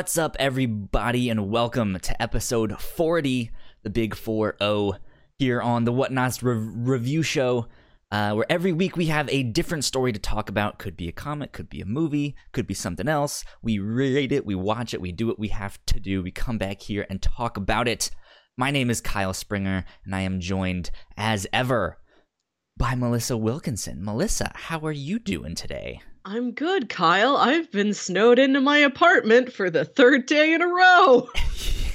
What's 0.00 0.16
up, 0.16 0.34
everybody, 0.40 1.28
and 1.28 1.50
welcome 1.50 1.98
to 2.00 2.22
episode 2.22 2.80
40, 2.80 3.50
the 3.82 3.90
Big 3.90 4.14
4 4.14 4.56
0, 4.58 4.94
here 5.38 5.60
on 5.60 5.84
the 5.84 5.92
Whatnauts 5.92 6.42
Re- 6.42 6.54
Review 6.54 7.22
Show, 7.22 7.66
uh, 8.10 8.32
where 8.32 8.46
every 8.48 8.72
week 8.72 8.96
we 8.96 9.08
have 9.08 9.28
a 9.28 9.42
different 9.42 9.84
story 9.84 10.10
to 10.12 10.18
talk 10.18 10.48
about. 10.48 10.78
Could 10.78 10.96
be 10.96 11.06
a 11.06 11.12
comic, 11.12 11.52
could 11.52 11.68
be 11.68 11.82
a 11.82 11.84
movie, 11.84 12.34
could 12.52 12.66
be 12.66 12.72
something 12.72 13.08
else. 13.08 13.44
We 13.60 13.78
rate 13.78 14.32
it, 14.32 14.46
we 14.46 14.54
watch 14.54 14.94
it, 14.94 15.02
we 15.02 15.12
do 15.12 15.26
what 15.26 15.38
we 15.38 15.48
have 15.48 15.78
to 15.84 16.00
do. 16.00 16.22
We 16.22 16.30
come 16.30 16.56
back 16.56 16.80
here 16.80 17.06
and 17.10 17.20
talk 17.20 17.58
about 17.58 17.86
it. 17.86 18.10
My 18.56 18.70
name 18.70 18.88
is 18.88 19.02
Kyle 19.02 19.34
Springer, 19.34 19.84
and 20.06 20.14
I 20.14 20.22
am 20.22 20.40
joined, 20.40 20.90
as 21.18 21.46
ever, 21.52 21.98
by 22.74 22.94
Melissa 22.94 23.36
Wilkinson. 23.36 24.02
Melissa, 24.02 24.50
how 24.54 24.80
are 24.80 24.92
you 24.92 25.18
doing 25.18 25.54
today? 25.54 26.00
I'm 26.24 26.52
good, 26.52 26.88
Kyle. 26.88 27.36
I've 27.36 27.70
been 27.72 27.94
snowed 27.94 28.38
into 28.38 28.60
my 28.60 28.78
apartment 28.78 29.52
for 29.52 29.70
the 29.70 29.84
third 29.84 30.26
day 30.26 30.52
in 30.52 30.60
a 30.62 30.68
row. 30.68 31.28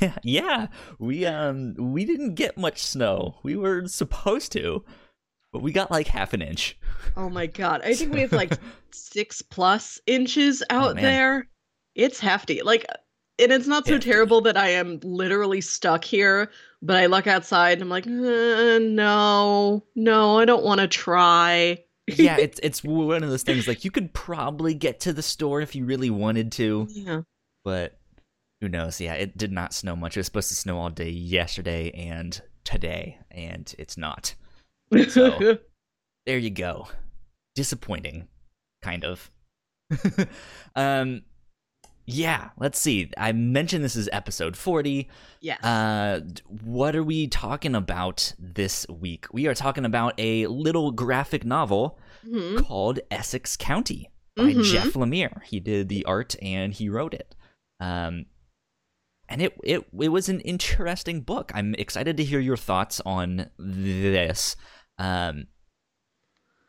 yeah, 0.01 0.17
yeah, 0.23 0.67
we 0.99 1.25
um 1.25 1.75
we 1.77 2.05
didn't 2.05 2.35
get 2.35 2.57
much 2.57 2.81
snow. 2.83 3.35
We 3.43 3.55
were 3.55 3.87
supposed 3.87 4.51
to, 4.53 4.83
but 5.53 5.61
we 5.61 5.71
got 5.71 5.91
like 5.91 6.07
half 6.07 6.33
an 6.33 6.41
inch. 6.41 6.77
Oh 7.15 7.29
my 7.29 7.45
god. 7.45 7.81
I 7.83 7.93
think 7.93 8.13
we 8.13 8.21
have 8.21 8.31
like 8.33 8.53
6 8.91 9.41
plus 9.43 9.99
inches 10.07 10.63
out 10.69 10.91
Oh, 10.97 11.01
there. 11.01 11.47
It's 11.93 12.19
hefty. 12.19 12.61
Like 12.61 12.85
and 13.37 13.51
it's 13.51 13.67
not 13.67 13.85
so 13.85 13.93
Hefty. 13.95 14.09
terrible 14.11 14.41
that 14.41 14.55
I 14.57 14.69
am 14.69 14.99
literally 15.03 15.59
stuck 15.61 16.03
here, 16.05 16.49
but 16.81 16.95
I 16.95 17.05
look 17.07 17.27
outside 17.27 17.73
and 17.73 17.81
I'm 17.83 17.89
like, 17.89 18.07
"Uh, 18.07 18.79
no. 18.81 19.85
No, 19.95 20.39
I 20.39 20.45
don't 20.45 20.63
want 20.63 20.79
to 20.81 20.87
try. 20.87 21.83
Yeah, 22.07 22.37
it's 22.39 22.59
it's 22.63 22.83
one 22.83 23.23
of 23.23 23.29
those 23.29 23.43
things 23.43 23.67
like 23.67 23.83
you 23.85 23.91
could 23.91 24.13
probably 24.13 24.73
get 24.73 24.99
to 25.01 25.13
the 25.13 25.21
store 25.21 25.61
if 25.61 25.75
you 25.75 25.85
really 25.85 26.09
wanted 26.09 26.51
to, 26.53 26.87
Yeah. 26.89 27.21
but 27.63 27.97
who 28.61 28.69
knows? 28.69 28.99
Yeah, 29.01 29.13
it 29.13 29.37
did 29.37 29.51
not 29.51 29.73
snow 29.73 29.95
much. 29.95 30.15
It 30.15 30.19
was 30.21 30.27
supposed 30.27 30.49
to 30.49 30.55
snow 30.55 30.77
all 30.79 30.89
day 30.89 31.09
yesterday 31.09 31.91
and 31.91 32.39
today, 32.63 33.19
and 33.31 33.73
it's 33.77 33.97
not. 33.97 34.35
So- 35.09 35.57
There 36.25 36.39
you 36.39 36.49
go. 36.49 36.87
Disappointing, 37.53 38.27
kind 38.81 39.05
of. 39.05 39.29
um, 40.75 41.21
yeah. 42.05 42.49
Let's 42.57 42.79
see. 42.79 43.11
I 43.17 43.31
mentioned 43.31 43.83
this 43.83 43.95
is 43.95 44.09
episode 44.13 44.55
forty. 44.57 45.09
yes. 45.41 45.63
Uh, 45.63 46.21
what 46.63 46.95
are 46.95 47.03
we 47.03 47.27
talking 47.27 47.75
about 47.75 48.33
this 48.39 48.87
week? 48.89 49.25
We 49.33 49.47
are 49.47 49.53
talking 49.55 49.85
about 49.85 50.13
a 50.17 50.47
little 50.47 50.91
graphic 50.91 51.43
novel 51.45 51.99
Mhm. 52.25 52.65
called 52.65 52.99
Essex 53.11 53.55
County 53.57 54.09
by 54.35 54.53
Mhm. 54.53 54.63
Jeff 54.63 54.93
Lemire. 54.93 55.43
He 55.43 55.59
did 55.59 55.89
the 55.89 56.05
art 56.05 56.35
and 56.41 56.73
he 56.73 56.89
wrote 56.89 57.13
it. 57.13 57.35
Um, 57.79 58.25
and 59.27 59.41
it 59.41 59.57
it 59.63 59.85
it 59.99 60.09
was 60.09 60.29
an 60.29 60.39
interesting 60.41 61.21
book. 61.21 61.51
I'm 61.55 61.73
excited 61.75 62.17
to 62.17 62.23
hear 62.23 62.39
your 62.39 62.57
thoughts 62.57 63.01
on 63.05 63.49
this. 63.57 64.55
Um, 64.99 65.47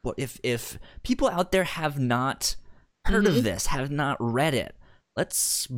but 0.02 0.14
if 0.18 0.40
if 0.42 0.78
people 1.02 1.28
out 1.28 1.52
there 1.52 1.64
have 1.64 1.98
not 1.98 2.56
heard 3.04 3.24
Mhm. 3.24 3.38
of 3.38 3.44
this, 3.44 3.66
have 3.66 3.90
not 3.90 4.16
read 4.20 4.54
it, 4.54 4.74
let's 5.16 5.68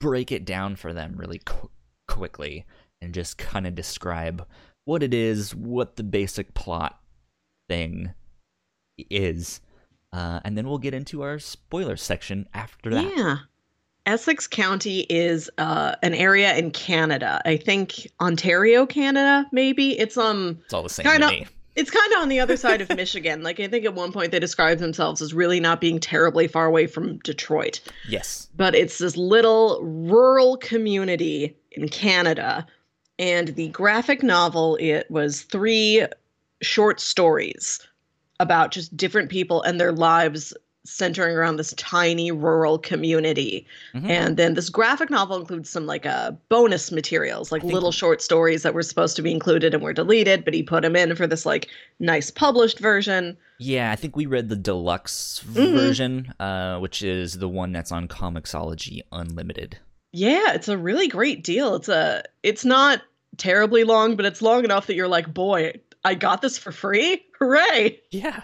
break 0.00 0.30
it 0.32 0.44
down 0.44 0.76
for 0.76 0.92
them 0.92 1.14
really 1.16 1.40
qu- 1.44 1.70
quickly 2.08 2.64
and 3.00 3.14
just 3.14 3.38
kind 3.38 3.66
of 3.66 3.74
describe 3.74 4.46
what 4.84 5.02
it 5.02 5.14
is, 5.14 5.54
what 5.54 5.96
the 5.96 6.02
basic 6.02 6.52
plot 6.54 7.00
thing 7.68 8.12
is, 9.10 9.60
uh, 10.12 10.40
and 10.44 10.56
then 10.56 10.68
we'll 10.68 10.78
get 10.78 10.94
into 10.94 11.22
our 11.22 11.38
spoiler 11.38 11.96
section 11.96 12.46
after 12.54 12.90
that. 12.90 13.12
Yeah. 13.16 13.36
Essex 14.06 14.46
County 14.46 15.00
is 15.08 15.50
uh, 15.56 15.94
an 16.02 16.12
area 16.12 16.54
in 16.56 16.70
Canada. 16.70 17.40
I 17.46 17.56
think 17.56 18.06
Ontario, 18.20 18.84
Canada, 18.84 19.48
maybe. 19.50 19.98
It's 19.98 20.18
um 20.18 20.60
It's 20.64 20.74
all 20.74 20.82
the 20.82 20.90
same 20.90 21.04
Kinda- 21.06 21.28
to 21.28 21.32
me. 21.32 21.46
It's 21.76 21.90
kind 21.90 22.12
of 22.14 22.22
on 22.22 22.28
the 22.28 22.40
other 22.40 22.56
side 22.56 22.80
of 22.80 22.88
Michigan. 22.96 23.42
Like 23.42 23.60
I 23.60 23.68
think 23.68 23.84
at 23.84 23.94
one 23.94 24.12
point 24.12 24.30
they 24.30 24.38
described 24.38 24.80
themselves 24.80 25.20
as 25.20 25.34
really 25.34 25.60
not 25.60 25.80
being 25.80 25.98
terribly 25.98 26.46
far 26.46 26.66
away 26.66 26.86
from 26.86 27.18
Detroit. 27.18 27.80
Yes. 28.08 28.48
But 28.56 28.74
it's 28.74 28.98
this 28.98 29.16
little 29.16 29.80
rural 29.82 30.56
community 30.58 31.56
in 31.72 31.88
Canada. 31.88 32.66
And 33.18 33.48
the 33.48 33.68
graphic 33.68 34.22
novel 34.22 34.76
it 34.80 35.10
was 35.10 35.42
three 35.42 36.06
short 36.62 37.00
stories 37.00 37.80
about 38.40 38.72
just 38.72 38.96
different 38.96 39.30
people 39.30 39.62
and 39.62 39.80
their 39.80 39.92
lives 39.92 40.52
centering 40.86 41.34
around 41.34 41.56
this 41.56 41.72
tiny 41.78 42.30
rural 42.30 42.78
community. 42.78 43.66
Mhm. 43.94 44.08
And 44.10 44.36
then 44.36 44.52
this 44.54 44.68
graphic 44.68 45.08
novel 45.10 45.38
includes 45.40 45.70
some 45.70 45.86
like 45.86 46.04
uh 46.06 46.32
bonus 46.50 46.92
materials, 46.92 47.50
like 47.50 47.62
little 47.62 47.90
short 47.92 48.20
stories 48.20 48.62
that 48.62 48.74
were 48.74 48.82
supposed 48.82 49.16
to 49.16 49.22
be 49.22 49.30
included 49.30 49.72
and 49.74 49.82
were 49.82 49.94
deleted, 49.94 50.44
but 50.44 50.52
he 50.54 50.62
put 50.62 50.82
them 50.82 50.94
in 50.94 51.16
for 51.16 51.26
this 51.26 51.46
like 51.46 51.68
nice 52.00 52.30
published 52.30 52.78
version. 52.78 53.36
Yeah, 53.58 53.92
I 53.92 53.96
think 53.96 54.14
we 54.14 54.26
read 54.26 54.48
the 54.50 54.56
deluxe 54.56 55.42
Mhm. 55.48 55.72
version, 55.74 56.34
uh, 56.38 56.78
which 56.78 57.02
is 57.02 57.38
the 57.38 57.48
one 57.48 57.72
that's 57.72 57.90
on 57.92 58.06
Comixology 58.08 59.00
Unlimited. 59.10 59.78
Yeah, 60.12 60.52
it's 60.54 60.68
a 60.68 60.76
really 60.78 61.08
great 61.08 61.42
deal. 61.44 61.74
It's 61.76 61.88
a 61.88 62.22
it's 62.42 62.64
not 62.64 63.00
terribly 63.38 63.84
long, 63.84 64.16
but 64.16 64.26
it's 64.26 64.42
long 64.42 64.64
enough 64.64 64.86
that 64.86 64.94
you're 64.94 65.08
like, 65.08 65.32
boy, 65.32 65.72
I 66.04 66.14
got 66.14 66.42
this 66.42 66.58
for 66.58 66.72
free. 66.72 67.24
Hooray! 67.38 68.00
Yeah. 68.10 68.42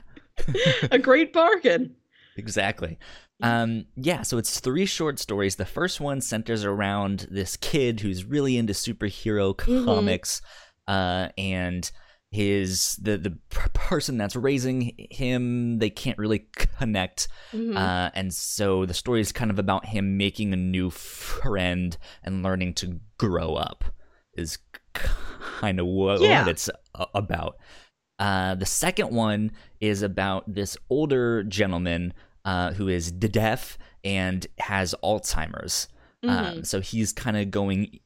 a 0.90 0.98
great 0.98 1.34
bargain. 1.34 1.94
Exactly. 2.36 2.98
Um, 3.42 3.86
yeah, 3.96 4.22
so 4.22 4.38
it's 4.38 4.60
three 4.60 4.86
short 4.86 5.18
stories. 5.18 5.56
The 5.56 5.64
first 5.64 6.00
one 6.00 6.20
centers 6.20 6.64
around 6.64 7.26
this 7.30 7.56
kid 7.56 8.00
who's 8.00 8.24
really 8.24 8.56
into 8.56 8.72
superhero 8.72 9.54
Mhm. 9.54 9.84
comics, 9.84 10.42
uh, 10.86 11.28
and 11.38 11.90
his 12.32 12.94
the 13.02 13.18
the 13.18 13.36
person 13.74 14.16
that's 14.16 14.36
raising 14.36 14.94
him 15.10 15.78
they 15.80 15.90
can't 15.90 16.18
really 16.18 16.46
connect, 16.78 17.26
Mhm. 17.52 17.76
uh, 17.76 18.10
and 18.14 18.32
so 18.32 18.86
the 18.86 18.94
story 18.94 19.20
is 19.20 19.32
kind 19.32 19.50
of 19.50 19.58
about 19.58 19.86
him 19.86 20.16
making 20.16 20.52
a 20.52 20.56
new 20.56 20.90
friend 20.90 21.96
and 22.22 22.42
learning 22.42 22.74
to 22.74 23.00
grow 23.18 23.54
up. 23.54 23.84
Is 24.34 24.58
kind 24.92 25.80
of 25.80 25.86
what, 25.86 26.20
Yeah. 26.20 26.42
what 26.42 26.50
it's 26.50 26.70
about. 27.14 27.56
Uh, 28.20 28.54
the 28.54 28.66
second 28.66 29.10
one 29.10 29.50
is 29.80 30.02
about 30.02 30.44
this 30.46 30.76
older 30.90 31.42
gentleman 31.42 32.12
uh, 32.44 32.72
who 32.74 32.86
is 32.88 33.10
deaf 33.10 33.76
and 34.04 34.46
has 34.58 34.94
Alzheimer's. 35.02 35.88
Um, 36.22 36.28
Mhm. 36.28 36.66
so 36.66 36.80
he's 36.80 37.12
kind 37.12 37.36
of 37.36 37.50
going 37.50 37.98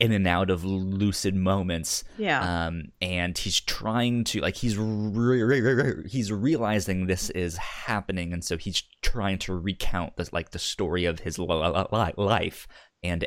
in 0.00 0.12
and 0.12 0.26
out 0.26 0.48
of 0.50 0.64
lucid 0.64 1.34
moments. 1.34 2.04
yeah. 2.18 2.66
Um, 2.66 2.92
and 3.00 3.36
he's 3.36 3.60
trying 3.60 4.24
to 4.24 4.40
like 4.40 4.56
he's 4.56 4.76
re- 4.78 5.42
re- 5.42 5.60
re- 5.60 6.08
he's 6.08 6.30
realizing 6.32 7.06
this 7.06 7.30
is 7.30 7.56
happening, 7.56 8.32
and 8.32 8.44
so 8.44 8.56
he's 8.56 8.82
trying 9.02 9.38
to 9.38 9.54
recount 9.58 10.16
this 10.16 10.32
like 10.32 10.50
the 10.50 10.58
story 10.58 11.04
of 11.04 11.20
his 11.20 11.38
li- 11.38 11.46
li- 11.92 12.12
life 12.16 12.66
and 13.02 13.26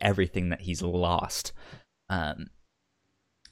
everything 0.00 0.48
that 0.50 0.62
he's 0.62 0.82
lost. 0.82 1.52
Um, 2.08 2.46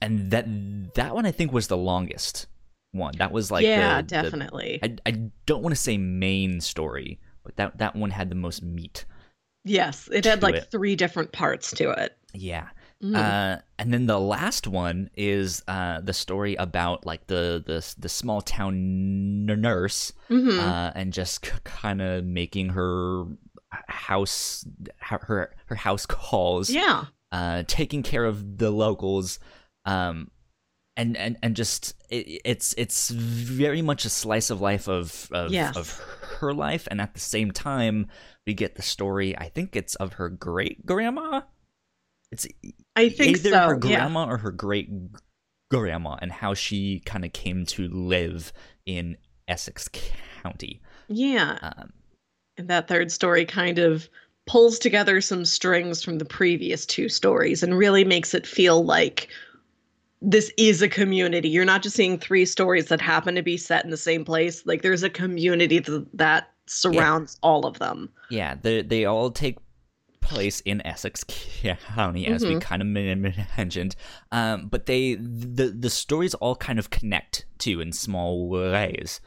and 0.01 0.31
that 0.31 0.47
that 0.95 1.15
one 1.15 1.27
I 1.27 1.31
think 1.33 1.53
was 1.53 1.69
the 1.69 1.77
longest 1.77 2.47
one. 2.93 3.15
That 3.19 3.33
was 3.33 3.51
like 3.51 3.65
yeah, 3.65 3.97
the- 4.01 4.03
the- 4.03 4.09
definitely. 4.23 4.81
I, 4.83 4.97
I 5.07 5.11
don't 5.47 5.63
want 5.63 5.75
to 5.75 5.81
say 5.81 5.97
main 5.99 6.61
story, 6.61 7.19
but 7.45 7.57
that 7.57 7.79
that 7.79 7.97
one 7.97 8.11
had 8.11 8.29
the 8.31 8.35
most 8.37 8.63
meat. 8.63 9.05
yes, 9.65 10.09
it 10.13 10.25
had 10.25 10.43
like 10.43 10.55
it. 10.57 10.71
three 10.71 10.95
different 10.97 11.33
parts 11.33 11.71
to 11.73 11.91
it. 11.91 12.17
Yeah. 12.35 12.69
Mhm. 13.03 13.17
Uh, 13.17 13.61
and 13.79 13.93
then 13.93 14.07
the 14.07 14.19
last 14.21 14.67
one 14.67 15.11
is 15.17 15.63
uh, 15.69 16.01
the 16.01 16.13
story 16.13 16.55
about 16.55 17.05
like 17.05 17.27
the 17.27 17.63
the 17.67 17.85
the 17.99 18.09
small 18.09 18.41
town 18.41 18.75
n- 19.49 19.61
nurse 19.61 20.13
Mhm. 20.31 20.59
uh, 20.59 20.93
and 20.95 21.13
just 21.13 21.45
c- 21.47 21.53
kind 21.65 22.01
of 22.01 22.25
making 22.25 22.71
her 22.71 23.25
house 23.89 24.65
her 25.01 25.51
her 25.67 25.75
house 25.75 26.07
calls 26.07 26.71
yeah. 26.71 27.05
uh, 27.33 27.63
taking 27.67 28.03
care 28.03 28.25
of 28.25 28.59
the 28.59 28.71
locals, 28.71 29.39
um, 29.85 30.31
and 30.97 31.17
and 31.17 31.37
and 31.43 31.57
just 31.57 31.95
it, 32.11 32.41
it's 32.45 32.75
it's 32.79 33.11
very 33.11 33.83
much 33.83 34.05
a 34.05 34.11
slice 34.11 34.51
of 34.51 34.61
life 34.61 34.89
of 34.89 35.29
of, 35.33 35.51
Yes. 35.53 35.77
of 35.77 35.91
her 36.41 36.53
life, 36.55 36.87
and 36.91 37.01
at 37.01 37.15
the 37.15 37.21
same 37.21 37.51
time, 37.51 38.09
we 38.47 38.55
get 38.55 38.75
the 38.77 38.83
story. 38.83 39.37
I 39.37 39.49
think 39.49 39.77
it's 39.77 39.95
of 39.97 40.15
her 40.15 40.29
great 40.29 40.85
grandma. 40.87 41.43
It's 42.31 42.47
I 42.97 43.09
think 43.09 43.39
either 43.39 43.51
so. 43.51 43.59
her 43.69 43.75
yeah. 43.75 43.99
grandma 43.99 44.27
or 44.27 44.39
her 44.39 44.51
great 44.53 44.89
grandma, 45.71 46.17
and 46.21 46.31
how 46.33 46.55
she 46.55 47.01
kind 47.01 47.25
of 47.25 47.33
came 47.33 47.67
to 47.67 47.89
live 47.89 48.53
in 48.87 49.17
Essex 49.49 49.89
County. 50.43 50.81
Yeah. 51.09 51.59
Um, 51.63 51.93
And 52.57 52.69
that 52.69 52.89
third 52.89 53.11
story 53.13 53.45
kind 53.45 53.79
of 53.79 54.09
pulls 54.47 54.79
together 54.79 55.21
some 55.21 55.45
strings 55.45 56.03
from 56.03 56.19
the 56.19 56.25
previous 56.25 56.87
two 56.87 57.09
stories 57.09 57.63
and 57.63 57.77
really 57.77 58.05
makes 58.05 58.35
it 58.35 58.47
feel 58.47 58.85
like 58.85 59.29
this 60.25 60.51
is 60.57 60.81
a 60.83 60.89
community. 60.89 61.49
You're 61.49 61.65
not 61.65 61.83
just 61.83 61.97
seeing 61.97 62.19
three 62.19 62.47
stories 62.47 62.87
that 62.87 63.01
happen 63.01 63.35
to 63.35 63.43
be 63.43 63.57
set 63.57 63.85
in 63.85 63.91
the 63.91 63.97
same 63.97 64.25
place. 64.25 64.65
Like 64.67 64.83
there's 64.83 65.03
a 65.03 65.11
community 65.11 65.81
th- 65.81 66.03
that 66.15 66.51
surrounds 66.67 67.39
all 67.43 67.67
of 67.67 67.79
them. 67.79 68.11
Yeah, 68.31 68.55
they 68.61 68.83
they 68.83 69.05
all 69.05 69.31
take 69.31 69.59
place 70.21 70.61
in 70.61 70.81
Essex 70.87 71.23
County, 71.95 72.27
as 72.27 72.43
we 72.45 72.55
Mhm. 72.55 72.61
kind 72.63 72.81
of 72.83 72.89
mentioned. 73.59 73.95
Um, 74.33 74.69
but 74.69 74.87
they 74.87 75.15
the 75.17 75.69
the 75.79 75.91
stories 75.91 76.35
all 76.35 76.57
kind 76.57 76.79
of 76.79 76.91
connect 76.91 77.45
too 77.59 77.81
in 77.81 77.93
small 77.93 78.49
ways. 78.49 79.21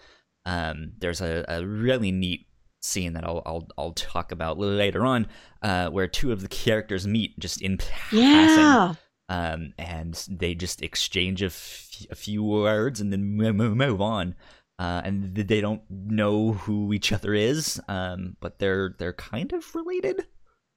Um, 0.45 0.93
there's 0.97 1.21
a, 1.21 1.43
a 1.47 1.65
really 1.65 2.11
neat 2.11 2.47
scene 2.81 3.13
that 3.13 3.25
I'll 3.25 3.41
I'll, 3.45 3.67
I'll 3.77 3.91
talk 3.93 4.31
about 4.31 4.57
later 4.57 5.05
on, 5.05 5.27
uh, 5.61 5.89
where 5.89 6.07
two 6.07 6.31
of 6.31 6.41
the 6.41 6.47
characters 6.47 7.05
meet 7.05 7.37
just 7.37 7.61
in 7.61 7.77
passing 7.77 8.19
Yeah. 8.19 8.93
Um, 9.29 9.73
and 9.77 10.13
they 10.29 10.55
just 10.55 10.81
exchange 10.81 11.41
a, 11.41 11.47
f- 11.47 12.05
a 12.09 12.15
few 12.15 12.43
words 12.43 13.01
and 13.01 13.11
then 13.11 13.35
mo- 13.37 13.53
mo- 13.53 13.75
move 13.75 14.01
on. 14.01 14.35
Uh, 14.79 15.01
and 15.03 15.33
th- 15.35 15.47
they 15.47 15.59
don't 15.59 15.81
know 15.89 16.51
who 16.53 16.93
each 16.93 17.11
other 17.11 17.33
is, 17.33 17.81
um, 17.87 18.37
but 18.39 18.59
they're 18.59 18.93
they're 18.99 19.13
kind 19.13 19.51
of 19.53 19.73
related. 19.73 20.27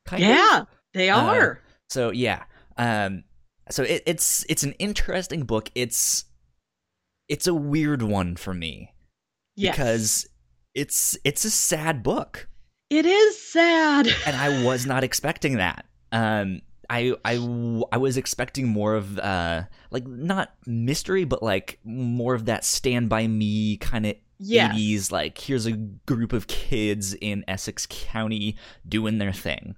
Kind 0.07 0.23
Yeah, 0.23 0.61
Of. 0.63 0.67
they 0.95 1.11
Uh, 1.11 1.21
are. 1.21 1.61
So 1.91 2.11
yeah. 2.11 2.45
Um, 2.79 3.25
so 3.69 3.83
it, 3.83 4.03
it's 4.07 4.45
it's 4.49 4.63
an 4.63 4.73
interesting 4.79 5.43
book. 5.45 5.71
It's 5.75 6.25
it's 7.29 7.47
a 7.47 7.55
weird 7.55 8.01
one 8.03 8.37
for 8.37 8.55
me 8.55 8.93
yes. 9.55 9.77
because 9.77 10.29
it's 10.75 11.17
it's 11.25 11.45
a 11.45 11.51
sad 11.51 12.03
book 12.03 12.49
it 12.89 13.05
is 13.07 13.41
sad. 13.53 14.09
and 14.27 14.35
I 14.35 14.65
was 14.65 14.87
not 14.87 15.05
expecting 15.05 15.59
that. 15.59 15.85
Um, 16.11 16.63
I 16.91 17.15
I 17.25 17.37
I 17.93 17.97
was 17.99 18.17
expecting 18.17 18.67
more 18.69 18.95
of 18.97 19.19
uh 19.19 19.63
like 19.91 20.07
not 20.07 20.53
mystery, 20.67 21.25
but 21.25 21.43
like 21.43 21.79
more 21.85 22.35
of 22.35 22.47
that 22.47 22.65
Stand 22.65 23.09
by 23.09 23.27
Me 23.29 23.77
kind 23.77 24.07
of 24.07 24.17
Yes. 24.43 24.75
80s. 24.75 25.13
Like 25.13 25.39
here's 25.39 25.67
a 25.67 25.73
group 25.73 26.33
of 26.33 26.47
kids 26.49 27.15
in 27.15 27.45
Essex 27.47 27.87
County 27.89 28.57
doing 28.89 29.19
their 29.19 29.33
thing. 29.33 29.77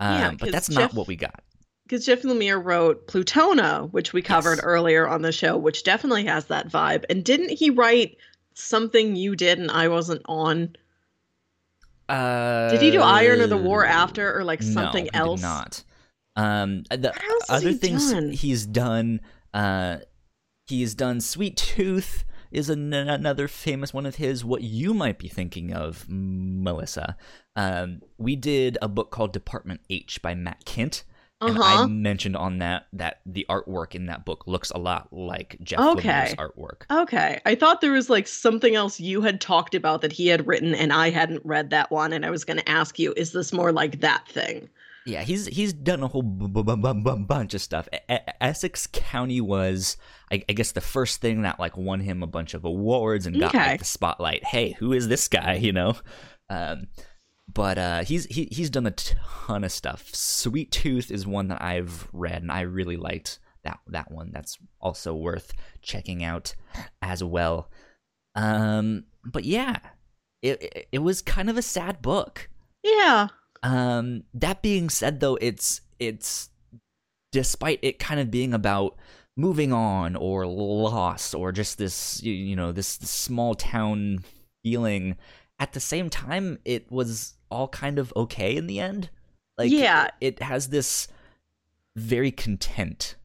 Um, 0.00 0.14
Yeah, 0.18 0.30
but 0.38 0.50
that's 0.52 0.68
Jeff- 0.68 0.76
not 0.76 0.94
what 0.94 1.06
we 1.06 1.14
got. 1.16 1.42
Because 1.84 2.04
Jeff 2.04 2.22
Lemire 2.22 2.62
wrote 2.62 3.06
Plutona, 3.06 3.90
which 3.92 4.12
we 4.12 4.20
covered 4.20 4.56
Yes. 4.56 4.64
earlier 4.64 5.06
on 5.08 5.22
the 5.22 5.32
show, 5.32 5.56
which 5.56 5.84
definitely 5.84 6.24
has 6.24 6.46
that 6.46 6.68
vibe. 6.68 7.04
And 7.08 7.24
didn't 7.24 7.50
he 7.50 7.70
write 7.70 8.16
something 8.54 9.14
you 9.16 9.34
did 9.36 9.58
and 9.58 9.70
I 9.70 9.88
wasn't 9.88 10.22
on? 10.26 10.74
Uh, 12.08 12.70
Did 12.70 12.80
he 12.82 12.90
do 12.90 13.00
Iron 13.00 13.40
or 13.40 13.46
the 13.46 13.56
War 13.58 13.84
After 13.84 14.36
or 14.36 14.42
like 14.44 14.60
no, 14.62 14.70
something 14.72 15.04
he 15.04 15.10
else? 15.14 15.40
Did 15.40 15.46
not. 15.46 15.84
Um, 16.38 16.84
the 16.90 17.08
What 17.14 17.24
else 17.30 17.48
has 17.50 17.62
other 17.62 17.70
he 17.70 17.74
things 17.76 18.12
done? 18.12 18.30
he's 18.32 18.64
done 18.66 19.20
uh 19.52 19.96
he's 20.68 20.94
done 20.94 21.20
sweet 21.20 21.56
tooth 21.56 22.24
is 22.52 22.70
an- 22.70 22.92
another 22.94 23.48
famous 23.48 23.92
one 23.92 24.06
of 24.06 24.14
his 24.16 24.44
what 24.44 24.62
you 24.62 24.94
might 24.94 25.18
be 25.18 25.28
thinking 25.28 25.72
of 25.72 26.06
melissa 26.08 27.16
um 27.56 28.00
we 28.18 28.36
did 28.36 28.78
a 28.82 28.88
book 28.88 29.10
called 29.10 29.32
department 29.32 29.80
h 29.90 30.20
by 30.22 30.34
matt 30.34 30.64
kindt 30.64 31.02
and 31.40 31.56
i 31.58 31.74
Uh-huh. 31.74 31.88
mentioned 31.88 32.36
on 32.36 32.58
that 32.58 32.86
that 32.92 33.20
the 33.24 33.46
artwork 33.48 33.94
in 33.94 34.06
that 34.06 34.24
book 34.24 34.44
looks 34.46 34.70
a 34.70 34.78
lot 34.78 35.08
like 35.12 35.56
jeff 35.62 35.78
Okay. 35.80 36.34
Artwork 36.38 36.82
Okay. 36.90 37.40
I 37.46 37.54
thought 37.54 37.80
there 37.80 37.92
was 37.92 38.10
like 38.10 38.26
something 38.28 38.74
else 38.74 38.98
you 39.00 39.22
had 39.22 39.40
talked 39.40 39.74
about 39.74 40.02
that 40.02 40.12
he 40.12 40.26
had 40.28 40.46
written 40.46 40.74
and 40.74 40.92
I 40.92 41.10
hadn't 41.10 41.44
read 41.44 41.70
that 41.70 41.90
one 41.90 42.12
and 42.12 42.26
I 42.26 42.30
was 42.30 42.44
going 42.44 42.58
to 42.58 42.68
ask 42.68 42.98
you 42.98 43.12
is 43.16 43.32
this 43.32 43.52
more 43.52 43.72
like 43.72 44.00
that 44.00 44.26
thing? 44.28 44.68
Yeah, 45.08 45.22
he's 45.22 45.46
he's 45.46 45.72
done 45.72 46.02
a 46.02 46.08
whole 46.08 46.22
b- 46.22 46.62
b- 46.62 46.62
b- 46.62 47.24
bunch 47.26 47.54
of 47.54 47.62
stuff. 47.62 47.88
Essex 48.40 48.86
County 48.92 49.40
was, 49.40 49.96
I, 50.30 50.44
I 50.48 50.52
guess, 50.52 50.72
the 50.72 50.82
first 50.82 51.20
thing 51.22 51.42
that 51.42 51.58
like 51.58 51.76
won 51.78 52.00
him 52.00 52.22
a 52.22 52.26
bunch 52.26 52.52
of 52.52 52.64
awards 52.66 53.26
and 53.26 53.40
got 53.40 53.54
Okay. 53.54 53.70
like, 53.70 53.78
the 53.80 53.84
spotlight. 53.86 54.44
Hey, 54.44 54.72
who 54.78 54.92
is 54.92 55.08
this 55.08 55.26
guy? 55.28 55.54
You 55.54 55.72
know, 55.72 55.94
um, 56.50 56.88
but 57.52 57.78
uh, 57.78 58.04
he's 58.04 58.26
he, 58.26 58.48
he's 58.52 58.68
done 58.68 58.86
a 58.86 58.90
ton 58.90 59.64
of 59.64 59.72
stuff. 59.72 60.14
Sweet 60.14 60.70
Tooth 60.70 61.10
is 61.10 61.26
one 61.26 61.48
that 61.48 61.62
I've 61.62 62.08
read 62.12 62.42
and 62.42 62.52
I 62.52 62.60
really 62.60 62.98
liked 62.98 63.38
that 63.64 63.80
that 63.86 64.10
one. 64.10 64.30
That's 64.32 64.58
also 64.78 65.14
worth 65.14 65.52
checking 65.80 66.22
out 66.22 66.54
as 67.00 67.24
well. 67.24 67.70
Um, 68.34 69.04
but 69.24 69.44
yeah, 69.44 69.78
it, 70.42 70.62
it 70.62 70.88
it 70.92 70.98
was 70.98 71.22
kind 71.22 71.48
of 71.48 71.56
a 71.56 71.62
sad 71.62 72.02
book. 72.02 72.50
Yeah. 72.82 73.28
Um, 73.62 74.24
that 74.34 74.62
being 74.62 74.88
said, 74.90 75.20
though, 75.20 75.36
it's 75.40 75.80
it's 75.98 76.50
despite 77.32 77.78
it 77.82 77.98
kind 77.98 78.20
of 78.20 78.30
being 78.30 78.54
about 78.54 78.96
moving 79.36 79.72
on 79.72 80.16
or 80.16 80.46
loss 80.46 81.32
or 81.34 81.52
just 81.52 81.78
this 81.78 82.22
you, 82.22 82.32
you 82.32 82.56
know 82.56 82.72
this, 82.72 82.96
this 82.96 83.10
small 83.10 83.54
town 83.54 84.24
feeling. 84.62 85.16
At 85.60 85.72
the 85.72 85.80
same 85.80 86.08
time, 86.08 86.58
it 86.64 86.90
was 86.90 87.34
all 87.50 87.68
kind 87.68 87.98
of 87.98 88.12
okay 88.16 88.56
in 88.56 88.66
the 88.66 88.78
end. 88.80 89.10
Like 89.56 89.70
Yeah. 89.72 90.08
it 90.20 90.40
has 90.40 90.68
this 90.68 91.08
very 91.96 92.30
content 92.30 93.16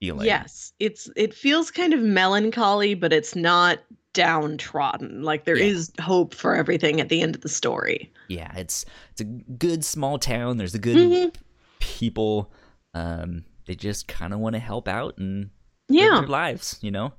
feeling. 0.00 0.26
Yes. 0.26 0.72
It's 0.78 1.10
it 1.16 1.34
feels 1.34 1.70
kind 1.70 1.92
of 1.92 2.00
melancholy 2.00 2.94
but 2.94 3.12
it's 3.12 3.36
not 3.36 3.78
downtrodden. 4.14 5.22
Like 5.22 5.44
there 5.44 5.56
Yeah. 5.56 5.66
is 5.66 5.92
hope 6.00 6.34
for 6.34 6.54
everything 6.54 7.00
at 7.00 7.08
the 7.08 7.20
end 7.22 7.34
of 7.34 7.40
the 7.42 7.48
story. 7.48 8.12
yeah. 8.28 8.52
It's 8.56 8.84
it's 9.12 9.20
a 9.20 9.24
good 9.24 9.84
small 9.84 10.18
town. 10.18 10.56
There's 10.56 10.74
a 10.74 10.78
good 10.78 10.96
Mhm. 10.96 11.34
people. 11.80 12.52
Um, 12.94 13.44
they 13.66 13.74
just 13.74 14.06
kind 14.08 14.32
of 14.32 14.38
want 14.40 14.54
to 14.54 14.60
help 14.60 14.86
out 14.88 15.18
and 15.18 15.50
Yeah. 15.88 16.20
their 16.20 16.28
lives, 16.28 16.78
you 16.80 16.90
know? 16.90 17.12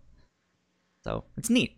So 1.03 1.23
it's 1.37 1.49
neat. 1.49 1.77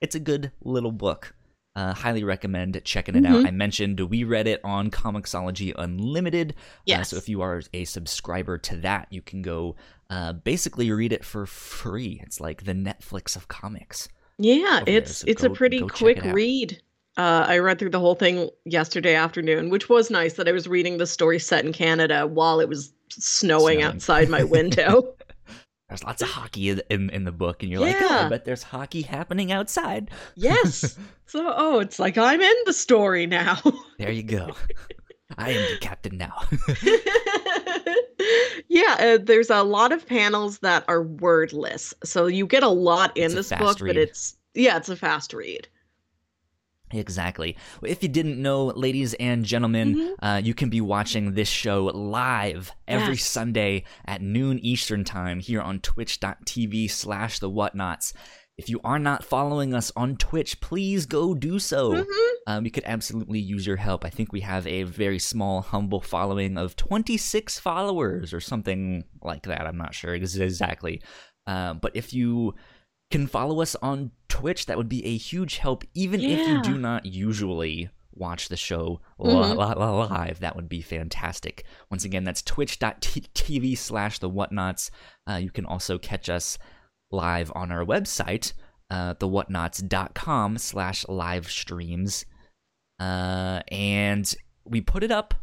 It's 0.00 0.14
a 0.14 0.20
good 0.20 0.52
little 0.62 0.92
book. 0.92 1.34
Uh, 1.76 1.94
highly 1.94 2.24
recommend 2.24 2.80
checking 2.84 3.14
it 3.14 3.24
out. 3.24 3.42
Mhm. 3.44 3.46
I 3.46 3.50
mentioned 3.52 4.00
we 4.00 4.24
read 4.24 4.46
it 4.48 4.60
on 4.64 4.90
Comixology 4.90 5.72
Unlimited. 5.76 6.54
Uh, 6.90 7.02
so 7.04 7.16
if 7.16 7.28
you 7.28 7.42
are 7.42 7.62
a 7.72 7.84
subscriber 7.84 8.58
to 8.58 8.76
that, 8.78 9.06
you 9.10 9.22
can 9.22 9.42
go 9.42 9.76
uh, 10.10 10.32
basically 10.32 10.90
read 10.90 11.12
it 11.12 11.24
for 11.24 11.46
free. 11.46 12.20
It's 12.24 12.40
like 12.40 12.64
the 12.64 12.72
Netflix 12.72 13.36
of 13.36 13.46
comics. 13.46 14.08
Yeah, 14.42 14.82
it's 14.86 15.18
so 15.18 15.24
it's 15.28 15.42
go- 15.42 15.52
a 15.52 15.54
pretty 15.54 15.80
quick 15.82 16.22
read. 16.24 16.80
Uh, 17.18 17.44
I 17.46 17.58
read 17.58 17.78
through 17.78 17.90
the 17.90 17.98
whole 18.00 18.14
thing 18.14 18.48
yesterday 18.64 19.14
afternoon, 19.14 19.68
which 19.68 19.88
was 19.90 20.10
nice 20.10 20.34
that 20.34 20.48
I 20.48 20.52
was 20.52 20.66
reading 20.66 20.96
the 20.96 21.06
story 21.06 21.38
set 21.38 21.64
in 21.64 21.72
Canada 21.72 22.26
while 22.26 22.60
it 22.60 22.68
was 22.68 22.92
snowing, 23.10 23.80
Snowing. 23.80 23.82
outside 23.82 24.28
my 24.30 24.42
window. 24.56 25.14
There's 25.88 26.04
lots 26.04 26.22
of 26.22 26.28
hockey 26.28 26.70
in, 26.70 26.80
in, 26.88 27.10
in 27.10 27.24
the 27.24 27.32
book, 27.32 27.62
and 27.62 27.70
you're 27.70 27.80
like, 27.80 27.96
oh, 28.00 28.06
Yeah. 28.08 28.26
I 28.26 28.28
bet 28.30 28.44
there's 28.46 28.62
hockey 28.62 29.02
happening 29.02 29.52
outside. 29.52 30.10
yes. 30.36 30.96
So, 31.26 31.52
oh, 31.56 31.78
it's 31.78 32.00
like 32.00 32.18
I'm 32.18 32.40
in 32.40 32.54
the 32.66 32.72
story 32.72 33.24
now. 33.24 33.56
There 34.00 34.10
you 34.10 34.24
go. 34.24 34.50
I 35.38 35.50
am 35.50 35.70
the 35.74 35.78
captain 35.78 36.16
now. 36.18 36.34
yeah, 38.68 38.96
uh, 38.98 39.18
there's 39.22 39.48
a 39.50 39.62
lot 39.62 39.92
of 39.92 40.06
panels 40.06 40.58
that 40.58 40.84
are 40.88 41.02
wordless. 41.04 41.94
So 42.04 42.26
you 42.26 42.46
get 42.46 42.64
a 42.64 42.68
lot 42.68 43.16
in 43.16 43.24
It's 43.26 43.34
a 43.34 43.36
this 43.36 43.48
book, 43.52 43.80
read. 43.80 43.90
but 43.90 43.96
it's 43.96 44.36
yeah, 44.54 44.76
it's 44.76 44.88
a 44.88 44.96
fast 44.96 45.32
read. 45.32 45.68
Exactly. 46.92 47.56
If 47.84 48.02
you 48.02 48.08
didn't 48.08 48.42
know, 48.42 48.66
ladies 48.66 49.14
and 49.14 49.44
gentlemen, 49.44 49.94
Mhm. 49.94 50.14
uh, 50.20 50.40
you 50.42 50.54
can 50.54 50.70
be 50.70 50.80
watching 50.80 51.34
this 51.34 51.48
show 51.48 51.84
live 51.84 52.72
every 52.88 53.14
Yes. 53.14 53.24
Sunday 53.24 53.84
at 54.06 54.22
noon 54.22 54.58
Eastern 54.58 55.04
Time 55.04 55.38
here 55.38 55.60
on 55.60 55.78
twitch.tv 55.78 56.88
slash 56.88 57.38
the 57.38 57.48
whatnauts. 57.48 58.12
If 58.58 58.68
you 58.68 58.80
are 58.82 58.98
not 58.98 59.24
following 59.24 59.72
us 59.72 59.92
on 59.94 60.16
Twitch, 60.16 60.60
please 60.60 61.06
go 61.06 61.32
do 61.34 61.58
so. 61.60 61.92
Mhm. 61.94 62.30
Um, 62.48 62.64
we 62.64 62.70
could 62.70 62.84
absolutely 62.84 63.38
use 63.38 63.66
your 63.66 63.76
help. 63.76 64.04
I 64.04 64.10
think 64.10 64.32
we 64.32 64.40
have 64.40 64.66
a 64.66 64.82
very 64.82 65.20
small, 65.20 65.62
humble 65.62 66.00
following 66.00 66.58
of 66.58 66.74
26 66.74 67.58
followers 67.60 68.34
or 68.34 68.40
something 68.40 69.04
like 69.22 69.44
that. 69.44 69.64
I'm 69.66 69.78
not 69.78 69.94
sure 69.94 70.12
exactly. 70.14 71.00
Uh, 71.46 71.74
but 71.74 71.92
if 71.94 72.12
you 72.12 72.54
can 73.10 73.26
follow 73.26 73.60
us 73.60 73.74
on 73.82 74.12
Twitch, 74.28 74.66
that 74.66 74.76
would 74.76 74.88
be 74.88 75.04
a 75.04 75.16
huge 75.16 75.58
help, 75.58 75.84
even 75.94 76.20
if 76.20 76.46
you 76.48 76.62
do 76.62 76.78
not 76.78 77.04
usually 77.06 77.90
watch 78.12 78.48
the 78.48 78.56
show 78.56 79.00
Mhm. 79.18 79.56
li- 79.56 80.08
live. 80.16 80.40
That 80.40 80.56
would 80.56 80.68
be 80.68 80.80
fantastic. 80.82 81.64
Once 81.90 82.04
again, 82.04 82.24
that's 82.24 82.42
twitch.tv 82.42 83.76
slash 83.78 84.18
the 84.18 84.30
whatnauts. 84.30 84.90
Uh, 85.28 85.36
you 85.36 85.50
can 85.50 85.64
also 85.64 85.98
catch 85.98 86.28
us 86.28 86.58
live 87.10 87.50
on 87.54 87.72
our 87.72 87.84
website, 87.84 88.52
uh, 88.90 89.14
thewhatnauts.com 89.14 90.58
slash 90.58 91.06
live 91.08 91.50
streams. 91.50 92.24
Uh, 92.98 93.60
and 93.68 94.34
we 94.64 94.80
put 94.80 95.02
it 95.02 95.10
up. 95.10 95.34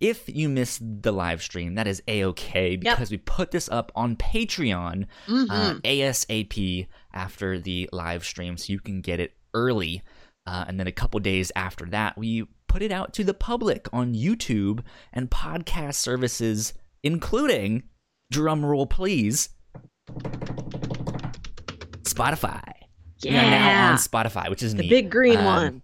If 0.00 0.28
you 0.28 0.48
missed 0.48 0.80
the 1.02 1.10
live 1.12 1.42
stream, 1.42 1.74
that 1.74 1.88
is 1.88 2.00
a 2.06 2.24
okay 2.26 2.76
because 2.76 3.10
we 3.10 3.16
put 3.18 3.50
this 3.50 3.68
up 3.68 3.90
on 3.96 4.14
Patreon 4.16 5.06
Mhm. 5.26 5.46
uh, 5.50 5.74
ASAP 5.84 6.86
after 7.12 7.58
the 7.58 7.88
live 7.92 8.24
stream, 8.24 8.56
so 8.56 8.72
you 8.72 8.78
can 8.78 9.00
get 9.00 9.18
it 9.18 9.36
early. 9.54 10.02
Uh, 10.46 10.64
and 10.68 10.78
then 10.78 10.86
a 10.86 10.92
couple 10.92 11.18
days 11.20 11.50
after 11.56 11.84
that, 11.86 12.16
we 12.16 12.46
put 12.68 12.80
it 12.80 12.92
out 12.92 13.12
to 13.14 13.24
the 13.24 13.34
public 13.34 13.88
on 13.92 14.14
YouTube 14.14 14.80
and 15.12 15.30
podcast 15.30 15.94
services, 15.96 16.74
including 17.02 17.82
drumroll 18.32 18.88
please, 18.88 19.48
Spotify. 22.02 22.62
We 23.24 23.30
are 23.30 23.32
now 23.32 23.68
yeah. 23.68 23.90
on 23.90 23.96
Spotify, 23.98 24.48
which 24.48 24.62
is 24.62 24.74
the 24.74 24.82
neat. 24.82 24.90
big 24.90 25.10
green 25.10 25.38
Um, 25.38 25.44
one. 25.44 25.82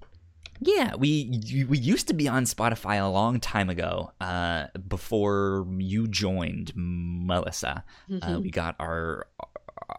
Yeah, 0.67 0.95
we 0.97 1.67
we 1.69 1.77
used 1.79 2.09
to 2.09 2.15
be 2.15 2.27
on 2.27 2.45
Spotify 2.45 3.03
a 3.03 3.09
long 3.09 3.39
time 3.41 3.69
ago. 3.69 4.13
Uh, 4.21 4.69
before 4.89 5.67
you 5.79 6.09
joined, 6.09 6.73
Melissa, 6.75 7.85
uh, 8.23 8.39
we 8.41 8.51
got 8.51 8.75
our 8.81 9.27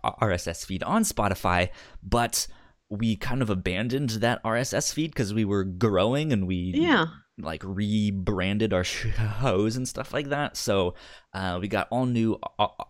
RSS 0.04 0.66
feed 0.66 0.82
on 0.84 1.04
Spotify, 1.04 1.70
but 2.02 2.48
we 2.90 3.16
kind 3.16 3.42
of 3.44 3.50
abandoned 3.50 4.10
that 4.22 4.44
RSS 4.44 4.92
feed 4.94 5.12
because 5.12 5.34
we 5.34 5.46
were 5.46 5.64
growing 5.64 6.32
and 6.34 6.48
we 6.48 6.74
Yeah. 6.76 7.06
like 7.38 7.62
rebranded 7.64 8.74
our 8.74 8.84
shows 8.84 9.76
and 9.76 9.88
stuff 9.88 10.14
like 10.14 10.30
that. 10.30 10.58
So 10.58 10.96
uh, 11.34 11.60
we 11.62 11.68
got 11.68 11.88
all 11.92 12.06
new 12.08 12.40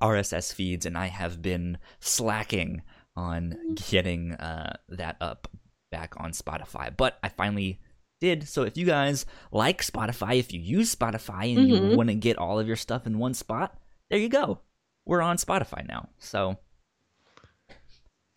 RSS 0.01 0.53
feeds, 0.53 0.85
and 0.85 0.97
I 0.97 1.07
have 1.07 1.41
been 1.41 1.77
slacking 1.99 2.83
on 3.17 3.55
getting 3.89 4.33
uh, 4.33 4.75
that 4.89 5.15
up 5.21 5.47
back 5.95 6.13
on 6.17 6.31
Spotify. 6.31 6.95
But 6.95 7.17
I 7.23 7.29
finally 7.29 7.79
did. 8.19 8.47
So 8.47 8.63
if 8.63 8.75
you 8.77 8.85
guys 8.85 9.25
like 9.51 9.81
Spotify, 9.81 10.37
if 10.39 10.51
you 10.53 10.59
use 10.59 10.93
Spotify 10.93 11.55
and 11.57 11.67
you 11.69 11.75
Mhm. 11.75 11.95
want 11.95 12.09
to 12.09 12.15
get 12.15 12.37
all 12.37 12.59
of 12.59 12.67
your 12.67 12.75
stuff 12.75 13.07
in 13.07 13.17
one 13.17 13.33
spot, 13.33 13.77
there 14.09 14.19
you 14.19 14.29
go. 14.29 14.59
We're 15.05 15.21
on 15.21 15.37
Spotify 15.37 15.87
now. 15.87 16.09
So 16.19 16.57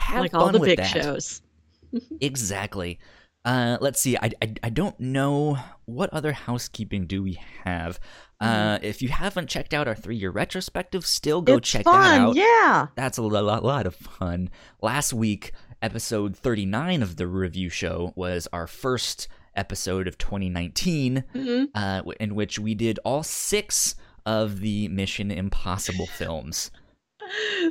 have 0.00 0.20
like 0.22 0.32
fun 0.32 0.40
all 0.40 0.52
the 0.52 0.58
with 0.60 0.68
big 0.68 0.78
that. 0.78 0.86
shows. 1.02 1.42
Exactly. 2.20 2.98
Uh, 3.46 3.78
let's 3.80 3.98
see. 4.02 4.14
I, 4.18 4.30
I 4.42 4.54
I 4.64 4.68
don't 4.68 4.98
know 5.00 5.56
what 5.86 6.12
other 6.12 6.32
housekeeping 6.32 7.06
do 7.06 7.22
we 7.22 7.40
have. 7.64 7.98
Uh, 8.40 8.78
if 8.82 9.00
you 9.00 9.08
haven't 9.08 9.48
checked 9.48 9.72
out 9.72 9.88
our 9.88 9.94
three 9.94 10.16
year 10.16 10.30
retrospective, 10.30 11.06
still 11.06 11.40
go 11.40 11.52
Mm-hmm. 11.52 11.58
it's 11.58 11.68
check 11.70 11.84
fun. 11.84 11.94
that 12.02 12.20
out. 12.20 12.36
Yeah. 12.36 12.86
That's 12.94 13.16
a 13.16 13.22
lo- 13.22 13.42
lot, 13.42 13.64
lot 13.64 13.86
of 13.86 13.94
fun. 13.96 14.50
Last 14.82 15.14
week, 15.14 15.52
episode 15.82 16.36
39 16.36 17.02
of 17.02 17.16
the 17.16 17.26
review 17.26 17.68
show 17.68 18.12
was 18.16 18.48
our 18.52 18.66
first 18.66 19.28
episode 19.54 20.06
of 20.08 20.18
2019, 20.18 21.24
Mhm. 21.34 21.66
uh, 21.74 22.02
in 22.20 22.34
which 22.34 22.58
we 22.58 22.74
did 22.74 22.98
all 23.04 23.22
six 23.22 23.94
of 24.26 24.60
the 24.60 24.88
Mission 24.88 25.30
Impossible 25.30 26.06
films. 26.06 26.70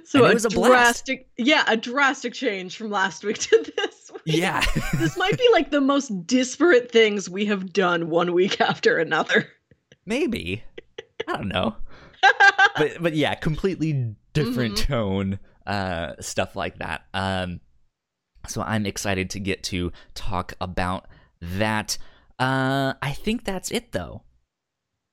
So 0.06 0.20
And 0.24 0.32
it 0.32 0.34
was 0.36 0.46
a 0.46 0.50
blast. 0.50 0.70
drastic, 1.08 1.30
yeah, 1.36 1.64
a 1.68 1.76
drastic 1.76 2.34
change 2.34 2.78
from 2.78 2.92
last 2.92 3.24
week 3.24 3.40
to 3.40 3.72
this 3.76 4.12
week. 4.12 4.22
Yeah. 4.38 4.64
this 5.00 5.18
might 5.18 5.36
be 5.36 5.50
like 5.52 5.72
the 5.72 5.82
most 5.82 6.28
disparate 6.28 6.92
things 6.92 7.28
we 7.28 7.46
have 7.46 7.74
done 7.74 8.10
one 8.10 8.34
week 8.34 8.62
after 8.62 9.00
another. 9.00 9.48
Maybe. 10.06 10.64
I 11.28 11.38
don't 11.38 11.48
know. 11.48 11.76
but 12.78 13.02
but 13.02 13.16
yeah, 13.16 13.34
completely 13.34 14.16
different 14.34 14.76
Mm-hmm. 14.76 14.94
tone, 14.94 15.40
uh, 15.66 16.14
stuff 16.20 16.56
like 16.56 16.78
that. 16.78 17.06
Um, 17.16 17.60
so 18.48 18.62
I'm 18.62 18.86
excited 18.86 19.30
to 19.32 19.40
get 19.40 19.64
to 19.64 19.92
talk 20.16 20.54
about 20.62 21.06
that. 21.42 21.98
Uh, 22.40 22.94
I 23.02 23.14
think 23.14 23.44
that's 23.46 23.72
it 23.72 23.92
though. 23.92 24.24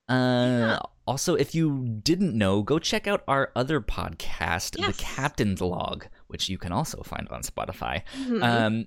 Uh, 0.09 0.79
also, 1.07 1.35
if 1.35 1.55
you 1.55 1.87
didn't 2.03 2.37
know, 2.37 2.62
go 2.62 2.79
check 2.79 3.07
out 3.07 3.23
our 3.29 3.50
other 3.57 3.81
podcast, 3.81 4.79
Yes. 4.79 4.97
The 4.97 5.03
Captain's 5.03 5.61
Log, 5.61 6.07
which 6.29 6.49
you 6.49 6.59
can 6.59 6.73
also 6.73 7.03
find 7.03 7.29
on 7.29 7.43
Spotify. 7.43 8.03
Mhm. 8.19 8.43
Um, 8.43 8.87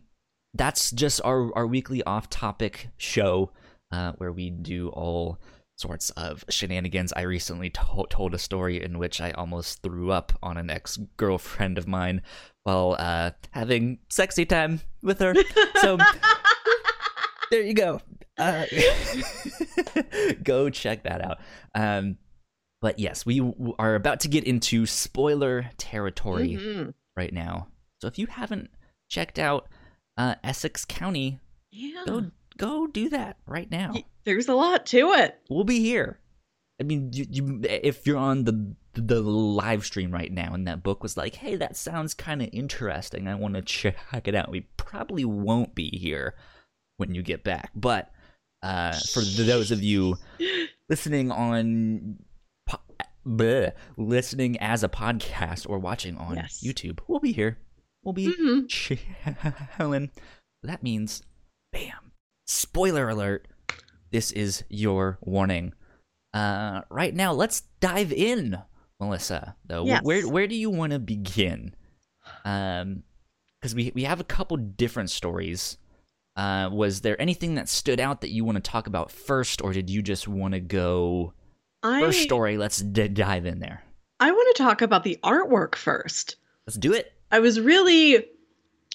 that's 0.54 0.92
just 0.92 1.22
our 1.24 1.54
our 1.56 1.68
weekly 1.68 2.04
off 2.04 2.30
topic 2.30 2.90
show 2.98 3.52
uh, 3.92 4.14
where 4.14 4.32
we 4.32 4.50
do 4.50 4.90
all 4.90 5.40
sorts 5.78 6.10
of 6.12 6.44
shenanigans. 6.50 7.14
I 7.14 7.22
recently 7.22 7.70
to- 7.72 8.06
told 8.10 8.34
a 8.34 8.40
story 8.40 8.82
in 8.84 8.98
which 8.98 9.22
I 9.22 9.32
almost 9.32 9.84
threw 9.84 10.12
up 10.12 10.34
on 10.42 10.58
an 10.58 10.70
ex 10.70 10.98
girlfriend 11.18 11.78
of 11.78 11.88
mine 11.88 12.22
while 12.68 12.98
uh, 13.00 13.32
having 13.52 13.98
sexy 14.10 14.46
time 14.46 14.82
with 15.02 15.20
her. 15.20 15.34
So 15.80 15.98
there 17.52 17.62
you 17.62 17.74
go. 17.74 18.02
Uh, 18.38 18.66
go 20.44 20.70
check 20.70 21.04
that 21.04 21.22
out. 21.24 21.40
Um, 21.74 22.18
but 22.82 23.00
yes, 23.00 23.26
we 23.26 23.40
w- 23.40 23.74
are 23.80 23.96
about 23.96 24.20
to 24.22 24.28
get 24.28 24.44
into 24.44 24.86
spoiler 24.86 25.70
territory 25.78 26.50
Mhm. 26.60 26.94
right 27.16 27.32
now. 27.32 27.70
So 28.02 28.08
if 28.10 28.20
you 28.20 28.28
haven't 28.28 28.70
checked 29.10 29.40
out 29.40 29.68
uh, 30.18 30.36
Essex 30.44 30.84
County, 30.84 31.40
Yeah. 31.72 32.04
go 32.06 32.32
go 32.58 32.86
do 32.88 33.08
that 33.10 33.38
right 33.48 33.72
now. 33.72 33.94
There's 34.26 34.50
a 34.50 34.56
lot 34.56 34.86
to 34.88 35.14
it. 35.14 35.40
We'll 35.50 35.64
be 35.64 35.80
here. 35.80 36.20
I 36.82 36.84
mean, 36.84 37.12
you, 37.14 37.26
you 37.30 37.62
if 37.64 38.06
you're 38.06 38.18
on 38.18 38.44
the 38.44 38.76
the 38.98 39.22
live 39.22 39.86
stream 39.86 40.12
right 40.12 40.32
now 40.32 40.54
and 40.54 40.68
that 40.68 40.84
book 40.84 41.04
was 41.04 41.16
like, 41.18 41.36
"Hey, 41.36 41.56
that 41.56 41.76
sounds 41.78 42.14
kind 42.14 42.42
of 42.42 42.50
interesting. 42.52 43.28
I 43.28 43.36
want 43.36 43.54
to 43.56 43.62
check 43.62 44.28
it 44.28 44.36
out." 44.36 44.52
We 44.52 44.62
probably 44.78 45.24
won't 45.26 45.76
be 45.76 45.90
here 45.98 46.36
when 46.98 47.14
you 47.14 47.22
get 47.22 47.44
back, 47.44 47.72
but 47.76 48.12
uh, 48.64 48.98
for 49.14 49.22
those 49.22 49.72
of 49.72 49.84
you 49.84 50.18
listening 50.90 51.32
on 51.32 52.18
po- 52.68 52.80
bleh, 53.26 53.72
listening 53.98 54.58
as 54.60 54.84
a 54.84 54.90
podcast 54.90 55.70
or 55.70 55.78
watching 55.80 56.18
on 56.18 56.36
Yes. 56.38 56.62
YouTube, 56.66 57.00
we'll 57.08 57.20
be 57.20 57.32
here. 57.34 57.60
We'll 58.04 58.14
be 58.14 58.34
Mhm. 58.34 58.68
chilling. 59.78 60.12
That 60.64 60.82
means, 60.82 61.22
bam! 61.72 62.12
Spoiler 62.48 63.10
alert! 63.10 63.48
This 64.12 64.32
is 64.32 64.64
your 64.70 65.18
warning. 65.22 65.74
Uh, 66.34 66.82
right 66.90 67.14
now, 67.14 67.34
let's 67.34 67.62
dive 67.80 68.12
in, 68.14 68.58
Melissa. 69.00 69.56
Though, 69.66 69.86
Yes. 69.86 70.04
where 70.04 70.28
where 70.28 70.48
do 70.48 70.56
you 70.56 70.70
want 70.70 70.94
to 70.94 71.00
begin? 71.00 71.74
Um, 72.46 73.04
because 73.60 73.74
we 73.76 73.92
we 73.96 74.04
have 74.04 74.20
a 74.20 74.24
couple 74.26 74.58
different 74.58 75.10
stories. 75.10 75.78
Uh, 76.36 76.70
was 76.72 77.02
there 77.02 77.20
anything 77.20 77.56
that 77.56 77.68
stood 77.68 78.00
out 78.00 78.22
that 78.22 78.30
you 78.30 78.46
want 78.46 78.56
to 78.56 78.62
talk 78.72 78.86
about 78.88 79.12
first, 79.12 79.62
or 79.62 79.74
did 79.74 79.90
you 79.90 80.04
just 80.04 80.28
want 80.28 80.54
to 80.54 80.60
go 80.60 81.34
I, 81.82 82.02
first 82.02 82.22
story? 82.22 82.58
Let's 82.58 82.78
d- 82.80 83.08
dive 83.08 83.46
in 83.48 83.60
there. 83.60 83.84
I 84.20 84.32
want 84.32 84.56
to 84.56 84.64
talk 84.64 84.82
about 84.82 85.04
the 85.04 85.18
artwork 85.24 85.76
first. 85.76 86.36
Let's 86.68 86.78
do 86.78 86.94
it. 86.94 87.14
I 87.32 87.40
was 87.40 87.60
really 87.60 88.26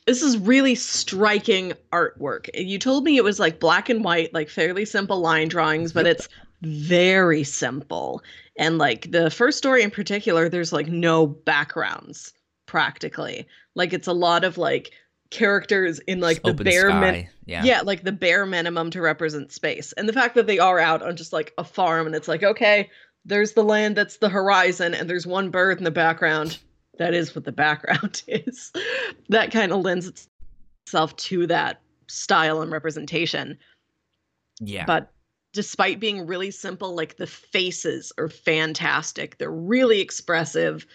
this 0.07 0.23
is 0.23 0.37
really 0.39 0.75
striking 0.75 1.73
artwork. 1.93 2.49
You 2.55 2.79
told 2.79 3.05
me 3.05 3.17
it 3.17 3.25
was 3.25 3.39
like 3.39 3.61
black 3.61 3.89
and 3.89 4.05
white, 4.05 4.35
like 4.35 4.49
fairly 4.49 4.85
simple 4.85 5.21
line 5.21 5.49
drawings, 5.49 5.93
but 5.93 6.07
it's 6.07 6.29
very 6.63 7.45
simple. 7.45 8.23
And 8.57 8.79
like 8.79 9.11
the 9.11 9.31
first 9.31 9.59
story 9.59 9.83
in 9.83 9.91
particular, 9.91 10.49
there's 10.49 10.73
like 10.73 10.89
no 10.89 11.27
backgrounds 11.27 12.33
practically. 12.67 13.47
Like 13.75 13.93
it's 13.93 14.09
a 14.09 14.13
lot 14.13 14.45
of 14.45 14.59
like 14.59 14.93
characters 15.31 15.99
in 16.01 16.21
like 16.21 16.43
Just 16.43 16.57
the 16.59 16.65
bare 16.65 16.93
min- 16.93 17.29
yeah. 17.47 17.65
yeah, 17.65 17.81
like 17.81 18.05
the 18.05 18.13
bare 18.13 18.47
minimum 18.47 18.91
to 18.91 19.01
represent 19.01 19.51
space. 19.53 19.93
And 19.95 20.09
the 20.09 20.13
fact 20.13 20.35
that 20.35 20.47
they 20.47 20.59
are 20.59 20.79
out 20.79 21.03
on 21.03 21.17
just 21.17 21.33
like 21.33 21.53
a 21.59 21.65
farm 21.65 22.07
and 22.07 22.15
it's 22.15 22.29
like, 22.29 22.43
okay, 22.43 22.91
there's 23.25 23.53
the 23.53 23.65
land 23.65 23.97
that's 23.97 24.19
the 24.19 24.29
horizon 24.29 24.95
and 24.95 25.09
there's 25.09 25.27
one 25.27 25.51
bird 25.51 25.79
in 25.79 25.85
the 25.85 25.91
background. 25.91 26.59
That 26.99 27.15
is 27.15 27.35
what 27.35 27.45
the 27.45 27.53
background 27.53 28.23
is. 28.29 28.71
That 29.31 29.51
kind 29.51 29.73
of 29.73 29.81
lends 29.81 30.29
itself 30.87 31.17
to 31.17 31.47
that 31.47 31.81
style 32.09 32.61
and 32.61 32.71
representation. 32.71 33.57
yeah. 34.61 34.85
But 34.85 35.11
despite 35.53 36.01
being 36.01 36.27
really 36.27 36.51
simple, 36.51 36.95
like 36.95 37.17
the 37.17 37.27
faces 37.27 38.13
are 38.19 38.29
fantastic. 38.29 39.39
They're 39.39 39.51
really 39.51 40.01
expressive, 40.01 40.87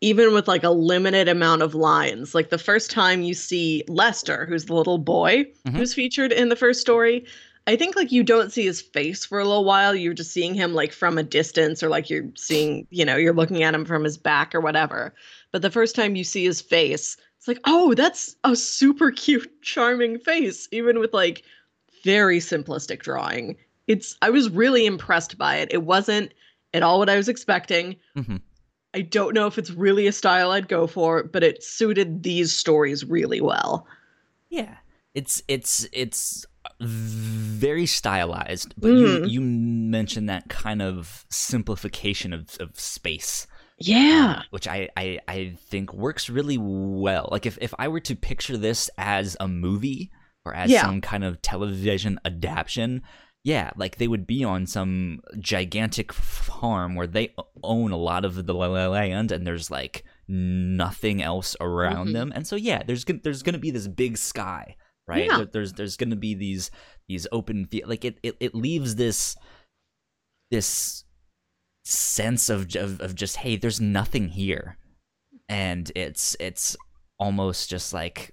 even 0.00 0.32
with 0.32 0.48
like 0.48 0.64
a 0.64 0.70
limited 0.70 1.28
amount 1.28 1.62
of 1.62 1.74
lines. 1.74 2.34
Like 2.34 2.50
the 2.50 2.58
first 2.58 2.90
time 2.90 3.22
you 3.22 3.34
see 3.34 3.84
Lester, 3.88 4.46
who's 4.46 4.66
the 4.66 4.74
little 4.74 4.98
boy 4.98 5.46
Mhm. 5.66 5.76
who's 5.76 5.94
featured 5.94 6.32
in 6.32 6.48
the 6.48 6.56
first 6.56 6.80
story, 6.80 7.24
I 7.66 7.74
think 7.76 7.96
like 7.96 8.12
you 8.12 8.22
don't 8.22 8.52
see 8.52 8.64
his 8.64 8.80
face 8.80 9.24
for 9.24 9.38
a 9.40 9.44
little 9.44 9.64
while. 9.64 9.94
You're 9.94 10.14
just 10.14 10.30
seeing 10.32 10.54
him 10.54 10.72
like 10.72 10.92
from 10.92 11.18
a 11.18 11.22
distance, 11.22 11.82
or 11.82 11.88
like 11.88 12.08
you're 12.08 12.30
seeing, 12.36 12.86
you 12.90 13.04
know, 13.04 13.16
you're 13.16 13.34
looking 13.34 13.62
at 13.64 13.74
him 13.74 13.84
from 13.84 14.04
his 14.04 14.16
back 14.16 14.54
or 14.54 14.60
whatever. 14.60 15.14
But 15.52 15.62
the 15.62 15.70
first 15.70 15.94
time 15.96 16.14
you 16.16 16.24
see 16.24 16.44
his 16.44 16.60
face, 16.60 17.16
it's 17.38 17.48
like, 17.48 17.58
oh, 17.64 17.92
that's 17.94 18.36
a 18.44 18.54
super 18.54 19.10
cute, 19.24 19.62
charming 19.62 20.18
face, 20.20 20.68
even 20.70 21.00
with 21.00 21.12
like 21.12 21.42
very 22.04 22.38
simplistic 22.38 23.02
drawing. 23.02 23.56
It's 23.86 24.16
I 24.22 24.30
was 24.30 24.50
really 24.50 24.86
impressed 24.86 25.38
by 25.38 25.56
it. 25.56 25.68
It 25.72 25.82
wasn't 25.84 26.32
at 26.74 26.82
all 26.82 26.98
what 26.98 27.08
I 27.08 27.16
was 27.16 27.28
expecting. 27.28 27.96
Mhm. 28.16 28.40
I 28.94 29.02
don't 29.02 29.34
know 29.34 29.46
if 29.46 29.58
it's 29.58 29.70
really 29.70 30.06
a 30.06 30.12
style 30.12 30.50
I'd 30.52 30.68
go 30.68 30.86
for, 30.86 31.22
but 31.24 31.42
it 31.44 31.62
suited 31.62 32.22
these 32.22 32.52
stories 32.52 33.04
really 33.04 33.40
well. 33.40 33.86
Yeah, 34.48 34.76
it's 35.14 35.42
it's 35.48 35.86
it's 35.92 36.46
very 36.80 37.86
stylized, 37.86 38.74
but 38.78 38.88
you 38.88 39.06
Mhm. 39.06 39.30
you 39.30 39.40
mentioned 39.40 40.28
that 40.28 40.48
kind 40.48 40.82
of 40.82 41.26
simplification 41.30 42.32
of 42.32 42.56
of 42.60 42.78
space, 42.78 43.46
Yeah. 43.78 44.42
which 44.50 44.66
I, 44.66 44.88
I 44.96 45.18
I 45.28 45.54
think 45.68 45.92
works 45.92 46.28
really 46.28 46.58
well. 46.58 47.28
Like 47.30 47.46
if 47.46 47.58
if 47.60 47.72
I 47.78 47.88
were 47.88 48.00
to 48.00 48.16
picture 48.16 48.56
this 48.56 48.90
as 48.98 49.36
a 49.40 49.48
movie 49.48 50.10
or 50.44 50.54
as 50.54 50.70
Yeah. 50.70 50.82
some 50.82 51.00
kind 51.00 51.24
of 51.24 51.42
television 51.42 52.18
adaptation. 52.24 53.02
Yeah, 53.46 53.70
like 53.76 53.96
they 53.98 54.08
would 54.08 54.26
be 54.26 54.42
on 54.42 54.66
some 54.66 55.20
gigantic 55.38 56.12
farm 56.12 56.96
where 56.96 57.06
they 57.06 57.32
own 57.62 57.92
a 57.92 57.96
lot 57.96 58.24
of 58.24 58.44
the 58.46 58.52
land, 58.52 59.30
and 59.30 59.46
there's 59.46 59.70
like 59.70 60.02
nothing 60.26 61.22
else 61.22 61.54
around 61.60 62.08
Mhm. 62.08 62.12
them, 62.12 62.32
and 62.34 62.44
so 62.44 62.56
yeah, 62.56 62.82
there's 62.82 63.04
there's 63.22 63.44
gonna 63.44 63.58
be 63.58 63.70
this 63.70 63.86
big 63.88 64.18
sky 64.18 64.74
right? 65.08 65.26
Yeah. 65.26 65.36
There- 65.36 65.46
There's 65.52 65.72
there's 65.74 65.96
going 65.96 66.10
to 66.10 66.16
be 66.16 66.34
these 66.34 66.72
these 67.08 67.28
open 67.30 67.66
fe- 67.66 67.84
like 67.86 68.04
it, 68.04 68.18
it 68.24 68.36
it 68.40 68.54
leaves 68.56 68.96
this 68.96 69.36
this 70.50 71.04
sense 71.84 72.48
of, 72.48 72.74
of 72.74 73.00
of 73.00 73.14
just 73.14 73.36
hey, 73.36 73.54
there's 73.56 73.80
nothing 73.80 74.30
here, 74.30 74.78
and 75.48 75.92
it's 75.94 76.36
it's 76.40 76.76
almost 77.20 77.70
just 77.70 77.92
like 77.92 78.32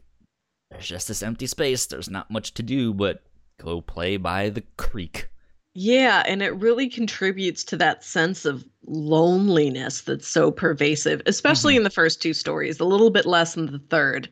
there's 0.71 0.87
just 0.87 1.07
this 1.07 1.21
empty 1.21 1.45
space. 1.45 1.85
There's 1.85 2.09
not 2.09 2.31
much 2.31 2.55
to 2.55 2.63
do 2.63 2.91
but 2.91 3.21
go 3.63 3.81
play 3.81 4.17
by 4.17 4.49
the 4.49 4.63
creek. 4.77 5.27
Yeah, 5.75 6.23
and 6.27 6.43
it 6.43 6.55
really 6.55 6.87
contributes 6.87 7.63
to 7.65 7.77
that 7.77 8.03
sense 8.03 8.45
of 8.45 8.63
loneliness 8.85 10.01
that's 10.01 10.27
so 10.27 10.51
pervasive, 10.51 11.21
especially 11.25 11.73
Mhm. 11.73 11.77
in 11.77 11.83
the 11.83 11.89
first 11.89 12.21
two 12.21 12.33
stories, 12.33 12.79
a 12.79 12.85
little 12.85 13.09
bit 13.09 13.25
less 13.25 13.55
in 13.57 13.65
the 13.65 13.79
third. 13.89 14.29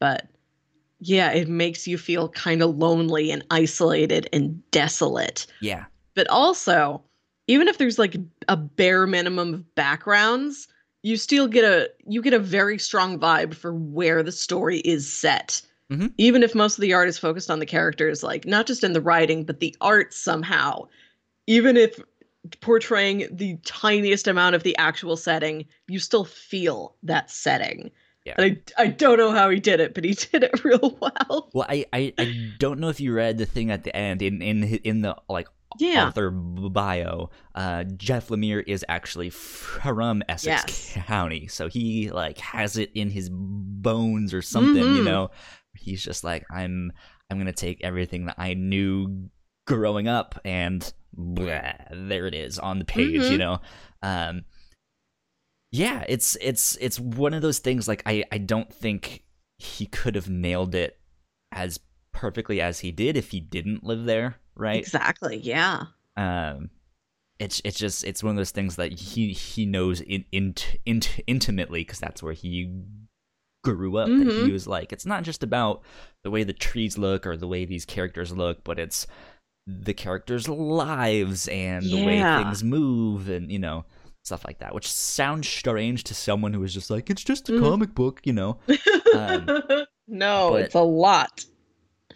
But 0.00 0.26
yeah, 1.00 1.30
it 1.32 1.48
makes 1.48 1.86
you 1.86 1.98
feel 1.98 2.28
kind 2.30 2.62
of 2.62 2.76
lonely 2.78 3.30
and 3.30 3.44
isolated 3.50 4.28
and 4.32 4.68
desolate. 4.70 5.46
Yeah, 5.60 5.84
But 6.14 6.26
also, 6.28 7.02
even 7.46 7.68
if 7.68 7.78
there's 7.78 7.98
like 7.98 8.16
a 8.48 8.56
bare 8.56 9.06
minimum 9.06 9.54
of 9.54 9.74
backgrounds, 9.74 10.66
you 11.02 11.16
still 11.16 11.46
get 11.46 11.62
a 11.64 11.90
you 12.08 12.22
get 12.22 12.32
a 12.32 12.38
very 12.40 12.78
strong 12.78 13.20
vibe 13.20 13.54
for 13.54 13.72
where 13.74 14.22
the 14.24 14.32
story 14.32 14.78
is 14.80 15.12
set. 15.12 15.60
Mhm. 15.90 16.12
Even 16.18 16.42
if 16.42 16.54
most 16.54 16.78
of 16.78 16.82
the 16.82 16.92
art 16.94 17.08
is 17.08 17.18
focused 17.18 17.50
on 17.50 17.58
the 17.60 17.66
characters, 17.66 18.22
like 18.22 18.44
not 18.44 18.66
just 18.66 18.82
in 18.82 18.92
the 18.92 19.00
writing, 19.00 19.44
but 19.44 19.60
the 19.60 19.74
art 19.80 20.12
somehow. 20.12 20.86
Even 21.46 21.76
if 21.76 22.00
portraying 22.60 23.26
the 23.30 23.56
tiniest 23.64 24.26
amount 24.28 24.54
of 24.54 24.62
the 24.62 24.76
actual 24.76 25.16
setting, 25.16 25.64
you 25.88 25.98
still 25.98 26.24
feel 26.24 26.96
that 27.02 27.30
setting. 27.30 27.90
Yeah. 28.24 28.34
And 28.38 28.60
I, 28.76 28.82
I 28.82 28.86
don't 28.88 29.18
know 29.18 29.30
how 29.30 29.48
he 29.50 29.60
did 29.60 29.78
it, 29.78 29.94
but 29.94 30.02
he 30.04 30.14
did 30.32 30.42
it 30.42 30.64
real 30.64 30.96
well. 31.00 31.50
Well, 31.54 31.66
I, 31.68 31.86
I, 31.92 32.12
I 32.18 32.52
don't 32.58 32.80
know 32.80 32.88
if 32.88 32.98
you 33.00 33.12
read 33.12 33.38
the 33.38 33.46
thing 33.46 33.70
at 33.70 33.84
the 33.84 33.94
end 33.94 34.22
in 34.22 34.42
in 34.42 34.64
in 34.64 35.02
the 35.02 35.16
like 35.28 35.46
Yeah. 35.78 36.08
author 36.08 36.30
bio. 36.32 37.30
Uh, 37.54 37.84
Jeff 37.84 38.28
Lemire 38.28 38.64
is 38.66 38.84
actually 38.88 39.30
from 39.30 40.24
Essex 40.28 40.44
Yes. 40.44 40.92
County, 41.06 41.46
so 41.46 41.68
he 41.68 42.10
like 42.10 42.38
has 42.38 42.76
it 42.76 42.90
in 42.94 43.10
his 43.10 43.28
bones 43.32 44.34
or 44.34 44.42
something. 44.42 44.96
You 44.96 45.02
Mhm. 45.02 45.04
know, 45.04 45.30
he's 45.78 46.02
just 46.02 46.24
like 46.24 46.44
I'm. 46.50 46.92
I'm 47.30 47.38
gonna 47.38 47.52
take 47.52 47.82
everything 47.82 48.26
that 48.26 48.36
I 48.38 48.54
knew 48.54 49.28
growing 49.66 50.06
up 50.06 50.38
and 50.44 50.92
blah, 51.12 51.72
there 51.90 52.26
it 52.26 52.34
is 52.34 52.58
on 52.58 52.78
the 52.78 52.84
page. 52.84 53.22
You 53.30 53.36
Mhm. 53.36 53.38
know. 53.38 53.60
Um, 54.02 54.44
yeah, 55.72 56.04
it's 56.08 56.36
it's 56.40 56.76
it's 56.80 56.98
one 57.00 57.34
of 57.34 57.42
those 57.42 57.58
things. 57.58 57.88
Like 57.88 58.02
I 58.06 58.24
I 58.30 58.38
don't 58.38 58.72
think 58.72 59.24
he 59.58 59.86
could 59.86 60.14
have 60.14 60.28
nailed 60.30 60.74
it 60.74 60.98
as 61.52 61.80
perfectly 62.12 62.60
as 62.60 62.80
he 62.80 62.92
did 62.92 63.16
if 63.16 63.30
he 63.30 63.40
didn't 63.40 63.84
live 63.84 64.04
there, 64.04 64.36
right? 64.54 64.78
Exactly. 64.78 65.36
Yeah. 65.38 65.84
Um, 66.16 66.70
it's 67.38 67.60
it's 67.64 67.76
just 67.78 68.04
it's 68.04 68.22
one 68.22 68.30
of 68.30 68.36
those 68.36 68.52
things 68.52 68.76
that 68.76 68.92
he 68.92 69.32
he 69.32 69.66
knows 69.66 70.00
in, 70.00 70.24
in, 70.32 70.54
in 70.86 71.00
intimately 71.26 71.80
because 71.80 71.98
that's 71.98 72.22
where 72.22 72.32
he 72.32 72.72
grew 73.74 73.98
up. 73.98 74.08
That 74.08 74.26
he 74.28 74.48
Mhm. 74.48 74.52
was 74.52 74.66
like, 74.66 74.92
it's 74.92 75.06
not 75.06 75.22
just 75.24 75.42
about 75.42 75.82
the 76.24 76.30
way 76.30 76.44
the 76.44 76.52
trees 76.52 76.96
look 76.98 77.26
or 77.26 77.36
the 77.36 77.48
way 77.48 77.64
these 77.64 77.84
characters 77.84 78.32
look, 78.32 78.62
but 78.64 78.78
it's 78.78 79.06
the 79.66 79.94
characters' 79.94 80.48
lives 80.48 81.48
and 81.48 81.84
the 81.84 82.04
way 82.06 82.22
things 82.22 82.62
move 82.62 83.28
and 83.28 83.50
you 83.50 83.58
know 83.58 83.84
stuff 84.24 84.44
like 84.46 84.58
that. 84.60 84.74
Which 84.74 84.90
sounds 84.90 85.48
strange 85.48 86.04
to 86.04 86.14
someone 86.14 86.52
who 86.52 86.62
is 86.64 86.74
just 86.74 86.90
like, 86.90 87.10
it's 87.10 87.22
just 87.24 87.48
a 87.48 87.52
Mhm. 87.52 87.60
comic 87.60 87.94
book, 87.94 88.20
you 88.24 88.32
know. 88.32 88.58
Um, 89.14 89.46
no, 90.08 90.50
but- 90.52 90.62
it's 90.62 90.74
a 90.74 90.80
lot. 90.82 91.44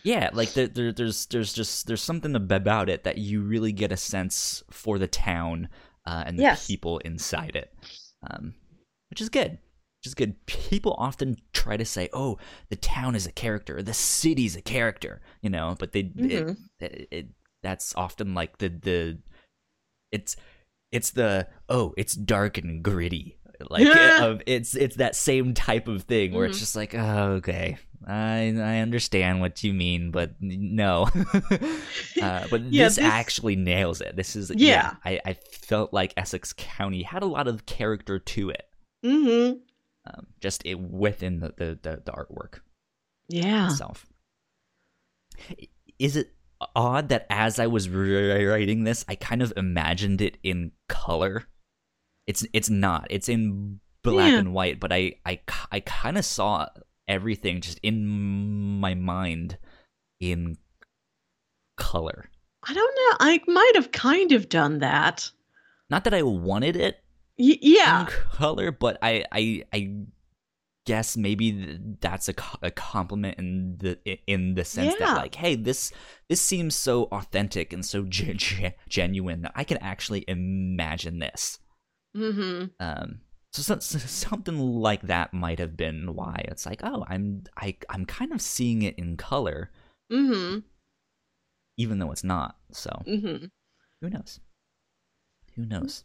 yeah 0.02 0.30
like 0.32 0.54
there, 0.54 0.66
there, 0.68 0.92
there's 0.92 1.26
there's 1.26 1.52
just 1.52 1.86
there's 1.86 2.00
something 2.00 2.34
about 2.34 2.88
it 2.88 3.04
that 3.04 3.18
you 3.18 3.42
really 3.42 3.70
get 3.70 3.92
a 3.92 3.96
sense 3.98 4.62
for 4.70 4.98
the 4.98 5.06
town 5.06 5.68
uh, 6.06 6.22
and 6.26 6.38
the 6.38 6.42
Yes. 6.42 6.66
people 6.66 6.96
inside 7.00 7.54
it 7.54 7.70
um, 8.30 8.54
which 9.10 9.20
is 9.20 9.28
good 9.28 9.58
which 10.00 10.06
is 10.08 10.14
good 10.14 10.34
people 10.46 10.94
often 10.98 11.36
try 11.52 11.76
to 11.76 11.84
say 11.84 12.08
oh 12.12 12.38
the 12.70 12.76
town 12.76 13.14
is 13.14 13.26
a 13.26 13.32
character 13.32 13.82
the 13.82 13.92
city's 13.94 14.56
a 14.56 14.62
character 14.62 15.20
you 15.42 15.50
know 15.50 15.76
but 15.78 15.92
they 15.92 16.00
it, 16.00 16.46
Mhm. 16.46 16.56
it, 16.80 17.08
it 17.10 17.26
that's 17.62 17.94
often 17.96 18.34
like 18.34 18.58
the 18.58 18.68
the 18.70 19.18
it's 20.10 20.36
it's 20.90 21.10
the 21.10 21.46
oh 21.68 21.92
it's 21.98 22.14
dark 22.14 22.56
and 22.56 22.82
gritty 22.82 23.36
like 23.68 23.84
Yeah. 23.84 24.24
of 24.24 24.40
it's 24.46 24.74
it's 24.74 24.96
that 24.96 25.14
same 25.14 25.52
type 25.52 25.86
of 25.86 26.04
thing 26.04 26.32
where 26.32 26.46
it's 26.46 26.56
Mhm. 26.56 26.60
just 26.60 26.76
like 26.76 26.94
oh, 26.94 27.32
okay 27.40 27.76
I 28.06 28.54
I 28.58 28.78
understand 28.78 29.42
what 29.42 29.62
you 29.62 29.74
mean, 29.74 30.10
but 30.10 30.32
no. 30.40 31.06
uh, 32.22 32.46
but 32.50 32.62
Yeah, 32.62 32.84
this, 32.84 32.96
this- 32.96 32.98
actually 33.04 33.56
nails 33.56 34.00
it. 34.00 34.16
This 34.16 34.36
is 34.36 34.50
Yeah. 34.56 34.94
I, 35.04 35.20
I 35.26 35.34
felt 35.34 35.92
like 35.92 36.14
Essex 36.16 36.54
County 36.56 37.02
had 37.02 37.22
a 37.22 37.26
lot 37.26 37.46
of 37.46 37.66
character 37.66 38.18
to 38.18 38.48
it, 38.50 38.64
Mm-hmm. 39.04 39.58
Um, 40.06 40.26
just 40.40 40.62
it, 40.64 40.78
within 40.80 41.40
the, 41.40 41.48
the, 41.56 41.78
the, 41.82 42.02
the 42.04 42.12
artwork 42.12 42.60
Yeah. 43.28 43.66
itself. 43.70 44.06
Is 45.98 46.16
it 46.16 46.32
odd 46.76 47.08
that 47.10 47.26
as 47.30 47.58
I 47.58 47.66
was 47.66 47.88
ri- 47.88 48.44
writing 48.46 48.84
this, 48.84 49.04
I 49.08 49.14
kind 49.14 49.42
of 49.42 49.52
imagined 49.56 50.20
it 50.20 50.38
in 50.42 50.72
color? 50.88 51.44
It's 52.26 52.46
it's 52.52 52.70
not. 52.70 53.06
It's 53.10 53.28
in 53.28 53.80
black 54.02 54.32
Yeah. 54.32 54.38
and 54.38 54.52
white, 54.54 54.80
but 54.80 54.92
I 54.92 55.14
I, 55.24 55.40
I 55.72 55.80
kind 55.80 56.16
of 56.18 56.24
saw 56.24 56.66
everything 57.08 57.60
just 57.60 57.78
in 57.82 58.06
my 58.80 58.94
mind 58.94 59.58
in 60.20 60.56
color. 61.76 62.30
I 62.68 62.74
don't 62.74 62.94
know. 62.94 63.16
I 63.20 63.40
might 63.48 63.72
have 63.74 63.90
kind 63.92 64.32
of 64.32 64.48
done 64.48 64.78
that. 64.80 65.30
Not 65.88 66.04
that 66.04 66.14
I 66.14 66.22
wanted 66.22 66.76
it 66.76 67.02
Y- 67.40 67.58
yeah. 67.62 68.06
color, 68.32 68.70
but 68.70 68.98
I 69.02 69.24
I 69.32 69.62
I 69.72 69.96
guess 70.86 71.16
maybe 71.16 71.78
that's 72.00 72.28
a, 72.28 72.34
a 72.62 72.70
compliment 72.70 73.38
in 73.38 73.76
the 73.78 73.98
in 74.26 74.54
the 74.54 74.64
sense 74.64 74.94
Yeah. 74.98 75.06
that 75.06 75.16
like 75.16 75.34
hey 75.36 75.54
this 75.54 75.92
this 76.28 76.40
seems 76.40 76.74
so 76.76 77.04
authentic 77.12 77.72
and 77.72 77.84
so 77.84 78.04
ge- 78.04 78.36
ge- 78.36 78.72
genuine 78.88 79.42
that 79.42 79.52
I 79.54 79.64
can 79.64 79.78
actually 79.78 80.24
imagine 80.28 81.18
this. 81.18 81.58
Mm-hmm. 82.16 82.64
Um, 82.80 83.20
so, 83.52 83.62
so, 83.62 83.78
so 83.78 83.98
something 83.98 84.58
like 84.58 85.02
that 85.02 85.32
might 85.32 85.58
have 85.60 85.76
been 85.76 86.14
why 86.14 86.42
it's 86.48 86.66
like 86.66 86.80
oh 86.82 87.04
I'm 87.08 87.44
I 87.56 87.76
I'm 87.88 88.04
kind 88.04 88.32
of 88.32 88.40
seeing 88.42 88.82
it 88.82 88.98
in 88.98 89.16
color 89.16 89.70
Mm-hmm. 90.12 90.60
even 91.76 91.98
though 92.00 92.10
it's 92.10 92.24
not. 92.24 92.56
So 92.72 92.90
Mm-hmm. 93.06 93.46
who 94.00 94.10
knows? 94.10 94.40
Who 95.56 95.66
knows? 95.66 96.04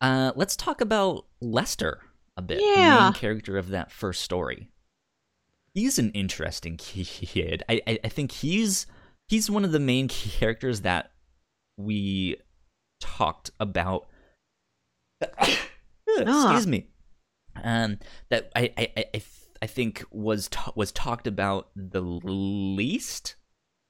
Uh, 0.00 0.32
let's 0.36 0.56
talk 0.56 0.80
about 0.80 1.26
Lester 1.40 2.00
a 2.36 2.42
bit. 2.42 2.58
The 2.58 2.64
Yeah. 2.64 3.04
main 3.04 3.12
character 3.14 3.56
of 3.56 3.68
that 3.70 3.90
first 3.90 4.22
story. 4.22 4.68
He's 5.74 5.98
an 5.98 6.10
interesting 6.12 6.76
kid. 6.78 7.62
I, 7.68 7.80
I 7.86 7.98
I 8.04 8.08
think 8.08 8.32
he's 8.32 8.86
he's 9.28 9.50
one 9.50 9.64
of 9.64 9.72
the 9.72 9.80
main 9.80 10.08
characters 10.08 10.82
that 10.82 11.12
we 11.76 12.36
talked 13.00 13.50
about. 13.60 14.06
Excuse 16.18 16.66
me. 16.66 16.88
Um, 17.62 17.98
that 18.30 18.50
I 18.54 18.72
I 18.76 18.92
I, 18.96 19.04
I 19.14 19.22
I 19.62 19.66
think 19.66 20.04
was 20.10 20.48
ta- 20.48 20.72
was 20.76 20.92
talked 20.92 21.26
about 21.26 21.70
the 21.74 22.00
least 22.00 23.36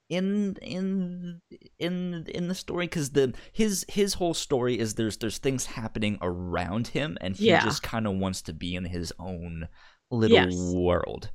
in 0.08 0.54
in 0.62 1.40
in 1.78 2.24
in 2.32 2.48
the 2.48 2.54
story 2.54 2.86
because 2.86 3.10
the 3.10 3.34
his 3.52 3.84
his 3.88 4.14
whole 4.14 4.34
story 4.34 4.78
is 4.78 4.94
there's 4.94 5.16
there's 5.16 5.38
things 5.38 5.66
happening 5.66 6.16
around 6.22 6.88
him 6.88 7.18
and 7.20 7.34
he 7.36 7.46
Yeah. 7.48 7.64
just 7.64 7.82
kind 7.82 8.06
of 8.06 8.14
wants 8.16 8.42
to 8.42 8.52
be 8.52 8.76
in 8.76 8.84
his 8.84 9.12
own 9.18 9.66
little 10.10 10.36
Yes. 10.36 10.54
world 10.72 11.30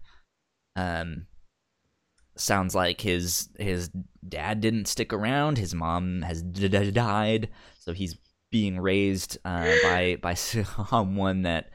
um 0.78 1.28
sounds 2.38 2.74
like 2.74 3.02
his 3.02 3.50
his 3.60 3.90
dad 4.28 4.62
didn't 4.62 4.86
stick 4.88 5.12
around 5.12 5.58
his 5.58 5.76
mom 5.76 6.22
has 6.22 6.42
d- 6.42 6.70
d- 6.70 6.92
died 6.92 7.50
so 7.78 7.92
he's 7.92 8.18
being 8.52 8.80
raised 8.80 9.38
uh, 9.44 9.74
by 9.84 10.18
by 10.22 10.34
someone 10.34 11.42
that 11.42 11.70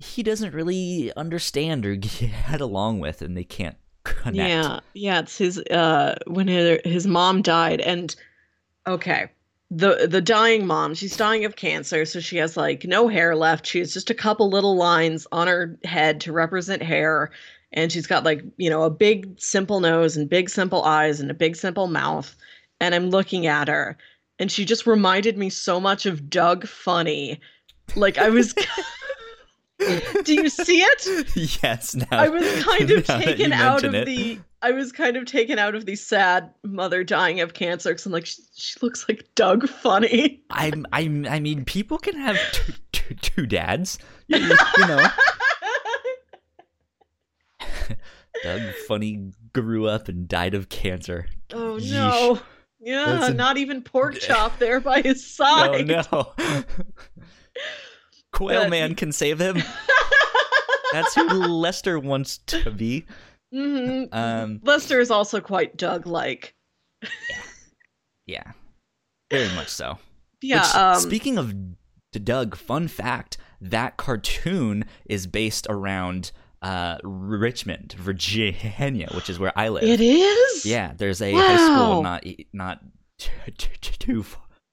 he 0.00 0.24
doesn't 0.24 0.52
really 0.54 1.12
understand 1.16 1.86
or 1.86 1.94
get 1.96 2.60
along 2.60 2.98
with 2.98 3.22
and 3.22 3.36
they 3.36 3.44
can't 3.44 3.76
connect 4.04 4.36
Yeah. 4.36 4.80
Yeah. 4.94 5.20
It's 5.20 5.38
his 5.38 5.58
uh 5.58 6.16
when 6.26 6.48
his, 6.48 6.80
his 6.84 7.06
mom 7.06 7.42
died 7.42 7.80
and 7.80 8.14
okay. 8.86 9.28
The 9.70 10.06
the 10.06 10.20
dying 10.20 10.66
mom, 10.66 10.94
she's 10.94 11.16
dying 11.16 11.46
of 11.46 11.56
cancer, 11.56 12.04
so 12.04 12.20
she 12.20 12.36
has 12.36 12.56
like 12.56 12.84
no 12.84 13.08
hair 13.08 13.34
left. 13.34 13.66
She 13.66 13.78
has 13.78 13.94
just 13.94 14.10
a 14.10 14.14
couple 14.14 14.50
little 14.50 14.76
lines 14.76 15.26
on 15.32 15.46
her 15.46 15.78
head 15.84 16.20
to 16.22 16.32
represent 16.32 16.82
hair. 16.82 17.30
And 17.72 17.90
she's 17.90 18.06
got 18.06 18.22
like, 18.22 18.44
you 18.58 18.68
know, 18.68 18.82
a 18.82 18.90
big 18.90 19.40
simple 19.40 19.80
nose 19.80 20.14
and 20.14 20.28
big 20.28 20.50
simple 20.50 20.82
eyes 20.84 21.20
and 21.20 21.30
a 21.30 21.34
big 21.34 21.56
simple 21.56 21.86
mouth. 21.86 22.36
And 22.80 22.94
I'm 22.94 23.08
looking 23.08 23.46
at 23.46 23.68
her 23.68 23.96
and 24.42 24.50
she 24.50 24.64
just 24.64 24.88
reminded 24.88 25.38
me 25.38 25.48
so 25.50 25.78
much 25.78 26.04
of 26.04 26.28
Doug 26.28 26.66
Funnie. 26.66 27.40
Like 27.94 28.18
I 28.18 28.28
was 28.28 28.54
Do 30.24 30.34
you 30.34 30.48
see 30.48 30.80
it? 30.82 31.62
yes. 31.62 31.94
Now 31.94 32.06
I 32.10 32.28
was 32.28 32.64
kind 32.64 32.90
of 32.90 33.08
now 33.08 33.18
that 33.18 33.26
you 33.26 33.34
taken 33.36 33.52
out 33.52 33.84
of 33.84 33.94
it. 33.94 34.06
the. 34.06 34.38
I 34.64 34.70
was 34.70 34.92
kind 34.92 35.16
of 35.16 35.24
taken 35.24 35.58
out 35.58 35.74
of 35.74 35.86
the 35.86 35.96
sad 35.96 36.50
mother 36.62 37.02
dying 37.02 37.40
of 37.40 37.52
cancer 37.52 37.90
because 37.90 38.06
I'm 38.06 38.12
like, 38.12 38.26
she, 38.26 38.42
she 38.54 38.78
looks 38.80 39.08
like 39.08 39.26
Doug 39.34 39.68
Funnie. 39.68 40.40
I'm, 40.50 40.86
I'm, 40.92 41.26
I 41.26 41.40
mean, 41.40 41.64
people 41.64 41.98
can 41.98 42.14
have 42.16 42.38
two, 42.52 42.72
two, 42.92 43.14
two 43.16 43.46
dads. 43.46 43.98
You, 44.28 44.38
you- 44.38 44.86
know, 44.86 45.04
Doug 48.42 48.60
Funnie 48.88 49.32
grew 49.52 49.86
up 49.86 50.08
and 50.08 50.26
died 50.28 50.54
of 50.54 50.68
cancer. 50.68 51.26
oh 51.52 51.78
Yeesh. 51.80 51.90
no. 51.92 52.40
Yeah, 52.84 53.26
a- 53.26 53.34
not 53.34 53.58
even 53.58 53.82
pork 53.82 54.18
chop 54.18 54.58
there 54.58 54.80
by 54.80 55.02
his 55.02 55.24
side. 55.24 55.86
no. 55.86 56.32
Quail 58.46 58.62
But- 58.62 58.70
Man 58.70 58.94
can 58.94 59.12
save 59.12 59.40
him. 59.40 59.62
That's 60.92 61.14
who 61.14 61.24
Lester 61.28 61.98
wants 61.98 62.38
to 62.48 62.70
be. 62.70 63.06
Mhm. 63.54 64.08
Um, 64.12 64.60
Lester 64.62 65.00
is 65.00 65.10
also 65.10 65.40
quite 65.40 65.76
Doug-like. 65.76 66.54
yeah, 68.26 68.52
very 69.30 69.48
much 69.54 69.68
so. 69.68 69.98
Yeah. 70.40 70.60
Which, 70.62 70.74
um, 70.74 71.00
speaking 71.00 71.38
of 71.38 71.54
Doug, 72.12 72.56
fun 72.56 72.88
fact: 72.88 73.38
that 73.60 73.96
cartoon 73.96 74.84
is 75.06 75.26
based 75.26 75.66
around 75.70 76.32
uh, 76.62 76.98
Richmond, 77.02 77.94
Virginia, 77.98 79.08
which 79.14 79.28
is 79.30 79.38
where 79.38 79.52
I 79.58 79.68
live. 79.68 79.84
it 79.84 80.00
is. 80.00 80.66
Yeah, 80.66 80.92
there's 80.96 81.20
a 81.22 81.32
high 81.32 81.56
school 81.56 82.02
not 82.02 82.24
not 82.52 82.80
too 83.18 84.24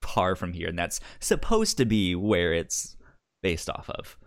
far 0.01 0.35
from 0.35 0.53
here, 0.53 0.67
and 0.69 0.77
that's 0.79 0.99
supposed 1.19 1.77
to 1.77 1.85
be 1.85 2.15
where 2.15 2.53
it's 2.53 2.95
based 3.41 3.69
off 3.69 3.89
of. 3.89 4.17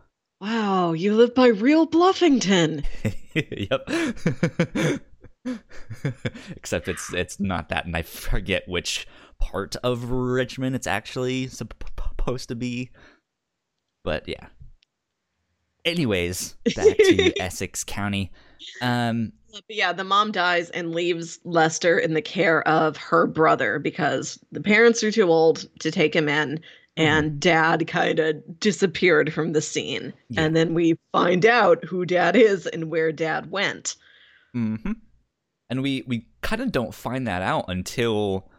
Wow, 0.40 0.92
you 0.92 1.14
live 1.14 1.34
by 1.34 1.48
real 1.48 1.86
Bluffington. 1.86 2.84
yep. 3.34 5.00
Except 6.56 6.88
it's 6.88 7.12
it's 7.14 7.38
not 7.38 7.68
that, 7.68 7.86
and 7.86 7.96
I 7.96 8.02
forget 8.02 8.68
which 8.68 9.06
part 9.38 9.76
of 9.82 10.10
Richmond 10.10 10.74
it's 10.74 10.86
actually 10.86 11.48
supposed 11.48 12.48
to 12.48 12.54
be. 12.54 12.90
But 14.04 14.28
yeah. 14.28 14.46
Anyways, 15.84 16.54
back 16.76 16.96
to 16.96 17.40
Essex 17.40 17.84
County. 17.84 18.30
Um, 18.80 19.32
yeah, 19.68 19.92
the 19.92 20.04
mom 20.04 20.32
dies 20.32 20.70
and 20.70 20.94
leaves 20.94 21.40
Lester 21.44 21.98
in 21.98 22.14
the 22.14 22.22
care 22.22 22.66
of 22.66 22.96
her 22.96 23.26
brother 23.26 23.78
because 23.78 24.38
the 24.52 24.60
parents 24.60 25.02
are 25.02 25.10
too 25.10 25.28
old 25.28 25.68
to 25.80 25.90
take 25.90 26.14
him 26.14 26.28
in, 26.28 26.60
and 26.96 27.40
dad 27.40 27.86
kind 27.86 28.18
of 28.18 28.60
disappeared 28.60 29.32
from 29.32 29.52
the 29.52 29.62
scene. 29.62 30.12
Yeah. 30.28 30.42
And 30.42 30.56
then 30.56 30.74
we 30.74 30.98
find 31.12 31.46
out 31.46 31.84
who 31.84 32.04
dad 32.04 32.36
is 32.36 32.66
and 32.66 32.90
where 32.90 33.12
dad 33.12 33.50
went. 33.50 33.96
hmm 34.52 34.76
And 35.70 35.82
we 35.82 36.02
we 36.06 36.26
kind 36.42 36.60
of 36.62 36.70
don't 36.72 36.94
find 36.94 37.26
that 37.26 37.40
out 37.42 37.64
until 37.68 38.50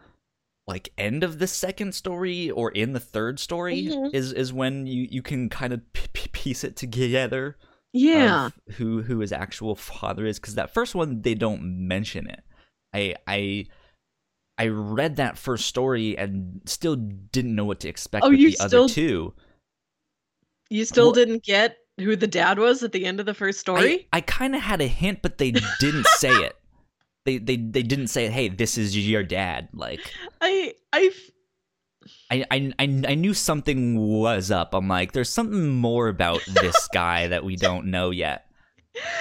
like 0.66 0.92
end 0.98 1.24
of 1.24 1.40
the 1.40 1.48
second 1.48 1.94
story 1.94 2.50
or 2.50 2.72
in 2.72 2.94
the 2.94 3.00
third 3.00 3.40
story 3.40 3.84
Mhm. 3.92 4.14
is 4.14 4.32
is 4.34 4.52
when 4.54 4.88
you 4.88 5.08
you 5.12 5.22
can 5.22 5.50
kind 5.50 5.74
of 5.74 5.82
p- 5.94 6.08
p- 6.14 6.30
piece 6.32 6.64
it 6.64 6.76
together. 6.76 7.58
Yeah. 7.92 8.50
who 8.78 9.04
who 9.04 9.20
his 9.20 9.32
actual 9.32 9.76
father 9.76 10.26
is 10.26 10.40
because 10.40 10.56
that 10.56 10.74
first 10.74 10.96
one 10.96 11.22
they 11.22 11.36
don't 11.36 11.62
mention 11.88 12.28
it. 12.28 12.42
I 12.96 13.16
I 13.28 13.66
I 14.58 14.68
read 14.68 15.16
that 15.18 15.38
first 15.38 15.66
story 15.66 16.18
and 16.18 16.62
still 16.66 16.96
didn't 16.96 17.56
know 17.56 17.66
what 17.66 17.80
to 17.82 17.90
expect 17.90 18.24
Oh, 18.26 18.30
with 18.30 18.40
you 18.40 18.52
the 18.52 18.68
still- 18.68 18.84
other 18.86 18.94
two. 18.94 19.34
you 20.70 20.86
still 20.86 21.06
well- 21.08 21.14
didn't 21.14 21.44
get 21.44 21.78
who 22.00 22.16
the 22.16 22.28
dad 22.28 22.58
was 22.58 22.82
at 22.84 22.92
the 22.92 23.06
end 23.06 23.20
of 23.20 23.26
the 23.26 23.34
first 23.34 23.60
story? 23.60 24.08
I, 24.14 24.18
I 24.18 24.22
kind 24.22 24.56
of 24.56 24.62
had 24.62 24.82
a 24.82 24.88
hint, 24.88 25.22
but 25.22 25.38
they 25.38 25.52
didn't 25.80 26.08
say 26.08 26.30
it. 26.46 26.56
They, 27.26 27.38
they 27.38 27.56
they 27.56 27.84
didn't 27.84 28.08
say, 28.08 28.28
"Hey, 28.30 28.50
this 28.50 28.78
is 28.78 28.98
your 28.98 29.24
dad." 29.24 29.70
Like 29.74 30.02
I 30.42 30.74
I 30.92 31.12
I, 32.30 32.46
I, 32.52 32.74
I 32.80 33.16
knew 33.16 33.34
something 33.34 33.98
was 33.98 34.52
up. 34.52 34.74
I'm 34.74 34.90
like, 34.90 35.14
there's 35.14 35.30
something 35.30 35.70
more 35.70 36.10
about 36.10 36.44
this 36.48 36.90
guy 36.94 37.28
that 37.28 37.46
we 37.46 37.56
don't 37.56 37.86
know 37.88 38.10
yet. 38.10 38.46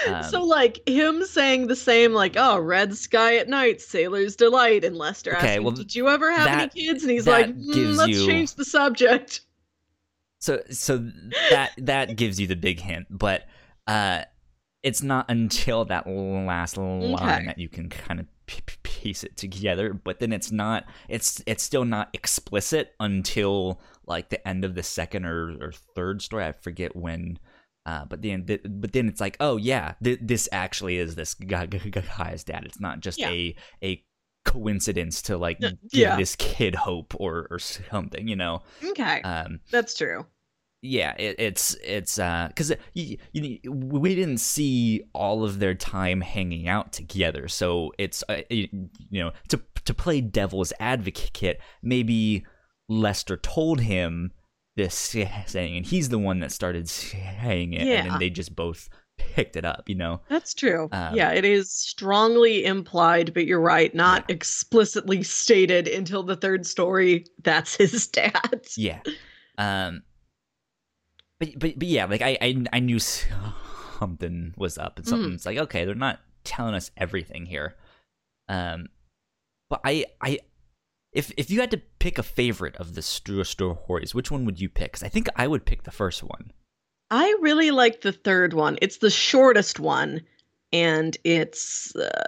Um, 0.06 0.22
so 0.24 0.42
like 0.44 0.86
him 0.86 1.24
saying 1.24 1.66
the 1.68 1.76
same 1.76 2.12
like 2.12 2.34
oh 2.36 2.58
red 2.58 2.94
sky 2.96 3.36
at 3.36 3.48
night 3.48 3.80
sailor's 3.80 4.36
delight 4.36 4.84
and 4.84 4.96
Lester 4.96 5.34
Okay, 5.36 5.48
asking 5.52 5.62
well, 5.64 5.72
did 5.74 5.94
you 5.94 6.08
ever 6.08 6.30
have 6.30 6.44
that- 6.44 6.60
any 6.76 6.86
kids 6.86 7.02
and 7.02 7.10
he's 7.12 7.26
like 7.26 7.46
"Mm, 7.46 7.96
let's 7.96 8.10
you- 8.10 8.26
change 8.26 8.54
the 8.54 8.64
subject 8.66 9.40
so 10.40 10.60
so 10.70 10.98
that 11.50 11.70
that 11.78 12.16
gives 12.16 12.38
you 12.40 12.46
the 12.46 12.56
big 12.56 12.80
hint 12.80 13.06
but 13.10 13.44
uh 13.86 14.22
it's 14.82 15.02
not 15.02 15.30
until 15.30 15.84
that 15.86 16.06
last 16.06 16.76
line 16.76 17.14
Okay. 17.14 17.46
that 17.46 17.58
you 17.58 17.68
can 17.68 17.88
kind 17.88 18.18
of 18.20 18.26
p- 18.46 18.60
p- 18.66 18.76
piece 18.82 19.24
it 19.24 19.36
together 19.36 19.94
but 19.94 20.18
then 20.20 20.32
it's 20.32 20.50
not 20.52 20.84
it's 21.08 21.42
it's 21.46 21.62
still 21.62 21.84
not 21.84 22.10
explicit 22.12 22.92
until 23.00 23.80
like 24.06 24.28
the 24.28 24.46
end 24.46 24.64
of 24.64 24.74
the 24.74 24.82
second 24.82 25.24
or, 25.24 25.56
or 25.60 25.72
third 25.94 26.20
story 26.20 26.44
i 26.44 26.52
forget 26.52 26.94
when 26.96 27.38
uh, 27.86 28.04
but 28.04 28.22
then, 28.22 28.44
th- 28.46 28.62
but 28.64 28.92
then 28.92 29.08
it's 29.08 29.20
like, 29.20 29.36
oh 29.40 29.56
yeah, 29.56 29.94
th- 30.02 30.20
this 30.22 30.48
actually 30.52 30.98
is 30.98 31.14
this 31.14 31.34
guy, 31.34 31.66
g- 31.66 31.78
g- 31.78 31.90
guy's 31.90 32.44
dad. 32.44 32.64
It's 32.64 32.80
not 32.80 33.00
just 33.00 33.18
Yeah. 33.18 33.30
a 33.30 33.56
a 33.82 34.04
coincidence 34.44 35.22
to 35.22 35.36
like 35.38 35.58
Uh, 35.62 35.70
give 35.90 36.00
yeah. 36.00 36.16
this 36.16 36.36
kid 36.36 36.74
hope 36.74 37.14
or 37.18 37.46
or 37.50 37.58
something, 37.58 38.26
you 38.28 38.36
know. 38.36 38.62
okay 38.84 39.20
Um, 39.22 39.60
that's 39.70 39.94
true 39.94 40.26
yeah 40.84 41.14
it, 41.16 41.36
it's 41.38 41.76
it's 41.84 42.18
uh 42.18 42.48
because 42.48 42.72
you, 42.92 43.16
you, 43.32 43.70
we 43.72 44.16
didn't 44.16 44.38
see 44.40 45.00
all 45.12 45.44
of 45.44 45.60
their 45.60 45.74
time 45.76 46.20
hanging 46.20 46.66
out 46.66 46.92
together 46.92 47.46
so 47.46 47.92
it's 47.98 48.24
uh, 48.28 48.38
you, 48.50 48.66
you 49.08 49.22
know 49.22 49.30
to 49.46 49.62
to 49.84 49.94
play 49.94 50.20
devil's 50.20 50.72
advocate 50.80 51.60
maybe 51.84 52.44
lester 52.88 53.36
told 53.36 53.82
him 53.82 54.32
this 54.76 54.94
saying 55.46 55.76
and 55.76 55.86
he's 55.86 56.08
the 56.08 56.18
one 56.18 56.40
that 56.40 56.50
started 56.52 56.88
saying 56.88 57.72
it 57.74 57.80
and 57.80 57.88
Yeah. 57.88 58.02
then 58.08 58.18
they 58.18 58.30
just 58.30 58.54
both 58.56 58.88
picked 59.18 59.56
it 59.56 59.64
up 59.64 59.88
you 59.88 59.94
know? 59.94 60.20
That's 60.28 60.54
true. 60.54 60.88
Um, 60.92 61.14
yeah 61.14 61.32
it 61.32 61.44
is 61.44 61.70
strongly 61.70 62.64
implied 62.64 63.34
but 63.34 63.44
you're 63.46 63.60
right 63.60 63.94
not 63.94 64.28
explicitly 64.30 65.22
stated 65.22 65.86
until 65.88 66.22
the 66.22 66.36
third 66.36 66.66
story 66.66 67.26
that's 67.42 67.76
his 67.76 68.06
dad. 68.08 68.66
Yeah. 68.76 69.00
Um 69.58 70.02
but 71.38 71.50
but, 71.58 71.78
but 71.78 71.88
yeah 71.88 72.06
like 72.06 72.22
I, 72.22 72.38
I 72.40 72.64
i 72.72 72.78
knew 72.80 72.98
something 73.98 74.54
was 74.56 74.78
up 74.78 74.98
and 74.98 75.06
something's 75.06 75.34
it's 75.34 75.46
like 75.46 75.58
okay 75.58 75.84
they're 75.84 75.94
not 75.94 76.20
telling 76.44 76.74
us 76.74 76.90
everything 76.96 77.46
here. 77.46 77.76
Um 78.48 78.86
but 79.68 79.80
i 79.84 80.06
i 80.20 80.38
if 81.12 81.32
if 81.36 81.50
you 81.50 81.60
had 81.60 81.70
to 81.70 81.80
pick 81.98 82.18
a 82.18 82.22
favorite 82.22 82.76
of 82.76 82.94
the 82.94 83.02
sto- 83.02 83.42
stories 83.42 84.14
which 84.14 84.30
one 84.30 84.44
would 84.44 84.60
you 84.60 84.68
pick 84.68 84.92
because 84.92 85.02
i 85.02 85.08
think 85.08 85.28
i 85.36 85.46
would 85.46 85.64
pick 85.64 85.82
the 85.84 85.90
first 85.90 86.22
one 86.22 86.52
I 87.12 87.36
really 87.42 87.70
like 87.70 88.00
the 88.00 88.12
third 88.12 88.54
one. 88.54 88.78
It's 88.80 88.96
the 88.96 89.10
shortest 89.10 89.78
one, 89.78 90.22
and 90.72 91.14
it's 91.24 91.94
uh, 91.94 92.24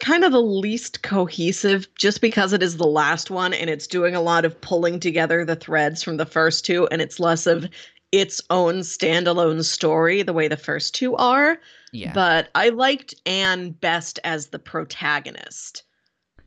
kind 0.00 0.22
of 0.22 0.32
the 0.32 0.42
least 0.42 1.02
cohesive 1.02 1.88
just 1.94 2.20
because 2.20 2.52
it 2.52 2.62
is 2.62 2.76
the 2.76 2.86
last 2.86 3.30
one 3.30 3.54
and 3.54 3.70
it's 3.70 3.86
doing 3.86 4.14
a 4.14 4.20
lot 4.20 4.44
of 4.44 4.60
pulling 4.60 5.00
together 5.00 5.46
the 5.46 5.56
threads 5.56 6.02
from 6.02 6.18
the 6.18 6.26
first 6.26 6.66
two, 6.66 6.86
and 6.88 7.00
it's 7.00 7.18
less 7.18 7.46
of 7.46 7.66
its 8.12 8.42
own 8.50 8.80
standalone 8.80 9.64
story 9.64 10.22
the 10.22 10.34
way 10.34 10.46
the 10.46 10.58
first 10.58 10.94
two 10.94 11.16
are. 11.16 11.58
yeah 11.92 12.12
But 12.12 12.50
I 12.54 12.68
liked 12.68 13.14
Anne 13.24 13.70
best 13.70 14.18
as 14.24 14.48
the 14.48 14.58
protagonist. 14.58 15.84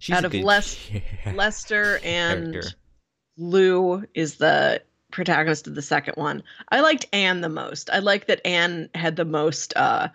She's 0.04 0.16
out 0.16 0.26
of 0.26 0.34
Les-. 0.34 0.78
Lester 1.34 2.00
and 2.04 2.76
Lou 3.38 4.04
is 4.14 4.36
the 4.36 4.82
protagonist 5.12 5.68
of 5.68 5.76
the 5.76 5.82
second 5.82 6.16
one. 6.16 6.44
I 6.70 6.82
liked 6.82 7.06
Anne 7.14 7.42
the 7.42 7.50
most. 7.50 7.90
I 7.92 8.00
like 8.00 8.28
that 8.28 8.46
Anne 8.46 8.90
had 8.96 9.16
the 9.16 9.26
most 9.26 9.74
uh 9.78 10.10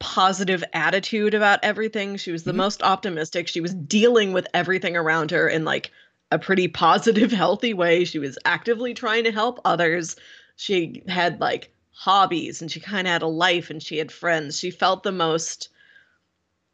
positive 0.00 0.62
attitude 0.72 1.34
about 1.34 1.58
everything. 1.62 2.16
She 2.16 2.30
was 2.30 2.44
the 2.44 2.52
Mhm. 2.52 2.56
most 2.56 2.82
optimistic. 2.82 3.48
She 3.48 3.60
was 3.60 3.74
dealing 3.74 4.32
with 4.32 4.46
everything 4.54 4.96
around 4.96 5.30
her 5.32 5.48
in 5.48 5.64
like 5.64 5.90
a 6.30 6.38
pretty 6.38 6.68
positive, 6.68 7.32
healthy 7.44 7.74
way. 7.74 8.04
She 8.04 8.18
was 8.18 8.38
actively 8.44 8.94
trying 8.94 9.24
to 9.24 9.32
help 9.32 9.60
others. 9.64 10.14
She 10.56 11.02
had 11.08 11.40
like 11.40 11.70
hobbies 11.90 12.62
and 12.62 12.70
she 12.70 12.78
kind 12.80 13.06
of 13.08 13.12
had 13.12 13.22
a 13.22 13.26
life 13.26 13.70
and 13.70 13.82
she 13.82 13.98
had 13.98 14.12
friends. 14.12 14.58
She 14.58 14.70
felt 14.70 15.02
the 15.02 15.12
most 15.12 15.68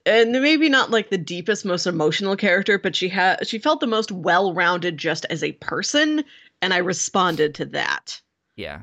and 0.07 0.33
maybe 0.33 0.69
not 0.69 0.91
like 0.91 1.11
the 1.11 1.19
deepest 1.19 1.65
most 1.65 1.87
emotional 1.87 2.37
character 2.37 2.79
but 2.79 2.95
she 2.97 3.09
had 3.09 3.47
she 3.47 3.59
felt 3.59 3.81
the 3.81 3.87
most 3.87 4.11
well-rounded 4.13 4.99
just 4.99 5.25
as 5.31 5.43
a 5.43 5.53
person 5.53 6.23
and 6.63 6.75
i 6.75 6.79
responded 6.79 7.55
to 7.55 7.65
that 7.65 8.21
Yeah. 8.57 8.83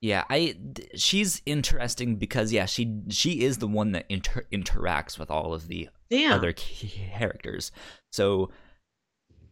Yeah, 0.00 0.22
I 0.30 0.54
th- 0.76 0.90
she's 0.94 1.42
interesting 1.44 2.16
because 2.16 2.52
yeah, 2.52 2.66
she 2.66 3.00
she 3.08 3.40
is 3.40 3.58
the 3.58 3.66
one 3.66 3.90
that 3.92 4.06
inter- 4.08 4.46
interacts 4.52 5.18
with 5.18 5.28
all 5.28 5.52
of 5.52 5.66
the 5.66 5.88
yeah 6.08 6.36
other 6.36 6.52
characters. 6.52 7.72
So 8.12 8.50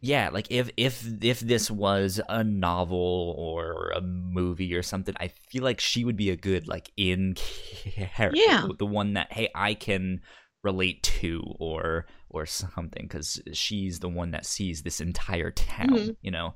yeah, 0.01 0.29
like 0.33 0.47
if 0.51 0.71
if 0.77 1.05
if 1.21 1.41
this 1.41 1.69
was 1.69 2.21
a 2.29 2.45
novel 2.45 3.35
or 3.37 3.91
a 3.91 4.01
movie 4.01 4.73
or 4.77 4.85
something, 4.85 5.17
I 5.19 5.29
feel 5.51 5.65
like 5.65 5.81
she 5.81 6.05
would 6.05 6.17
be 6.17 6.31
a 6.31 6.37
good 6.37 6.69
like 6.69 6.93
in 6.97 7.35
character, 8.15 8.39
Yeah. 8.41 8.69
the 8.79 8.87
one 8.87 9.15
that 9.15 9.33
hey 9.33 9.49
I 9.53 9.75
can 9.75 10.21
relate 10.67 11.03
to 11.03 11.43
or 11.59 12.07
or 12.31 12.45
something 12.47 13.05
because 13.05 13.41
she's 13.53 14.01
the 14.01 14.09
one 14.09 14.31
that 14.33 14.45
sees 14.45 14.83
this 14.83 15.01
entire 15.01 15.51
town, 15.53 15.89
Mhm. 15.99 16.17
you 16.21 16.31
know. 16.31 16.55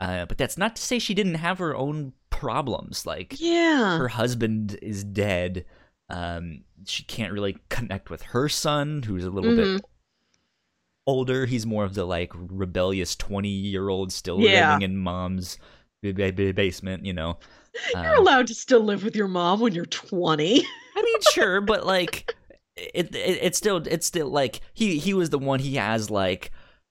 Uh, 0.00 0.24
but 0.26 0.38
that's 0.38 0.56
not 0.56 0.76
to 0.76 0.82
say 0.82 0.98
she 0.98 1.12
didn't 1.14 1.34
have 1.34 1.58
her 1.58 1.74
own 1.76 2.12
problems. 2.30 3.04
Like 3.04 3.34
Yeah. 3.38 3.98
her 3.98 4.08
husband 4.08 4.78
is 4.80 5.02
dead. 5.04 5.64
Um, 6.08 6.64
she 6.86 7.02
can't 7.02 7.32
really 7.32 7.58
connect 7.68 8.08
with 8.10 8.22
her 8.32 8.48
son, 8.48 9.02
who's 9.02 9.24
a 9.24 9.30
little 9.30 9.50
Mhm. 9.52 9.56
bit 9.76 9.84
older. 11.06 11.46
He's 11.46 11.66
more 11.66 11.84
of 11.84 11.94
the 11.94 12.04
like 12.04 12.30
rebellious 12.34 13.16
twenty 13.16 13.48
year 13.50 13.88
old 13.88 14.12
still 14.12 14.40
Yeah. 14.40 14.74
living 14.74 14.82
in 14.90 14.96
mom's 14.98 15.58
ba- 16.02 16.32
ba- 16.32 16.54
basement. 16.54 17.04
You 17.04 17.12
know, 17.14 17.38
You're 17.94 18.14
Um, 18.14 18.18
allowed 18.20 18.46
to 18.48 18.54
still 18.54 18.80
live 18.80 19.04
with 19.04 19.14
your 19.14 19.28
mom 19.28 19.60
when 19.60 19.72
you're 19.74 19.86
20. 19.86 20.64
I 20.96 21.02
mean, 21.02 21.20
sure, 21.32 21.60
but 21.60 21.86
like, 21.86 22.34
it, 22.94 23.14
it 23.14 23.38
it's 23.42 23.58
still 23.58 23.76
it's 23.86 24.06
still 24.06 24.28
like 24.28 24.60
he 24.74 24.98
he 24.98 25.14
was 25.14 25.30
the 25.30 25.38
one 25.38 25.60
he 25.60 25.76
has 25.76 26.10
like 26.10 26.50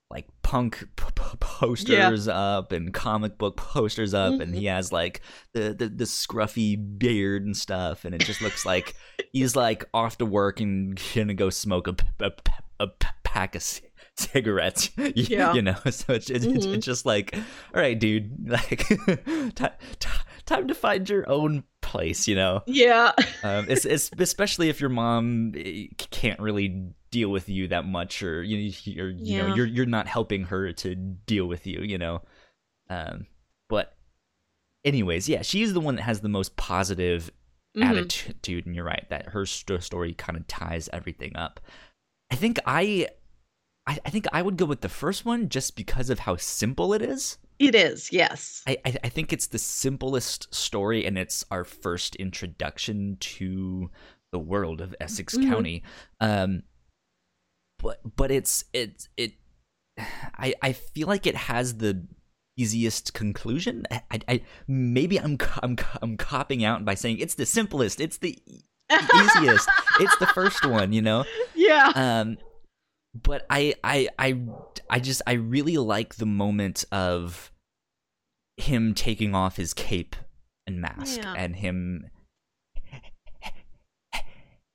like 0.09 0.25
punk 0.41 0.87
p- 0.95 1.03
p- 1.15 1.37
posters 1.41 2.27
up 2.29 2.71
and 2.71 2.93
comic 2.93 3.37
book 3.37 3.57
posters 3.57 4.13
up 4.13 4.39
and 4.39 4.55
he 4.55 4.65
has 4.65 4.91
like 4.91 5.19
the, 5.53 5.73
the 5.77 5.89
the 5.89 6.05
scruffy 6.05 6.77
beard 6.97 7.45
and 7.45 7.57
stuff 7.57 8.05
and 8.05 8.15
it 8.15 8.21
just 8.21 8.41
looks 8.41 8.65
like 8.65 8.95
he's 9.33 9.55
like 9.55 9.83
off 9.93 10.17
to 10.17 10.25
work 10.25 10.61
and 10.61 11.01
gonna 11.13 11.33
go 11.33 11.49
smoke 11.49 11.87
a, 11.87 11.93
p- 11.93 12.05
a 12.21 12.29
p- 12.31 12.51
a 12.79 12.87
p- 12.87 13.07
pack 13.23 13.55
of 13.55 13.61
c- 13.61 13.83
cigarettes 14.15 14.89
you, 14.97 15.11
Yeah. 15.15 15.53
you 15.53 15.61
know 15.61 15.75
so 15.89 16.13
it's, 16.13 16.29
it's, 16.29 16.45
Mhm. 16.45 16.75
it's 16.75 16.85
just 16.85 17.05
like 17.05 17.35
all 17.75 17.81
right 17.81 17.99
dude 17.99 18.31
like 18.49 18.87
ti- 18.87 19.67
ti- 19.99 20.09
time 20.45 20.67
to 20.69 20.73
find 20.73 21.09
your 21.09 21.29
own 21.29 21.65
place 21.87 22.27
you 22.27 22.35
know 22.35 22.61
Yeah. 22.67 23.13
um, 23.43 23.65
it's, 23.69 23.85
it's 23.85 24.11
especially 24.19 24.67
if 24.69 24.79
your 24.81 24.89
mom 24.89 25.53
eh, 25.55 25.87
can't 26.11 26.39
really 26.39 26.67
deal 27.11 27.29
with 27.29 27.47
you 27.47 27.69
that 27.69 27.85
much, 27.85 28.21
or 28.21 28.43
you 28.43 28.71
you're, 28.83 29.09
you 29.09 29.37
know 29.37 29.55
you're 29.55 29.65
you're 29.65 29.85
not 29.97 30.07
helping 30.07 30.43
her 30.51 30.73
to 30.73 30.93
deal 30.95 31.45
with 31.47 31.65
you, 31.65 31.79
you 31.81 31.97
know. 31.97 32.21
Um, 32.89 33.25
but 33.69 33.95
anyways, 34.83 35.29
yeah, 35.29 35.41
she's 35.41 35.73
the 35.73 35.79
one 35.79 35.95
that 35.95 36.01
has 36.03 36.19
the 36.21 36.29
most 36.29 36.55
positive 36.57 37.31
Mhm. 37.75 37.89
attitude, 37.89 38.65
and 38.65 38.75
you're 38.75 38.83
right 38.85 39.05
that 39.09 39.27
her 39.29 39.45
sto- 39.45 39.79
story 39.79 40.13
kind 40.13 40.37
of 40.37 40.47
ties 40.47 40.89
everything 40.91 41.35
up. 41.35 41.59
I 42.31 42.35
think 42.35 42.59
I, 42.65 43.07
I, 43.85 43.99
I 44.05 44.09
think 44.09 44.25
I 44.33 44.41
would 44.41 44.57
go 44.57 44.65
with 44.65 44.81
the 44.81 44.89
first 44.89 45.25
one 45.25 45.47
just 45.47 45.75
because 45.75 46.09
of 46.09 46.19
how 46.19 46.35
simple 46.37 46.93
it 46.93 47.01
is. 47.01 47.37
It 47.59 47.73
is, 47.75 48.11
yes. 48.11 48.63
I, 48.67 48.77
I 48.85 48.95
I 49.05 49.09
think 49.09 49.33
it's 49.33 49.47
the 49.47 49.57
simplest 49.59 50.53
story, 50.53 51.05
and 51.05 51.17
it's 51.17 51.43
our 51.49 51.63
first 51.63 52.15
introduction 52.17 53.17
to 53.19 53.89
the 54.31 54.39
world 54.39 54.81
of 54.81 54.95
Essex 54.99 55.35
Mhm. 55.35 55.49
County. 55.49 55.83
Um, 56.19 56.63
but 57.79 57.99
but 58.15 58.31
it's 58.31 58.63
it's 58.73 59.09
it. 59.17 59.33
I 59.97 60.53
I 60.61 60.73
feel 60.73 61.07
like 61.07 61.25
it 61.25 61.35
has 61.35 61.77
the 61.77 62.05
easiest 62.59 63.13
conclusion. 63.13 63.85
I, 63.91 64.01
I, 64.27 64.41
maybe 64.67 65.19
I'm 65.19 65.37
I'm 65.63 65.77
I'm 66.01 66.17
copping 66.17 66.63
out 66.63 66.83
by 66.85 66.95
saying 66.95 67.19
it's 67.19 67.35
the 67.35 67.45
simplest. 67.45 67.99
It's 68.01 68.17
the 68.17 68.37
easiest. 68.91 69.69
it's 69.99 70.17
the 70.17 70.27
first 70.27 70.65
one, 70.65 70.93
you 70.93 71.01
know 71.01 71.25
yeah. 71.55 71.91
um 71.95 72.37
but 73.23 73.45
I, 73.49 73.75
I 73.83 74.09
i 74.19 74.37
i 74.89 74.99
just 74.99 75.21
i 75.27 75.33
really 75.33 75.77
like 75.77 76.15
the 76.15 76.25
moment 76.25 76.85
of 76.91 77.51
him 78.57 78.93
taking 78.93 79.33
off 79.35 79.57
his 79.57 79.73
cape 79.73 80.15
and 80.65 80.81
mask 80.81 81.17
Yeah. 81.21 81.33
and 81.37 81.55
him 81.55 82.09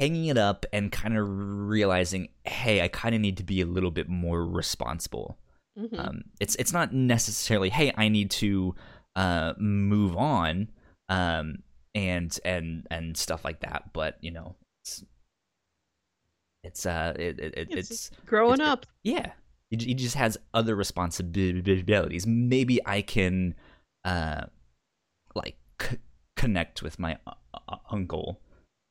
hanging 0.01 0.27
it 0.27 0.39
up 0.39 0.67
and 0.73 0.91
kind 0.91 1.17
of 1.17 1.27
realizing 1.29 2.29
hey 2.45 2.81
i 2.83 2.89
kind 2.89 3.15
of 3.15 3.21
need 3.21 3.37
to 3.37 3.45
be 3.45 3.61
a 3.61 3.67
little 3.67 3.91
bit 3.91 4.09
more 4.09 4.45
responsible 4.45 5.39
Mhm. 5.79 5.99
um, 5.99 6.23
it's 6.41 6.55
it's 6.57 6.73
not 6.75 6.93
necessarily 6.93 7.71
hey 7.71 7.93
I 7.97 8.09
need 8.09 8.31
to 8.33 8.75
uh, 9.17 9.55
move 9.59 10.15
on 10.19 10.69
um, 11.09 11.63
and 11.95 12.39
and 12.45 12.87
and 12.91 13.17
stuff 13.17 13.43
like 13.43 13.61
that, 13.61 13.91
but 13.95 14.19
you 14.21 14.31
know 14.33 14.55
it's 14.83 15.03
it's 16.65 16.87
uh 16.87 17.13
it, 17.19 17.39
it, 17.41 17.55
it- 17.57 17.69
It's 17.71 17.91
it's 17.91 18.11
Growing 18.27 18.55
it's- 18.55 18.69
up. 18.69 18.87
yeah 19.03 19.33
he, 19.71 19.77
he 19.79 19.95
just 19.95 20.17
has 20.17 20.37
other 20.53 20.77
responsibilities. 20.77 22.27
Maybe 22.27 22.79
I 22.87 23.01
can 23.03 23.55
uh 24.05 24.43
like 25.35 25.57
c- 25.81 25.97
connect 26.37 26.83
with 26.83 26.99
my 26.99 27.17
uh, 27.27 27.33
uh, 27.69 27.77
uncle 27.91 28.39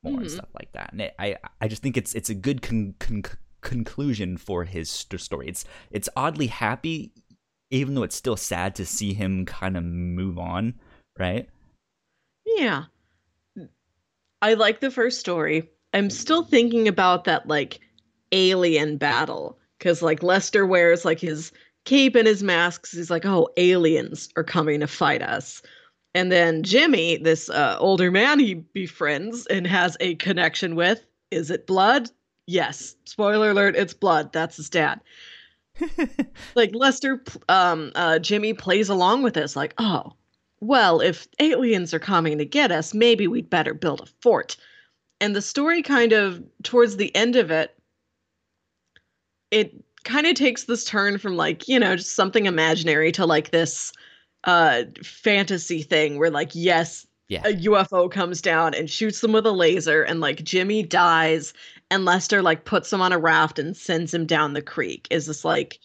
more 0.03 0.19
and 0.19 0.25
Mhm. 0.25 0.31
stuff 0.31 0.49
like 0.55 0.71
that. 0.73 0.91
And 0.91 1.01
it, 1.01 1.15
I 1.19 1.37
I 1.61 1.67
just 1.67 1.83
think 1.83 1.97
it's 1.97 2.15
it's 2.15 2.29
a 2.31 2.33
good 2.33 2.61
con- 2.63 2.95
con- 2.99 3.23
conclusion 3.61 4.37
for 4.37 4.63
his 4.65 4.89
st- 4.89 5.21
story. 5.21 5.47
It's 5.47 5.65
it's 5.91 6.09
oddly 6.15 6.47
happy, 6.47 7.11
even 7.69 7.93
though 7.93 8.01
it's 8.03 8.15
still 8.15 8.35
sad 8.37 8.73
to 8.75 8.85
see 8.85 9.13
him 9.13 9.45
kind 9.45 9.77
of 9.77 9.83
move 9.83 10.39
on. 10.39 10.73
Right? 11.19 11.47
Yeah. 12.45 12.85
I 14.41 14.55
like 14.55 14.79
the 14.79 14.89
first 14.89 15.19
story. 15.19 15.69
I'm 15.93 16.09
still 16.09 16.43
thinking 16.43 16.87
about 16.87 17.23
that 17.25 17.47
like 17.47 17.79
alien 18.31 18.97
battle 18.97 19.59
cuz 19.79 20.01
like 20.01 20.23
Lester 20.23 20.65
wears 20.65 21.05
like 21.05 21.19
his 21.19 21.51
cape 21.85 22.15
and 22.15 22.27
his 22.27 22.43
masks. 22.43 22.91
He's 22.91 23.09
like, 23.11 23.25
"Oh, 23.25 23.49
aliens 23.57 24.29
are 24.35 24.43
coming 24.43 24.79
to 24.81 24.87
fight 24.87 25.21
us." 25.21 25.61
And 26.13 26.31
then 26.31 26.63
Jimmy, 26.63 27.17
this 27.17 27.49
uh, 27.49 27.77
older 27.79 28.11
man 28.11 28.39
he 28.39 28.55
befriends 28.55 29.45
and 29.47 29.65
has 29.67 29.95
a 30.01 30.15
connection 30.15 30.75
with, 30.75 31.05
is 31.31 31.49
it 31.49 31.67
blood? 31.67 32.09
Yes. 32.47 32.95
Spoiler 33.05 33.51
alert, 33.51 33.75
it's 33.77 33.93
blood. 33.93 34.33
That's 34.33 34.57
his 34.57 34.69
dad. 34.69 34.99
like 36.55 36.71
Lester 36.73 37.23
um 37.49 37.91
uh 37.95 38.19
Jimmy 38.19 38.53
plays 38.53 38.89
along 38.89 39.23
with 39.23 39.33
this 39.33 39.55
like, 39.55 39.73
"Oh, 39.77 40.13
well, 40.59 41.01
if 41.01 41.27
aliens 41.39 41.93
are 41.93 41.99
coming 41.99 42.37
to 42.37 42.45
get 42.45 42.71
us, 42.71 42.93
maybe 42.93 43.27
we'd 43.27 43.49
better 43.49 43.73
build 43.73 44.01
a 44.01 44.05
fort." 44.21 44.57
And 45.21 45.35
the 45.35 45.41
story 45.41 45.81
kind 45.81 46.11
of 46.11 46.43
towards 46.63 46.97
the 46.97 47.15
end 47.15 47.37
of 47.37 47.49
it 47.51 47.77
it 49.51 49.73
kind 50.03 50.25
of 50.25 50.35
takes 50.35 50.63
this 50.65 50.83
turn 50.85 51.17
from 51.17 51.35
like, 51.35 51.67
you 51.67 51.79
know, 51.79 51.95
just 51.95 52.15
something 52.15 52.45
imaginary 52.45 53.11
to 53.13 53.25
like 53.25 53.51
this 53.51 53.91
uh 54.45 54.83
fantasy 55.03 55.83
thing 55.83 56.17
where 56.17 56.31
like 56.31 56.49
yes, 56.53 57.05
Yeah. 57.27 57.41
a 57.45 57.53
UFO 57.53 58.09
comes 58.09 58.41
down 58.41 58.73
and 58.73 58.89
shoots 58.89 59.21
them 59.21 59.33
with 59.33 59.45
a 59.45 59.51
laser 59.51 60.01
and 60.03 60.19
like 60.19 60.43
Jimmy 60.43 60.83
dies 60.83 61.53
and 61.91 62.05
Lester 62.05 62.41
like 62.41 62.65
puts 62.65 62.91
him 62.91 63.01
on 63.01 63.13
a 63.13 63.19
raft 63.19 63.59
and 63.59 63.75
sends 63.77 64.13
him 64.13 64.25
down 64.25 64.53
the 64.53 64.61
creek. 64.61 65.07
Is 65.11 65.27
this 65.27 65.45
like 65.45 65.79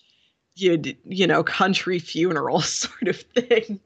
you 0.56 0.82
you 1.04 1.26
know 1.26 1.42
country 1.44 1.98
funeral 1.98 2.60
sort 2.62 3.08
of 3.08 3.20
thing? 3.20 3.80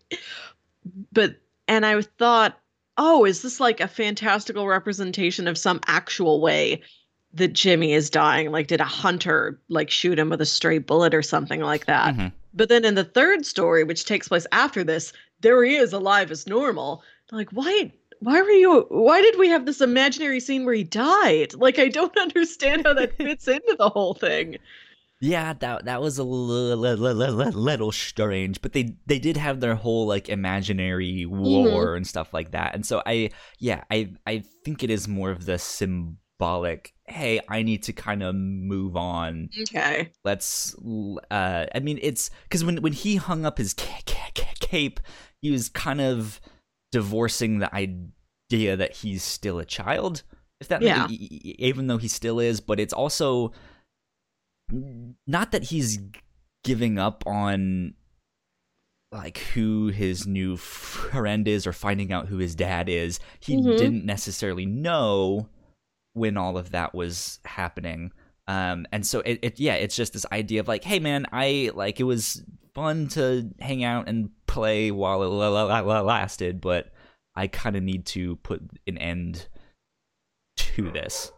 But 1.13 1.37
and 1.69 1.87
I 1.87 2.01
thought, 2.03 2.60
oh, 3.01 3.25
is 3.25 3.41
this 3.41 3.59
like 3.59 3.81
a 3.81 3.89
fantastical 3.89 4.69
representation 4.69 5.49
of 5.49 5.57
some 5.57 5.81
actual 5.87 6.41
way 6.41 6.83
that 7.33 7.55
Jimmy 7.55 7.95
is 7.95 8.11
dying? 8.11 8.53
Like, 8.53 8.67
did 8.67 8.81
a 8.81 8.85
hunter 8.85 9.59
like 9.69 9.91
shoot 9.91 10.19
him 10.19 10.29
with 10.29 10.41
a 10.43 10.47
stray 10.47 10.79
bullet 10.79 11.15
or 11.15 11.23
something 11.23 11.61
like 11.61 11.87
that? 11.87 12.15
Mhm. 12.15 12.33
But 12.53 12.69
then 12.69 12.85
in 12.85 12.97
the 12.97 13.05
third 13.05 13.47
story, 13.47 13.85
which 13.85 14.05
takes 14.05 14.29
place 14.29 14.47
after 14.53 14.85
this, 14.85 15.13
there 15.41 15.65
he 15.65 15.77
is 15.77 15.95
alive 15.95 16.31
as 16.31 16.47
normal. 16.47 17.03
Like, 17.33 17.51
why 17.51 17.93
why 18.19 18.43
were 18.43 18.51
you 18.51 18.87
why 18.91 19.23
did 19.23 19.39
we 19.39 19.49
have 19.49 19.65
this 19.65 19.81
imaginary 19.81 20.41
scene 20.41 20.67
where 20.67 20.75
he 20.75 20.85
died? 20.85 21.55
Like 21.55 21.79
I 21.79 21.89
don't 21.89 22.17
understand 22.27 22.85
how 22.85 22.93
that 22.95 23.17
fits 23.17 23.49
into 23.49 23.77
the 23.79 23.89
whole 23.89 24.15
thing. 24.15 24.59
Yeah, 25.23 25.53
that 25.53 25.85
that 25.85 26.01
was 26.01 26.17
a 26.19 26.25
little, 26.25 26.77
little 26.79 27.93
strange, 27.93 28.63
but 28.63 28.73
they 28.73 28.97
they 29.07 29.19
did 29.19 29.37
have 29.37 29.61
their 29.61 29.75
whole 29.75 30.07
like 30.07 30.29
imaginary 30.31 31.27
war 31.27 31.95
and 31.95 32.07
stuff 32.07 32.33
like 32.33 32.53
that, 32.53 32.75
and 32.75 32.87
so 32.87 33.03
I 33.05 33.31
yeah 33.59 33.85
I 33.91 34.13
I 34.27 34.45
think 34.65 34.83
it 34.83 34.91
is 34.91 35.07
more 35.09 35.31
of 35.31 35.45
the 35.45 35.59
symbolic. 35.59 36.95
Hey, 37.07 37.41
I 37.49 37.63
need 37.63 37.83
to 37.85 37.93
kind 37.93 38.23
of 38.23 38.35
move 38.35 38.97
on. 38.97 39.51
Okay. 39.63 40.11
Let's. 40.25 40.75
uh 41.31 41.67
I 41.75 41.79
mean, 41.81 41.99
it's 42.03 42.31
because 42.45 42.65
when 42.65 42.79
when 42.81 42.93
he 42.95 43.17
hung 43.17 43.45
up 43.45 43.59
his 43.59 43.75
ca- 43.75 44.03
ca- 44.07 44.31
ca- 44.35 44.55
cape, 44.61 45.01
he 45.43 45.51
was 45.51 45.69
kind 45.69 46.01
of 46.01 46.41
divorcing 46.93 47.59
the 47.59 47.73
idea 47.75 48.77
that 48.77 48.97
he's 48.97 49.23
still 49.23 49.59
a 49.59 49.65
child. 49.65 50.23
If 50.61 50.69
that 50.69 50.83
Yeah. 50.83 51.07
even 51.11 51.87
though 51.89 51.99
he 51.99 52.09
still 52.09 52.41
is, 52.41 52.61
but 52.61 52.81
it's 52.81 52.93
also 52.93 53.53
not 55.27 55.53
that 55.53 55.65
he's 55.65 55.99
giving 56.65 56.99
up 56.99 57.25
on 57.27 57.95
like 59.13 59.39
who 59.55 59.89
his 59.89 60.27
new 60.27 60.57
friend 60.57 61.49
is 61.49 61.67
or 61.67 61.73
finding 61.73 62.13
out 62.13 62.29
who 62.29 62.39
his 62.39 62.55
dad 62.55 62.89
is. 62.89 63.19
He 63.41 63.57
Mhm. 63.57 63.77
didn't 63.77 64.05
necessarily 64.05 64.67
know 64.67 65.49
when 66.13 66.37
all 66.37 66.57
of 66.57 66.71
that 66.71 66.95
was 66.95 67.41
happening. 67.45 68.13
Um, 68.47 68.87
and 68.93 69.07
so 69.07 69.21
it, 69.21 69.39
it, 69.43 69.61
yeah, 69.61 69.75
it's 69.75 69.97
just 69.97 70.13
this 70.13 70.27
idea 70.33 70.61
of 70.61 70.69
like, 70.69 70.85
hey 70.85 70.99
man, 71.01 71.27
I 71.33 71.71
like 71.75 71.99
it 72.01 72.05
was 72.05 72.45
fun 72.75 73.09
to 73.09 73.51
hang 73.61 73.83
out 73.85 74.09
and 74.09 74.31
play 74.47 74.91
while 74.91 75.23
it 75.23 75.27
lasted, 75.29 76.61
but 76.61 76.93
I 77.35 77.47
kind 77.49 77.77
of 77.77 77.83
need 77.83 78.07
to 78.07 78.37
put 78.37 78.63
an 78.87 78.99
end 78.99 79.49
to 80.57 80.91
this. 80.91 81.33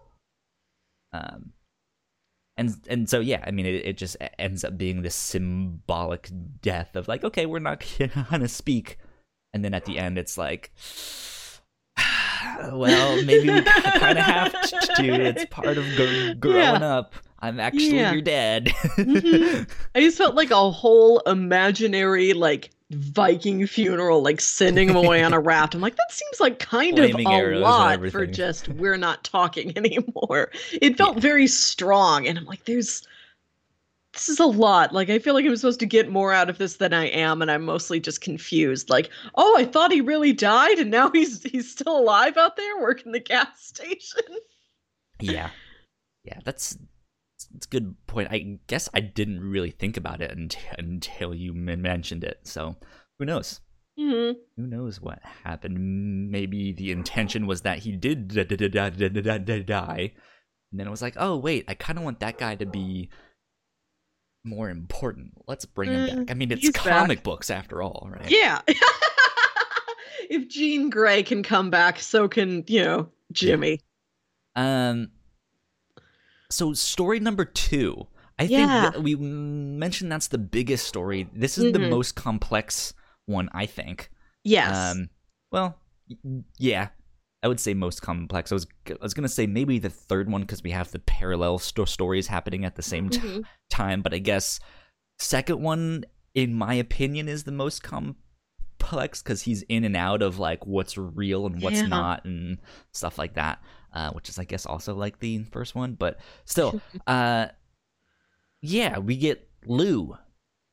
Um, 1.13 1.53
and 2.57 2.75
and 2.89 3.09
so 3.09 3.21
yeah, 3.21 3.43
I 3.47 3.51
mean, 3.51 3.67
it, 3.67 3.87
it 3.87 3.97
just 3.97 4.17
ends 4.39 4.65
up 4.65 4.77
being 4.77 5.03
this 5.03 5.15
symbolic 5.15 6.31
death 6.61 6.97
of 6.97 7.09
like, 7.09 7.25
okay, 7.25 7.47
we're 7.47 7.59
not 7.59 7.85
gonna 8.31 8.49
speak, 8.49 8.99
and 9.53 9.65
then 9.65 9.75
at 9.75 9.85
the 9.85 9.99
end, 9.99 10.19
it's 10.19 10.39
like. 10.39 10.73
well, 12.73 13.23
maybe 13.25 13.51
we 13.51 13.63
kind 13.63 14.19
of 14.19 14.25
have 14.25 14.53
to. 14.97 15.05
It's 15.05 15.45
part 15.47 15.79
of 15.79 15.85
growing 16.41 16.57
yeah. 16.57 16.97
up. 16.97 17.15
I'm 17.43 17.59
actually 17.59 17.97
yeah. 17.97 18.13
your 18.13 18.23
dad. 18.23 18.67
mm-hmm. 18.97 19.65
I 19.95 20.01
just 20.01 20.17
felt 20.17 20.37
like 20.37 20.53
a 20.53 20.71
whole 20.71 21.19
imaginary 21.21 22.35
like 22.35 22.71
Viking 22.95 23.67
funeral, 23.67 24.23
like 24.23 24.41
sending 24.41 24.89
him 24.89 24.97
away 24.97 25.23
on 25.23 25.33
a 25.33 25.41
raft. 25.41 25.75
I'm 25.75 25.81
like, 25.81 25.97
that 25.97 26.13
seems 26.13 26.41
like 26.41 26.59
kind 26.59 26.97
Flaming 26.97 27.27
of 27.27 27.33
a 27.33 27.59
lot 27.59 28.11
for 28.11 28.27
just 28.27 28.69
we're 28.69 28.97
not 28.97 29.25
talking 29.25 29.73
anymore. 29.77 30.51
It 30.73 30.97
felt 30.97 31.17
yeah. 31.17 31.21
very 31.21 31.47
strong, 31.47 32.27
and 32.27 32.39
I'm 32.39 32.45
like, 32.45 32.65
there's 32.65 33.07
this 34.13 34.29
is 34.29 34.41
a 34.41 34.47
lot. 34.47 34.93
Like 34.93 35.11
I 35.11 35.19
feel 35.19 35.35
like 35.35 35.45
I'm 35.45 35.57
supposed 35.57 35.81
to 35.81 35.87
get 35.87 36.11
more 36.11 36.33
out 36.33 36.51
of 36.51 36.59
this 36.59 36.77
than 36.77 36.93
I 36.93 37.07
am, 37.07 37.43
and 37.43 37.51
I'm 37.51 37.65
mostly 37.65 38.01
just 38.01 38.21
confused. 38.21 38.91
Like, 38.91 39.11
oh, 39.35 39.57
I 39.57 39.65
thought 39.65 39.93
he 39.93 40.01
really 40.01 40.33
died, 40.33 40.79
and 40.79 40.91
now 40.91 41.11
he's 41.13 41.43
he's 41.43 41.71
still 41.71 41.99
alive 41.99 42.37
out 42.37 42.57
there 42.57 42.81
working 42.81 43.13
the 43.13 43.21
gas 43.21 43.49
station. 43.65 44.23
yeah, 45.21 45.51
yeah, 46.25 46.41
that's 46.45 46.77
a 47.55 47.69
good 47.69 47.95
point. 48.07 48.29
I 48.31 48.59
guess 48.67 48.89
I 48.95 49.01
didn't 49.01 49.41
really 49.41 49.71
think 49.71 49.97
about 49.97 50.21
it 50.21 50.31
until 50.31 50.63
until 50.79 51.35
you 51.35 51.53
mentioned 51.53 52.25
it. 52.25 52.41
So 52.45 52.77
who 53.19 53.25
knows? 53.25 53.61
Mm-hmm. 53.99 54.39
Who 54.57 54.67
knows 54.67 55.01
what 55.01 55.21
happened? 55.45 56.31
Maybe 56.31 56.73
the 56.73 56.91
intention 56.93 57.47
was 57.47 57.63
that 57.63 57.79
he 57.79 57.93
did 57.93 58.29
die, 58.29 58.93
and 60.73 60.81
then 60.81 60.87
it 60.87 60.91
was 60.91 61.03
like, 61.03 61.15
oh 61.19 61.37
wait, 61.37 61.65
I 61.69 61.75
kind 61.75 61.99
of 61.99 62.05
want 62.05 62.21
that 62.21 62.39
guy 62.39 62.57
to 62.57 62.67
be 62.67 63.11
more 64.45 64.71
important. 64.71 65.33
Let's 65.47 65.67
bring 65.67 65.93
him 65.93 66.25
back. 66.25 66.31
I 66.31 66.35
mean, 66.35 66.51
it's 66.51 66.71
comic 66.71 67.19
back. 67.19 67.25
books 67.25 67.51
after 67.51 67.83
all, 67.83 68.09
right? 68.11 68.31
Yeah. 68.31 68.61
if 70.31 70.49
Jean 70.49 70.91
Grey 70.91 71.23
can 71.23 71.43
come 71.43 71.71
back, 71.71 72.01
so 72.01 72.29
can, 72.29 72.65
you 72.67 72.83
know, 72.83 73.09
Jimmy. 73.33 73.81
Um 74.57 75.11
so 76.53 76.73
story 76.73 77.21
number 77.21 77.45
2. 77.45 78.07
I 78.39 78.45
yeah. 78.45 78.91
think 78.91 79.05
we 79.05 79.15
mentioned 79.15 80.11
that's 80.11 80.29
the 80.29 80.39
biggest 80.39 80.87
story. 80.87 81.29
This 81.33 81.59
is 81.59 81.65
mm-hmm. 81.65 81.83
the 81.83 81.89
most 81.91 82.15
complex 82.15 82.95
one, 83.27 83.49
I 83.53 83.67
think. 83.67 84.11
Yes. 84.45 84.95
Um 84.95 85.11
well, 85.51 85.79
yeah, 86.59 86.89
I 87.43 87.49
would 87.49 87.61
say 87.61 87.75
most 87.75 88.03
complex. 88.03 88.53
I 88.53 88.55
was 88.55 88.67
I 88.89 88.97
was 89.01 89.15
gonna 89.15 89.29
say 89.29 89.47
maybe 89.47 89.79
the 89.79 89.91
third 89.91 90.31
one 90.31 90.43
because 90.43 90.63
we 90.63 90.71
have 90.71 90.91
the 90.91 90.99
parallel 91.01 91.59
sto- 91.59 91.85
stories 91.85 92.27
happening 92.27 92.65
at 92.65 92.77
the 92.77 92.83
same 92.83 93.09
t- 93.11 93.19
mm-hmm. 93.19 93.41
time, 93.71 94.03
but 94.03 94.15
I 94.15 94.19
guess 94.19 94.61
second 95.19 95.61
one, 95.61 96.05
in 96.35 96.55
my 96.55 96.75
opinion, 96.75 97.29
is 97.29 97.45
the 97.45 97.53
most 97.53 97.83
complex 97.83 99.23
because 99.23 99.43
he's 99.43 99.63
in 99.63 99.85
and 99.85 99.97
out 99.97 100.23
of 100.23 100.39
like 100.39 100.67
what's 100.67 100.97
real 100.97 101.47
and 101.47 101.63
what's 101.63 101.83
yeah. 101.83 101.87
not 101.87 102.25
and 102.25 102.59
stuff 102.93 103.19
like 103.19 103.35
that. 103.35 103.61
Uh, 103.93 104.11
which 104.13 104.29
is 104.29 104.39
I 104.39 104.45
guess 104.45 104.65
also 104.65 104.95
like 104.95 105.19
the 105.19 105.45
first 105.45 105.75
one, 105.75 105.95
but 105.95 106.19
still, 106.45 106.81
uh, 107.07 107.47
yeah, 108.61 108.99
we 108.99 109.17
get 109.17 109.49
Lou, 109.67 110.17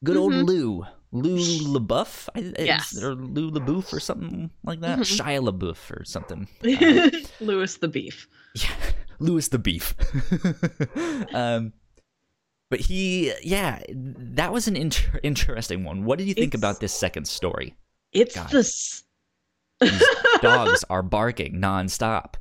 good 0.03 0.15
mm-hmm. 0.15 0.21
old 0.21 0.49
Lou 0.49 0.85
Lou 1.11 1.37
LaBeouf, 1.37 2.29
yes. 2.59 3.01
or 3.01 3.15
Lou 3.15 3.49
LaBeouf 3.51 3.91
or 3.91 3.99
something 3.99 4.51
like 4.63 4.79
that. 4.81 4.99
Mm-hmm. 4.99 5.27
Shia 5.27 5.41
LaBeouf 5.41 5.91
or 5.91 6.03
something. 6.05 6.47
Um, 6.61 7.47
Lewis 7.47 7.77
the 7.77 7.87
Beef. 7.87 8.27
Yeah, 8.55 8.69
Lewis 9.19 9.47
the 9.49 9.59
Beef. 9.59 9.95
um, 11.33 11.73
but 12.69 12.79
he, 12.79 13.33
yeah, 13.43 13.81
that 13.89 14.51
was 14.51 14.67
an 14.67 14.75
inter- 14.75 15.19
interesting 15.23 15.83
one. 15.83 16.03
What 16.03 16.19
did 16.19 16.27
you 16.27 16.33
think 16.33 16.53
it's, 16.53 16.61
about 16.61 16.79
this 16.79 16.93
second 16.93 17.27
story? 17.27 17.75
It's 18.11 18.35
God. 18.35 18.49
the 18.49 19.03
These 19.81 20.03
dogs 20.41 20.83
are 20.89 21.03
barking 21.03 21.55
nonstop. 21.55 22.35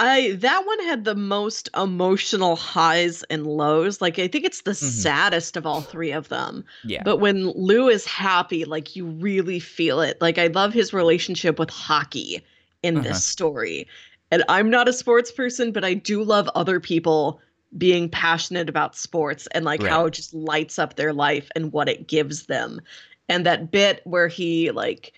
I 0.00 0.32
that 0.32 0.64
one 0.64 0.80
had 0.86 1.04
the 1.04 1.14
most 1.14 1.68
emotional 1.76 2.56
highs 2.56 3.22
and 3.24 3.46
lows. 3.46 4.00
Like 4.00 4.18
I 4.18 4.28
think 4.28 4.46
it's 4.46 4.62
the 4.62 4.70
mm-hmm. 4.70 4.86
saddest 4.86 5.58
of 5.58 5.66
all 5.66 5.82
three 5.82 6.10
of 6.10 6.30
them. 6.30 6.64
Yeah. 6.84 7.02
But 7.04 7.18
when 7.18 7.50
Lou 7.50 7.88
is 7.88 8.06
happy, 8.06 8.64
like 8.64 8.96
you 8.96 9.04
really 9.04 9.60
feel 9.60 10.00
it. 10.00 10.18
Like 10.20 10.38
I 10.38 10.46
love 10.46 10.72
his 10.72 10.94
relationship 10.94 11.58
with 11.58 11.68
hockey 11.68 12.42
in 12.82 12.96
uh-huh. 12.96 13.08
this 13.08 13.24
story. 13.24 13.86
And 14.30 14.42
I'm 14.48 14.70
not 14.70 14.88
a 14.88 14.92
sports 14.94 15.30
person, 15.30 15.70
but 15.70 15.84
I 15.84 15.92
do 15.92 16.22
love 16.22 16.48
other 16.54 16.80
people 16.80 17.38
being 17.76 18.08
passionate 18.08 18.70
about 18.70 18.96
sports 18.96 19.48
and 19.48 19.66
like 19.66 19.82
right. 19.82 19.90
how 19.90 20.06
it 20.06 20.14
just 20.14 20.32
lights 20.32 20.78
up 20.78 20.96
their 20.96 21.12
life 21.12 21.50
and 21.54 21.72
what 21.72 21.90
it 21.90 22.08
gives 22.08 22.46
them. 22.46 22.80
And 23.28 23.44
that 23.44 23.70
bit 23.70 24.00
where 24.04 24.28
he 24.28 24.70
like 24.70 25.12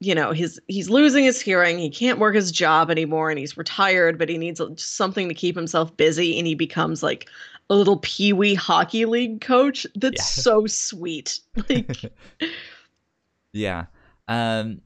you 0.00 0.14
know 0.14 0.32
his 0.32 0.58
he's 0.66 0.90
losing 0.90 1.24
his 1.24 1.40
hearing. 1.40 1.78
He 1.78 1.90
can't 1.90 2.18
work 2.18 2.34
his 2.34 2.50
job 2.50 2.90
anymore 2.90 3.30
and 3.30 3.38
he's 3.38 3.56
retired 3.56 4.18
but 4.18 4.28
he 4.28 4.38
needs 4.38 4.60
something 4.82 5.28
to 5.28 5.34
keep 5.34 5.54
himself 5.54 5.96
busy 5.96 6.38
and 6.38 6.46
he 6.46 6.54
becomes 6.54 7.02
like 7.02 7.28
a 7.68 7.74
little 7.74 7.98
pee-wee 7.98 8.54
hockey 8.54 9.04
league 9.04 9.40
coach. 9.40 9.86
That's 9.94 10.36
yeah. 10.36 10.42
so 10.42 10.66
sweet. 10.66 11.40
Like 11.68 12.12
yeah. 13.52 13.86
Um 14.26 14.80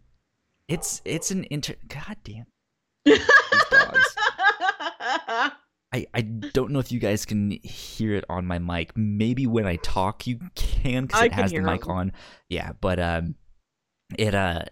it's 0.69 1.01
it's 1.05 1.31
an 1.31 1.47
inter 1.51 1.75
god 1.89 2.17
damn. 2.25 2.47
I, 5.95 6.07
I 6.13 6.23
don't 6.23 6.73
know 6.73 6.81
if 6.81 6.91
you 6.91 6.99
guys 6.99 7.25
can 7.25 7.53
hear 7.63 8.17
it 8.17 8.25
on 8.29 8.47
my 8.47 8.59
mic. 8.59 8.97
Maybe 8.97 9.47
when 9.47 9.65
I 9.65 9.77
talk 9.77 10.27
you 10.27 10.41
can 10.57 11.07
because 11.07 11.23
it 11.23 11.33
has 11.33 11.53
the 11.53 11.61
mic 11.61 11.87
on. 11.87 12.11
Yeah, 12.49 12.73
but 12.81 12.99
um, 12.99 13.37
it 14.19 14.35
uh, 14.35 14.63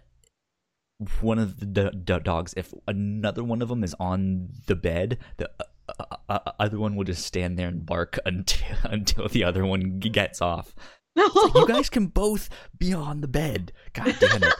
one 1.21 1.39
of 1.39 1.59
the 1.59 1.65
d- 1.65 1.97
d- 2.03 2.19
dogs, 2.19 2.53
if 2.57 2.73
another 2.87 3.43
one 3.43 3.61
of 3.61 3.69
them 3.69 3.83
is 3.83 3.95
on 3.99 4.49
the 4.67 4.75
bed, 4.75 5.19
the 5.37 5.49
uh, 5.59 5.93
uh, 5.99 6.15
uh, 6.29 6.39
uh 6.45 6.51
other 6.59 6.79
one 6.79 6.95
will 6.95 7.03
just 7.03 7.25
stand 7.25 7.57
there 7.57 7.67
and 7.67 7.85
bark 7.85 8.19
until 8.25 8.77
until 8.83 9.27
the 9.27 9.43
other 9.43 9.65
one 9.65 9.99
gets 9.99 10.41
off. 10.41 10.73
like, 11.15 11.31
you 11.55 11.67
guys 11.67 11.89
can 11.89 12.07
both 12.07 12.49
be 12.77 12.93
on 12.93 13.21
the 13.21 13.27
bed. 13.27 13.71
God 13.93 14.15
damn 14.19 14.43
it. 14.43 14.53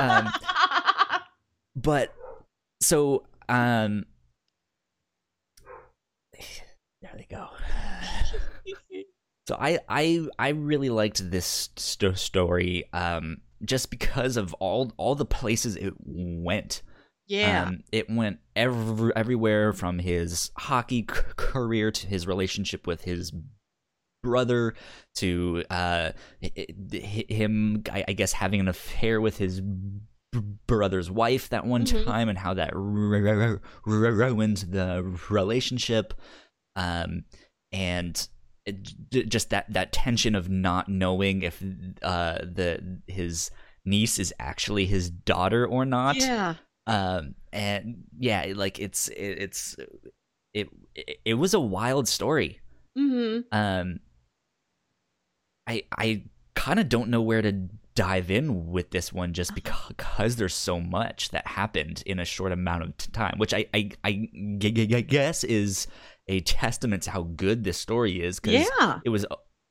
Um, 0.00 0.32
but 1.76 2.14
so 2.80 3.24
um, 3.48 4.06
there 7.02 7.14
they 7.16 7.26
go. 7.30 7.48
so 9.48 9.56
I 9.58 9.78
I 9.88 10.26
I 10.38 10.48
really 10.50 10.90
liked 10.90 11.30
this 11.30 11.70
st- 11.76 12.18
story. 12.18 12.84
Um, 12.92 13.38
just 13.64 13.90
because 13.90 14.36
of 14.36 14.54
all 14.54 14.92
all 14.96 15.14
the 15.14 15.24
places 15.24 15.76
it 15.76 15.94
went. 16.04 16.82
Yeah, 17.26 17.66
um, 17.66 17.84
it 17.92 18.10
went 18.10 18.40
every, 18.56 19.12
everywhere 19.14 19.72
from 19.72 20.00
his 20.00 20.50
hockey 20.56 21.06
c- 21.08 21.22
career 21.36 21.92
to 21.92 22.06
his 22.08 22.26
relationship 22.26 22.88
with 22.88 23.02
his 23.04 23.32
brother 24.22 24.74
to 25.14 25.64
uh, 25.70 26.10
him, 26.40 27.84
I, 27.90 28.04
I, 28.08 28.12
guess, 28.14 28.32
having 28.32 28.58
an 28.58 28.68
affair 28.68 29.20
with 29.20 29.38
his 29.38 29.62
brother's 30.66 31.10
wife 31.10 31.48
that 31.50 31.66
one 31.66 31.84
mm-hmm. 31.84 32.04
time, 32.04 32.28
and 32.28 32.38
how 32.38 32.54
that 32.54 32.72
ruined 32.74 34.56
the 34.58 35.18
relationship. 35.28 36.14
Um, 36.76 37.24
and 37.72 38.28
just 38.72 39.50
that 39.50 39.72
that 39.72 39.92
tension 39.92 40.34
of 40.34 40.48
not 40.48 40.88
knowing 40.88 41.42
if 41.42 41.62
uh 42.02 42.38
the 42.38 43.00
his 43.06 43.50
niece 43.84 44.18
is 44.18 44.32
actually 44.38 44.86
his 44.86 45.10
daughter 45.10 45.66
or 45.66 45.84
not. 45.84 46.16
Yeah. 46.16 46.54
Um 46.86 47.34
and 47.52 48.04
yeah 48.18 48.52
like 48.54 48.78
it's 48.78 49.08
it, 49.08 49.38
it's 49.38 49.76
it, 50.54 50.68
it 50.94 51.20
it 51.24 51.34
was 51.34 51.54
a 51.54 51.60
wild 51.60 52.08
story. 52.08 52.60
Mm-hmm. 52.98 53.42
um 53.52 54.00
i 55.68 55.84
i 55.96 56.24
kind 56.56 56.80
of 56.80 56.88
don't 56.88 57.08
know 57.08 57.22
where 57.22 57.40
to 57.40 57.68
dive 57.94 58.30
in 58.30 58.70
with 58.70 58.90
this 58.90 59.12
one 59.12 59.32
just 59.32 59.54
because, 59.54 59.88
because 59.88 60.36
there's 60.36 60.54
so 60.54 60.80
much 60.80 61.30
that 61.30 61.46
happened 61.46 62.02
in 62.04 62.18
a 62.18 62.24
short 62.24 62.50
amount 62.50 62.82
of 62.82 62.96
time 63.12 63.38
which 63.38 63.54
i 63.54 63.64
i 63.74 63.90
i 64.04 64.12
guess 65.02 65.44
is 65.44 65.86
a 66.28 66.40
testament 66.40 67.04
to 67.04 67.10
how 67.10 67.22
good 67.22 67.64
this 67.64 67.78
story 67.78 68.22
is. 68.22 68.40
Cause 68.40 68.52
yeah, 68.52 69.00
it 69.04 69.10
was 69.10 69.26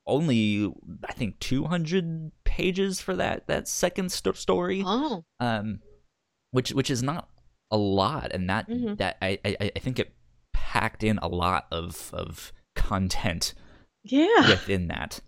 only 0.06 0.72
I 1.08 1.14
think 1.14 1.40
200 1.40 2.32
pages 2.44 3.00
for 3.00 3.16
that 3.16 3.48
that 3.48 3.68
second 3.68 4.12
st- 4.12 4.36
story. 4.36 4.84
Oh, 4.86 5.24
um, 5.40 5.80
which 6.52 6.72
which 6.72 6.90
is 6.90 7.04
not 7.04 7.30
a 7.72 7.78
lot, 7.78 8.32
and 8.34 8.50
that 8.50 8.68
mm-hmm. 8.68 8.96
that 8.96 9.18
I, 9.22 9.40
I 9.46 9.72
I 9.76 9.80
think 9.80 10.00
it 10.00 10.14
packed 10.54 11.04
in 11.04 11.18
a 11.20 11.28
lot 11.28 11.68
of 11.72 12.10
of 12.14 12.52
content 12.76 13.54
Yeah. 14.04 14.50
within 14.50 14.88
that. 14.88 15.22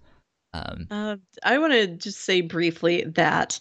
Um, 0.53 0.87
Uh, 0.89 1.15
I 1.43 1.57
want 1.59 1.73
to 1.73 1.87
just 1.87 2.19
say 2.19 2.41
briefly 2.41 3.03
that 3.15 3.59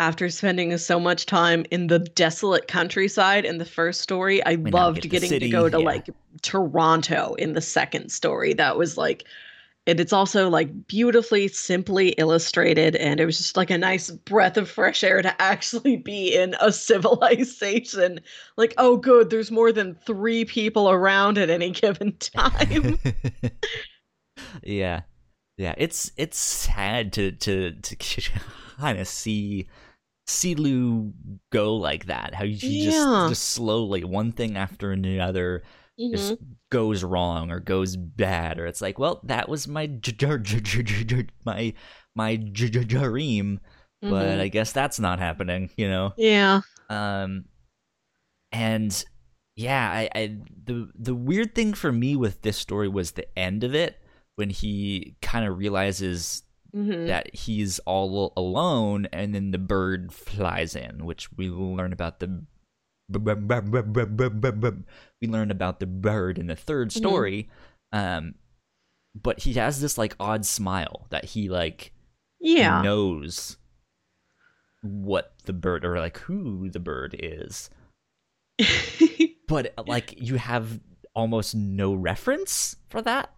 after 0.00 0.30
spending 0.30 0.76
so 0.78 0.98
much 0.98 1.26
time 1.26 1.66
in 1.70 1.88
the 1.88 1.98
desolate 1.98 2.68
countryside 2.68 3.44
in 3.44 3.58
the 3.58 3.66
first 3.66 4.00
story, 4.00 4.44
I 4.46 4.56
now 4.56 4.70
loved 4.70 5.02
get 5.02 5.10
getting 5.10 5.40
to 5.40 5.48
go 5.50 5.68
to 5.68 5.78
yeah. 5.78 5.84
like 5.84 6.08
Toronto 6.40 7.34
in 7.34 7.52
the 7.52 7.60
second 7.60 8.10
story. 8.10 8.54
That 8.54 8.78
was 8.78 8.96
like, 8.96 9.24
and 9.86 10.00
it's 10.00 10.14
also 10.14 10.48
like 10.48 10.86
beautifully, 10.86 11.48
simply 11.48 12.10
illustrated, 12.12 12.96
and 12.96 13.20
it 13.20 13.26
was 13.26 13.36
just 13.36 13.58
like 13.58 13.68
a 13.68 13.76
nice 13.76 14.10
breath 14.10 14.56
of 14.56 14.70
fresh 14.70 15.04
air 15.04 15.20
to 15.20 15.42
actually 15.42 15.98
be 15.98 16.34
in 16.34 16.56
a 16.62 16.72
civilization. 16.72 18.20
Like, 18.56 18.72
oh, 18.78 18.96
good, 18.96 19.28
there's 19.28 19.50
more 19.50 19.70
than 19.70 19.94
three 20.06 20.46
people 20.46 20.90
around 20.90 21.36
at 21.36 21.50
any 21.50 21.72
given 21.72 22.16
time. 22.16 22.98
yeah, 24.62 25.02
yeah. 25.58 25.74
It's 25.76 26.10
it's 26.16 26.38
sad 26.38 27.12
to 27.12 27.32
to 27.32 27.72
to 27.72 27.96
kind 28.78 28.98
of 28.98 29.06
see 29.06 29.68
see 30.30 30.54
Lou 30.54 31.12
go 31.52 31.76
like 31.76 32.06
that. 32.06 32.34
How 32.34 32.44
she 32.44 32.84
Yeah. 32.84 32.90
just 32.90 33.28
just 33.30 33.44
slowly 33.48 34.04
one 34.04 34.32
thing 34.32 34.56
after 34.56 34.92
another 34.92 35.62
Mhm. 35.98 36.12
just 36.12 36.34
goes 36.70 37.02
wrong 37.04 37.50
or 37.50 37.60
goes 37.60 37.96
bad, 37.96 38.58
or 38.58 38.66
it's 38.66 38.80
like, 38.80 38.98
well, 38.98 39.20
that 39.24 39.48
was 39.48 39.68
my 39.68 39.86
my 41.44 41.72
my 42.14 42.36
j- 42.36 42.70
j- 42.70 42.84
dream, 42.84 43.60
but 44.02 44.26
Mhm. 44.26 44.40
I 44.40 44.48
guess 44.48 44.72
that's 44.72 44.98
not 44.98 45.18
happening. 45.18 45.70
You 45.76 45.88
know. 45.88 46.12
yeah. 46.16 46.60
Um, 46.88 47.44
and 48.52 49.04
yeah, 49.56 49.90
I, 49.90 50.08
I 50.14 50.36
the 50.64 50.90
the 50.94 51.14
weird 51.14 51.54
thing 51.54 51.74
for 51.74 51.92
me 51.92 52.16
with 52.16 52.42
this 52.42 52.56
story 52.56 52.88
was 52.88 53.12
the 53.12 53.38
end 53.38 53.62
of 53.64 53.74
it 53.74 53.98
when 54.36 54.50
he 54.50 55.16
kind 55.22 55.46
of 55.46 55.58
realizes 55.58 56.42
Mhm. 56.74 57.06
that 57.06 57.34
he's 57.34 57.78
all 57.80 58.32
alone, 58.36 59.06
and 59.12 59.34
then 59.34 59.50
the 59.50 59.58
bird 59.58 60.12
flies 60.12 60.76
in, 60.76 61.04
which 61.04 61.32
we 61.32 61.48
learn 61.48 61.92
about 61.92 62.20
the. 62.20 62.44
We 63.12 63.18
learn 65.28 65.50
about 65.50 65.80
the 65.80 65.86
bird 65.86 66.38
in 66.38 66.46
the 66.46 66.54
3rd 66.56 66.90
Mhm. 66.90 66.96
story, 66.96 67.48
um, 67.92 68.34
but 69.20 69.40
he 69.40 69.54
has 69.54 69.80
this 69.80 69.98
like 69.98 70.14
odd 70.20 70.46
smile 70.46 71.06
that 71.10 71.24
he 71.24 71.48
like 71.48 71.92
Yeah. 72.40 72.82
knows 72.82 73.56
what 74.82 75.34
the 75.44 75.52
bird 75.52 75.84
or 75.84 75.98
like 75.98 76.18
who 76.18 76.70
the 76.70 76.80
bird 76.80 77.14
is 77.18 77.68
but 79.48 79.72
like 79.86 80.14
you 80.18 80.36
have 80.36 80.80
almost 81.14 81.54
no 81.54 81.94
reference 81.94 82.76
for 82.88 83.02
that 83.02 83.34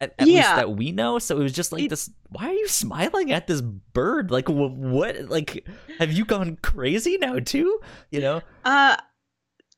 at, 0.00 0.14
at 0.18 0.26
least 0.26 0.42
that 0.48 0.70
we 0.76 0.92
know. 0.92 1.18
So 1.18 1.38
it 1.38 1.42
was 1.42 1.52
just 1.52 1.72
like 1.72 1.82
It- 1.84 1.90
this 1.90 2.10
why 2.30 2.48
are 2.48 2.52
you 2.54 2.68
smiling 2.68 3.32
at 3.32 3.46
this 3.46 3.60
bird? 3.60 4.30
Like 4.30 4.48
wh- 4.48 4.76
what 4.78 5.28
like 5.28 5.66
have 5.98 6.12
you 6.12 6.24
gone 6.24 6.56
crazy 6.62 7.18
now 7.18 7.38
too? 7.38 7.80
You 8.10 8.20
know? 8.20 8.42
Uh 8.64 8.96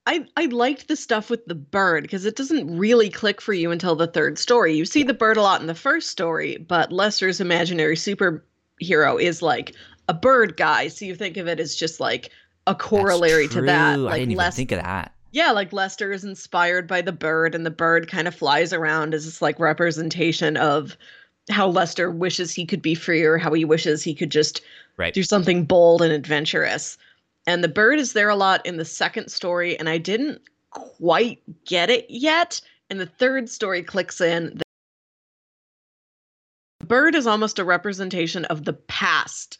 I 0.07 0.27
I 0.37 0.47
liked 0.47 0.89
the 0.89 0.97
stuff 0.97 1.31
with 1.31 1.47
the 1.47 1.55
bird 1.55 2.03
because 2.03 2.25
it 2.25 2.35
doesn't 2.37 2.77
really 2.77 3.09
click 3.09 3.41
for 3.41 3.53
you 3.53 3.71
until 3.71 3.95
the 3.95 4.07
third 4.09 4.39
story. 4.39 4.75
You 4.77 4.85
see 4.85 5.03
the 5.05 5.15
bird 5.15 5.37
a 5.37 5.43
lot 5.43 5.61
in 5.61 5.67
the 5.69 5.75
first 5.75 6.11
story, 6.11 6.57
but 6.57 6.91
Lester's 6.93 7.41
imaginary 7.41 7.95
superhero 7.97 9.21
is 9.21 9.43
like 9.43 9.75
a 10.09 10.15
bird 10.15 10.57
guy, 10.57 10.89
so 10.89 11.05
you 11.05 11.15
think 11.15 11.37
of 11.37 11.47
it 11.47 11.61
as 11.61 11.77
just 11.77 12.01
like 12.01 12.31
a 12.67 12.75
corollary 12.75 13.47
to 13.49 13.63
that. 13.63 13.95
true. 13.95 14.07
i 14.07 14.11
Like 14.11 14.15
didn't 14.21 14.33
even 14.33 14.45
Les- 14.45 14.57
think 14.57 14.73
of 14.73 14.83
that 14.83 15.15
yeah, 15.33 15.51
like 15.51 15.73
Lester 15.73 16.13
is 16.13 16.25
inspired 16.25 16.87
by 16.87 17.01
the 17.01 17.13
bird, 17.13 17.55
and 17.55 17.65
the 17.65 17.71
bird 17.71 18.09
kind 18.09 18.29
of 18.29 18.35
flies 18.35 18.73
around 18.73 19.15
as 19.15 19.25
this 19.25 19.43
like 19.43 19.59
representation 19.59 20.57
of 20.59 20.97
how 21.51 21.67
Lester 21.67 22.11
wishes 22.11 22.53
he 22.53 22.67
could 22.67 22.83
be 22.83 22.95
free 22.95 23.23
or 23.23 23.39
how 23.39 23.53
he 23.53 23.65
wishes 23.65 24.05
he 24.05 24.15
could 24.15 24.31
just 24.31 24.61
right 24.97 25.15
do 25.15 25.23
something 25.23 25.65
bold 25.65 26.03
and 26.03 26.13
adventurous. 26.13 26.99
And 27.47 27.65
the 27.65 27.69
bird 27.69 27.99
is 27.99 28.13
there 28.13 28.29
a 28.29 28.37
lot 28.37 28.65
in 28.65 28.77
the 28.77 28.85
second 28.85 29.31
story, 29.31 29.77
and 29.79 29.89
I 29.89 29.99
didn't 29.99 30.43
quite 30.71 31.43
get 31.65 31.91
it 31.91 32.07
yet. 32.09 32.61
And 32.91 33.01
the 33.01 33.07
third 33.07 33.49
story 33.49 33.83
clicks 33.83 34.21
in. 34.21 34.61
The 36.81 36.87
bird 36.87 37.15
is 37.15 37.27
almost 37.27 37.59
a 37.59 37.65
representation 37.65 38.45
of 38.45 38.65
the 38.65 38.75
past 38.75 39.57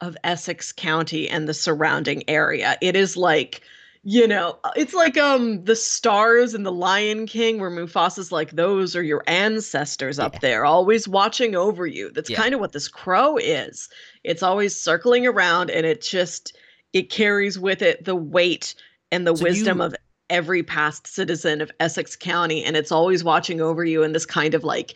of 0.00 0.16
Essex 0.24 0.72
County 0.72 1.28
and 1.28 1.46
the 1.46 1.54
surrounding 1.54 2.24
area. 2.26 2.78
It 2.80 2.96
is 2.96 3.18
like, 3.18 3.60
you 4.02 4.26
know, 4.26 4.58
it's 4.76 4.94
like 4.94 5.18
um 5.18 5.62
the 5.64 5.76
stars 5.76 6.54
and 6.54 6.64
the 6.64 6.72
Lion 6.72 7.26
King 7.26 7.60
where 7.60 7.70
Mufasa's 7.70 8.32
like 8.32 8.52
those 8.52 8.96
are 8.96 9.02
your 9.02 9.22
ancestors 9.26 10.18
up 10.18 10.34
Yeah. 10.34 10.38
there 10.40 10.64
always 10.64 11.06
watching 11.06 11.54
over 11.54 11.86
you. 11.86 12.10
That's 12.12 12.30
Yeah. 12.30 12.38
kind 12.38 12.54
of 12.54 12.60
what 12.60 12.72
this 12.72 12.88
crow 12.88 13.36
is. 13.36 13.88
It's 14.24 14.42
always 14.42 14.74
circling 14.74 15.26
around 15.26 15.70
and 15.70 15.84
it 15.84 16.00
just 16.02 16.56
it 16.92 17.10
carries 17.10 17.58
with 17.58 17.82
it 17.82 18.04
the 18.04 18.16
weight 18.16 18.74
and 19.12 19.26
the 19.26 19.36
So 19.36 19.44
wisdom 19.44 19.78
you- 19.78 19.84
of 19.84 19.94
every 20.30 20.62
past 20.62 21.06
citizen 21.06 21.60
of 21.60 21.70
Essex 21.80 22.16
County 22.16 22.64
and 22.64 22.76
it's 22.76 22.92
always 22.92 23.22
watching 23.22 23.60
over 23.60 23.84
you 23.84 24.02
in 24.02 24.12
this 24.12 24.24
kind 24.26 24.54
of 24.54 24.64
like 24.64 24.94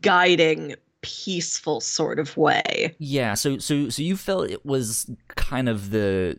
guiding 0.00 0.74
peaceful 1.02 1.80
sort 1.80 2.18
of 2.18 2.36
way. 2.36 2.94
Yeah, 2.98 3.34
so 3.34 3.58
so 3.58 3.88
so 3.88 4.02
you 4.02 4.16
felt 4.16 4.50
it 4.50 4.64
was 4.66 5.10
kind 5.36 5.68
of 5.68 5.90
the 5.90 6.38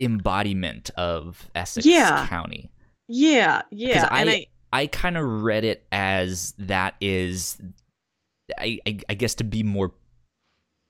embodiment 0.00 0.90
of 0.96 1.48
Essex 1.54 1.86
Yeah. 1.86 2.26
County. 2.28 2.70
Yeah, 3.08 3.62
yeah. 3.70 4.08
and 4.10 4.30
I- 4.30 4.32
I 4.32 4.46
I 4.72 4.86
kind 4.88 5.16
of 5.16 5.24
read 5.42 5.64
it 5.64 5.86
as 5.92 6.54
that 6.58 6.96
is 7.00 7.56
I, 8.58 8.78
I 8.86 8.98
I 9.08 9.14
guess 9.14 9.34
to 9.36 9.44
be 9.44 9.62
more 9.62 9.92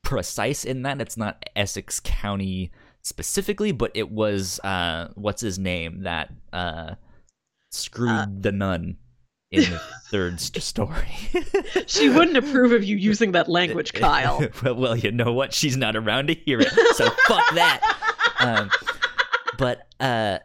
precise 0.02 0.64
in 0.64 0.82
that 0.82 1.00
it's 1.00 1.16
not 1.16 1.44
Essex 1.54 2.00
County 2.00 2.70
specifically, 3.04 3.72
but 3.72 3.90
it 3.94 4.10
was 4.10 4.58
uh 4.64 5.08
what's 5.14 5.42
his 5.42 5.58
name 5.58 6.02
that 6.04 6.32
uh 6.52 6.94
screwed 7.70 8.10
Uh, 8.10 8.26
the 8.40 8.52
nun 8.52 8.96
in 9.52 9.62
the 9.70 9.80
third 10.10 10.40
st- 10.40 10.62
story. 10.62 11.06
she 11.86 12.08
wouldn't 12.08 12.36
approve 12.36 12.72
of 12.72 12.82
you 12.82 12.96
using 12.96 13.32
that 13.32 13.48
language, 13.48 13.92
Kyle. 13.94 14.44
well, 14.62 14.74
well, 14.74 14.96
you 14.96 15.12
know 15.12 15.32
what? 15.32 15.52
She's 15.52 15.76
not 15.76 15.94
around 15.96 16.28
to 16.28 16.34
hear 16.34 16.60
it, 16.60 16.68
so 16.96 17.08
fuck 17.28 17.44
that. 17.54 17.96
Um, 18.40 18.70
but 19.58 19.86
uh, 20.00 20.38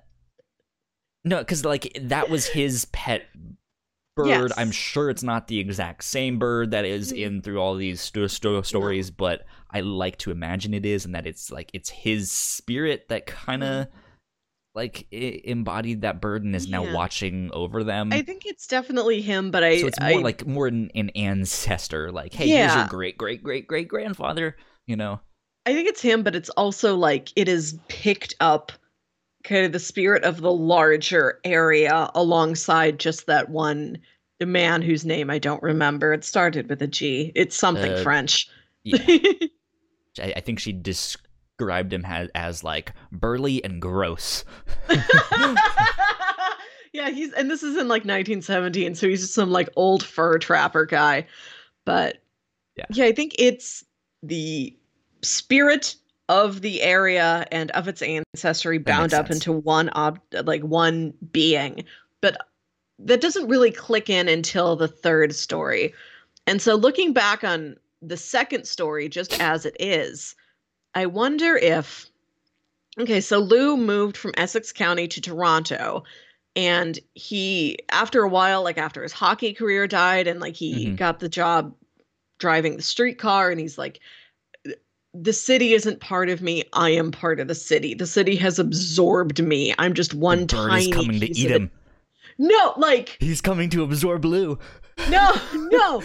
no, 1.24 1.40
because 1.40 1.64
like 1.66 1.96
that 2.02 2.30
was 2.30 2.48
his 2.48 2.86
pet 2.86 3.24
bird. 4.16 4.28
Yes. 4.28 4.52
I'm 4.58 4.72
sure 4.72 5.10
it's 5.10 5.24
not 5.24 5.48
the 5.48 5.60
exact 5.60 6.04
same 6.04 6.40
bird 6.40 6.72
that 6.72 6.86
is 6.86 7.14
Mm. 7.14 7.18
in 7.20 7.42
through 7.42 7.60
all 7.60 7.76
these 7.76 8.02
sto- 8.02 8.28
sto- 8.28 8.62
stories, 8.64 9.12
but 9.12 9.46
I 9.70 9.82
like 9.82 10.18
to 10.20 10.32
imagine 10.32 10.74
it 10.74 10.86
is, 10.86 11.06
and 11.06 11.16
that 11.16 11.28
it's 11.28 11.52
like 11.52 11.70
it's 11.74 11.90
his 11.90 12.32
spirit 12.32 13.08
that 13.10 13.26
kind 13.26 13.64
of 13.64 13.88
like 14.74 15.06
i- 15.14 15.42
embodied 15.44 16.02
that 16.02 16.22
bird 16.22 16.44
and 16.44 16.56
is 16.56 16.68
now 16.68 16.94
watching 16.94 17.52
over 17.54 17.84
them. 17.84 18.12
I 18.14 18.22
think 18.22 18.46
it's 18.46 18.68
definitely 18.68 19.22
him, 19.22 19.52
but 19.52 19.64
I 19.64 19.80
so 19.82 19.88
it's 19.88 20.00
more 20.00 20.10
I, 20.10 20.14
like 20.22 20.46
more 20.48 20.68
an, 20.68 20.90
an 20.96 21.10
ancestor, 21.10 22.12
like 22.12 22.34
hey, 22.34 22.48
here's 22.48 22.72
Yeah. 22.74 22.80
your 22.80 22.88
great 22.88 23.18
great 23.18 23.44
great 23.44 23.68
great 23.68 23.88
grandfather. 23.88 24.56
You 24.88 24.96
know, 24.96 25.20
I 25.66 25.74
think 25.74 25.88
it's 25.88 26.02
him, 26.02 26.24
but 26.24 26.36
it's 26.36 26.50
also 26.52 26.96
like 26.96 27.32
it 27.36 27.48
is 27.48 27.78
picked 27.88 28.34
up 28.40 28.72
kind 29.44 29.66
of 29.66 29.72
the 29.72 29.80
spirit 29.80 30.24
of 30.24 30.42
the 30.42 30.52
larger 30.52 31.40
area 31.44 32.10
alongside 32.16 33.00
just 33.00 33.26
that 33.28 33.50
one 33.50 33.98
man 34.40 34.82
whose 34.82 35.06
name 35.06 35.30
I 35.30 35.38
don't 35.40 35.62
remember. 35.62 36.14
It 36.14 36.24
started 36.24 36.68
with 36.70 36.82
a 36.82 36.88
G. 36.88 37.32
It's 37.36 37.56
something 37.56 37.94
Uh, 37.94 38.04
French. 38.04 38.48
yeah. 38.84 38.98
I, 40.22 40.34
I 40.36 40.40
think 40.42 40.60
she 40.60 40.74
described 40.74 41.94
him 41.94 42.04
as, 42.06 42.30
as 42.36 42.64
like 42.64 42.92
burly 43.12 43.64
and 43.64 43.82
gross. 43.82 44.44
yeah, 46.94 47.10
he's 47.10 47.32
and 47.34 47.50
this 47.50 47.64
is 47.64 47.78
in 47.78 47.88
like 47.88 48.04
1917, 48.04 48.96
so 48.96 49.08
he's 49.08 49.22
just 49.22 49.34
some 49.34 49.52
like 49.52 49.70
old 49.76 50.04
fur 50.04 50.38
trapper 50.38 50.86
guy. 50.86 51.26
But 51.86 52.22
Yeah. 52.76 52.86
yeah, 52.92 53.06
I 53.06 53.12
think 53.14 53.36
it's 53.40 53.84
the 54.24 54.76
spirit 55.22 55.96
of 56.32 56.62
the 56.62 56.82
area 56.82 57.46
and 57.52 57.72
of 57.72 57.90
its 57.90 58.02
ancestry 58.02 58.78
bound 58.78 59.14
up 59.14 59.28
sense. 59.28 59.36
into 59.46 59.52
one 59.52 59.90
ob 59.90 60.18
like 60.32 60.62
one 60.64 61.14
being. 61.34 61.84
But 62.22 62.38
that 63.00 63.20
doesn't 63.20 63.50
really 63.50 63.72
click 63.72 64.10
in 64.10 64.30
until 64.30 64.78
the 64.78 64.88
third 64.88 65.36
story. 65.36 65.94
And 66.48 66.62
so 66.62 66.76
looking 66.76 67.12
back 67.12 67.44
on 67.44 67.76
the 68.02 68.16
second 68.16 68.66
story 68.66 69.10
just 69.10 69.40
as 69.42 69.66
it 69.66 69.76
is, 69.80 70.36
I 70.96 71.06
wonder 71.06 71.58
if 71.58 72.08
Okay, 73.00 73.22
so 73.22 73.40
Lou 73.40 73.76
moved 73.78 74.16
from 74.18 74.34
Essex 74.38 74.72
County 74.72 75.08
to 75.10 75.22
Toronto 75.22 76.04
and 76.56 76.98
he 77.14 77.78
after 77.90 78.22
a 78.24 78.30
while 78.30 78.64
like 78.64 78.78
after 78.78 79.04
his 79.04 79.12
hockey 79.14 79.54
career 79.54 79.86
died 79.88 80.28
and 80.28 80.40
like 80.40 80.56
he 80.56 80.88
Mhm. 80.88 80.96
got 80.98 81.20
the 81.20 81.30
job 81.30 81.74
driving 82.40 82.76
the 82.78 82.82
streetcar 82.82 83.50
and 83.52 83.60
he's 83.60 83.78
like 83.78 84.00
the 85.14 85.34
city 85.34 85.74
isn't 85.74 86.00
part 86.00 86.30
of 86.30 86.42
me. 86.42 86.64
I 86.74 86.92
am 86.92 87.12
part 87.12 87.40
of 87.40 87.48
the 87.48 87.56
city. 87.56 87.94
The 87.94 88.08
city 88.08 88.36
has 88.38 88.60
absorbed 88.60 89.44
me. 89.44 89.74
I'm 89.78 89.94
just 89.94 90.14
one 90.14 90.42
the 90.42 90.56
bird 90.56 90.70
tiny 90.70 90.90
is 90.90 90.96
coming 90.96 91.20
to 91.20 91.30
eat 91.30 91.46
of 91.48 91.52
it." 91.52 91.62
him. 91.64 91.72
no, 92.38 92.74
like 92.78 93.18
He's 93.20 93.42
coming 93.42 93.70
to 93.72 93.84
absorb 93.84 94.24
Lou. 94.26 94.58
no, 95.10 95.34
no. 95.54 96.04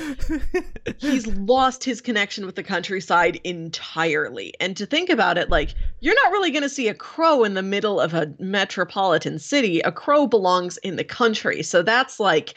He's 0.98 1.26
lost 1.26 1.84
his 1.84 2.00
connection 2.00 2.46
with 2.46 2.54
the 2.56 2.62
countryside 2.62 3.40
entirely. 3.44 4.54
And 4.58 4.76
to 4.76 4.86
think 4.86 5.10
about 5.10 5.38
it, 5.38 5.50
like 5.50 5.74
you're 6.00 6.14
not 6.24 6.32
really 6.32 6.50
going 6.50 6.62
to 6.62 6.68
see 6.68 6.88
a 6.88 6.94
crow 6.94 7.44
in 7.44 7.54
the 7.54 7.62
middle 7.62 8.00
of 8.00 8.14
a 8.14 8.32
metropolitan 8.38 9.38
city. 9.38 9.80
A 9.80 9.92
crow 9.92 10.26
belongs 10.26 10.78
in 10.78 10.96
the 10.96 11.04
country. 11.04 11.62
So 11.62 11.82
that's 11.82 12.18
like 12.18 12.54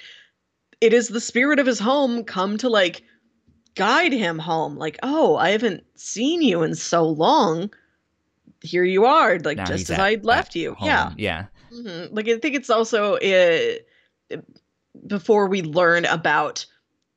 it 0.82 0.94
is 0.94 1.10
the 1.10 1.22
spirit 1.22 1.60
of 1.60 1.66
his 1.68 1.80
home 1.80 2.24
come 2.24 2.58
to 2.58 2.70
like 2.70 3.04
guide 3.76 4.12
him 4.14 4.40
home. 4.40 4.78
Like, 4.78 5.00
"Oh, 5.04 5.36
I 5.38 5.50
haven't 5.50 5.84
seen 5.96 6.42
you 6.42 6.64
in 6.64 6.76
so 6.76 7.04
long." 7.06 7.72
Here 8.62 8.84
you 8.84 9.06
are, 9.06 9.40
like 9.40 9.58
Now 9.58 9.66
just 9.66 9.90
as 9.90 10.00
I 10.00 10.16
left 10.22 10.56
you. 10.56 10.74
home. 10.74 10.88
Yeah. 10.88 11.12
Yeah. 11.18 11.46
hmm 11.72 12.14
Like 12.14 12.28
I 12.28 12.38
think 12.40 12.56
it's 12.56 12.70
also 12.70 13.16
uh, 13.16 14.38
before 15.08 15.48
we 15.48 15.62
learn 15.62 16.06
about 16.06 16.66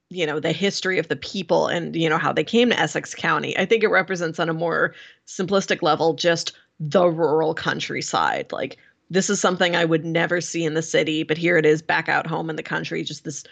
you 0.09 0.26
know 0.26 0.38
the 0.38 0.53
history 0.53 0.98
of 0.98 1.09
the 1.09 1.16
people 1.16 1.66
and 1.68 1.96
you 1.96 2.09
know 2.09 2.18
how 2.18 2.32
they 2.32 2.44
came 2.44 2.68
to 2.70 2.78
Essex 2.78 3.14
County. 3.14 3.57
I 3.59 3.64
think 3.64 3.82
it 3.82 3.88
represents 3.88 4.38
on 4.38 4.48
a 4.48 4.55
more 4.55 4.94
simplistic 5.26 5.82
level 5.82 6.14
just 6.14 6.53
the 6.78 7.07
rural 7.07 7.55
countryside. 7.55 8.53
Like 8.53 8.76
this 9.11 9.28
is 9.30 9.40
something 9.40 9.74
I 9.74 9.84
would 9.84 10.05
never 10.05 10.40
see 10.40 10.64
in 10.64 10.74
the 10.74 10.82
city, 10.82 11.22
but 11.22 11.38
here 11.38 11.57
it 11.57 11.66
is 11.66 11.82
back 11.82 12.09
out 12.09 12.26
home 12.26 12.50
in 12.50 12.57
the 12.57 12.62
country. 12.62 13.03
Just 13.03 13.24
this 13.24 13.42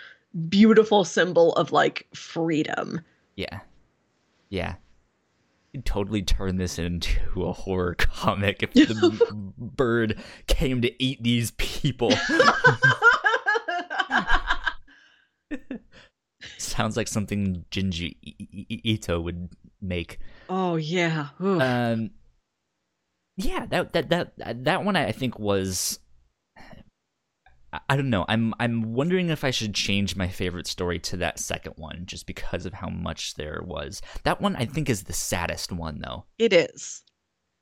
beautiful 0.48 1.04
symbol 1.04 1.52
of 1.54 1.72
like 1.72 2.06
freedom. 2.14 3.00
Yeah. 3.36 3.60
Yeah. 4.48 4.74
You'd 5.72 5.84
totally 5.86 6.22
turn 6.22 6.56
this 6.56 6.78
into 6.78 7.44
a 7.44 7.52
horror 7.52 7.94
comic 7.94 8.62
if 8.62 8.72
the 8.72 9.52
bird 9.58 10.18
came 10.48 10.82
to 10.82 11.02
eat 11.02 11.22
these 11.22 11.52
people. 11.52 12.12
Sounds 16.58 16.96
like 16.96 17.08
something 17.08 17.64
Junji 17.70 18.16
Ito 18.68 19.20
would 19.20 19.50
make. 19.80 20.18
oh 20.48 20.76
yeah. 20.76 21.28
Oof. 21.40 21.60
Um, 21.62 22.10
yeah, 23.36 23.66
that 23.66 23.92
that 23.92 24.08
that 24.10 24.64
that 24.64 24.84
one 24.84 24.96
I 24.96 25.12
think 25.12 25.38
was. 25.38 25.98
I- 27.72 27.96
don't 27.96 28.10
know. 28.10 28.24
I'm 28.28 28.52
I'm 28.58 28.94
wondering 28.94 29.28
if 29.30 29.44
I 29.44 29.50
should 29.50 29.74
change 29.74 30.16
my 30.16 30.28
favorite 30.28 30.66
story 30.66 30.98
to 31.00 31.16
that 31.18 31.38
second 31.38 31.74
one, 31.76 32.02
just 32.06 32.26
because 32.26 32.66
of 32.66 32.74
how 32.74 32.88
much 32.88 33.34
there 33.34 33.62
was. 33.64 34.02
That 34.24 34.40
one 34.40 34.56
I 34.56 34.64
think 34.66 34.88
is 34.90 35.04
the 35.04 35.12
saddest 35.12 35.70
one 35.72 36.00
though, 36.00 36.24
it 36.38 36.52
is. 36.52 37.02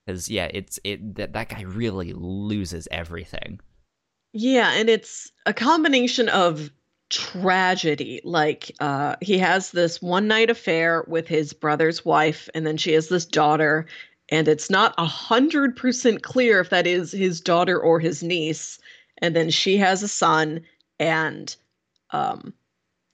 because 0.07 0.29
yeah, 0.31 0.49
it's 0.53 0.79
it 0.85 1.15
that 1.17 1.33
that 1.35 1.49
guy 1.51 1.63
really 1.63 2.13
loses 2.15 2.89
everything. 2.91 3.61
Yeah, 4.33 4.73
and 4.73 4.89
it's 4.91 5.31
a 5.47 5.53
combination 5.55 6.29
of 6.29 6.71
tragedy. 7.11 8.21
Like, 8.25 8.71
uh, 8.81 9.17
he 9.21 9.39
has 9.39 9.71
this 9.73 10.01
one 10.03 10.29
night 10.29 10.51
affair 10.51 11.05
with 11.07 11.27
his 11.29 11.53
brother's 11.53 12.05
wife, 12.05 12.49
and 12.55 12.67
then 12.67 12.77
she 12.77 12.93
has 12.93 13.09
this 13.09 13.25
daughter, 13.25 13.87
and 14.31 14.49
it's 14.49 14.71
not 14.71 14.95
a 14.99 15.07
hundred 15.07 15.77
percent 15.77 16.23
clear 16.23 16.61
if 16.61 16.71
that 16.71 16.87
is 16.87 17.13
his 17.13 17.41
daughter 17.41 17.79
or 17.81 18.01
his 18.01 18.23
niece. 18.23 18.79
And 19.21 19.35
then 19.35 19.51
she 19.51 19.77
has 19.79 20.03
a 20.03 20.09
son, 20.09 20.61
and 20.99 21.55
um, 22.11 22.53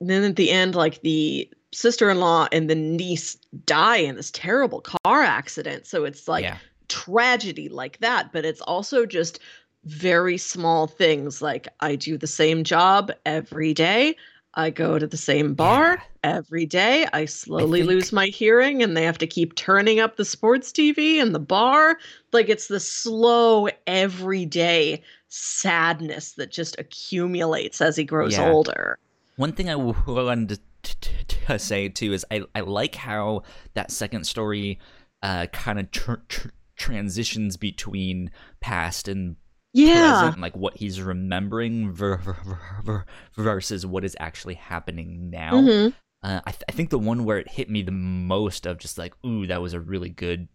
then 0.01 0.23
at 0.25 0.37
the 0.37 0.51
end, 0.51 0.75
like 0.75 1.01
the 1.03 1.51
sister-in-law 1.73 2.49
and 2.53 2.71
the 2.71 2.75
niece 2.75 3.37
die 3.67 3.97
in 3.97 4.17
this 4.17 4.31
terrible 4.31 4.81
car 4.81 5.23
accident. 5.23 5.87
So 5.87 6.05
it's 6.05 6.29
like 6.29 6.45
yeah, 6.45 6.59
tragedy 6.89 7.69
like 7.69 7.99
that, 7.99 8.33
but 8.33 8.45
it's 8.45 8.61
also 8.61 9.07
just 9.07 9.41
very 9.85 10.39
small 10.39 10.87
things 10.87 11.43
like 11.43 11.69
I 11.81 11.97
do 11.97 12.17
the 12.17 12.27
same 12.27 12.65
job 12.65 13.11
every 13.27 13.75
day. 13.75 14.17
I 14.55 14.71
go 14.71 15.01
to 15.01 15.07
the 15.07 15.17
same 15.17 15.55
bar 15.55 15.95
Yeah. 15.95 16.37
every 16.37 16.65
day. 16.65 17.07
I 17.13 17.25
slowly 17.25 17.81
think- 17.81 17.89
lose 17.91 18.13
my 18.13 18.27
hearing 18.27 18.83
and 18.85 18.97
they 18.97 19.03
have 19.03 19.19
to 19.19 19.27
keep 19.27 19.57
turning 19.57 19.99
up 19.99 20.17
the 20.17 20.25
sports 20.25 20.71
TV 20.71 21.17
in 21.19 21.33
the 21.33 21.41
bar. 21.41 21.99
Like 22.33 22.49
it's 22.49 22.69
the 22.69 22.79
slow 22.79 23.69
everyday 23.89 25.03
sadness 25.35 26.32
that 26.32 26.51
just 26.53 26.78
accumulates 26.78 27.80
as 27.80 27.97
he 27.97 28.05
grows 28.05 28.32
Yeah. 28.35 28.51
older. 28.51 28.99
One 29.37 29.53
thing 29.53 29.68
I 29.68 29.74
wanted 29.76 30.61
to, 30.82 31.01
to, 31.01 31.24
to 31.47 31.59
say 31.59 31.89
too 31.89 32.12
is 32.12 32.24
I, 32.30 32.43
I 32.55 32.61
like 32.61 32.95
how 32.95 33.43
that 33.74 33.91
second 33.91 34.24
story 34.26 34.78
uh, 35.22 35.47
kind 35.53 35.78
of 35.80 35.91
tr- 35.91 36.14
tr- 36.28 36.49
transitions 36.76 37.57
between 37.57 38.30
past 38.61 39.09
and 39.09 39.37
Yeah. 39.72 40.20
present, 40.22 40.41
like 40.41 40.57
what 40.57 40.76
he's 40.76 41.01
remembering 41.01 41.93
ver- 41.93 42.16
ver- 42.18 42.37
ver- 42.45 42.82
ver- 42.85 43.05
versus 43.37 43.85
what 43.87 44.05
is 44.05 44.16
actually 44.20 44.55
happening 44.55 45.30
now. 45.30 45.53
Mhm. 45.55 45.95
Uh, 46.22 46.41
I, 46.47 46.51
th- 46.53 46.62
I 46.68 46.72
think 46.72 46.91
the 46.91 46.99
one 46.99 47.24
where 47.24 47.39
it 47.39 47.51
hit 47.51 47.68
me 47.68 47.82
the 47.82 47.91
most 47.93 48.66
of 48.66 48.78
just 48.78 48.97
like, 48.99 49.12
ooh, 49.26 49.47
that 49.47 49.61
was 49.61 49.74
a 49.74 49.80
really 49.80 50.09
good 50.11 50.49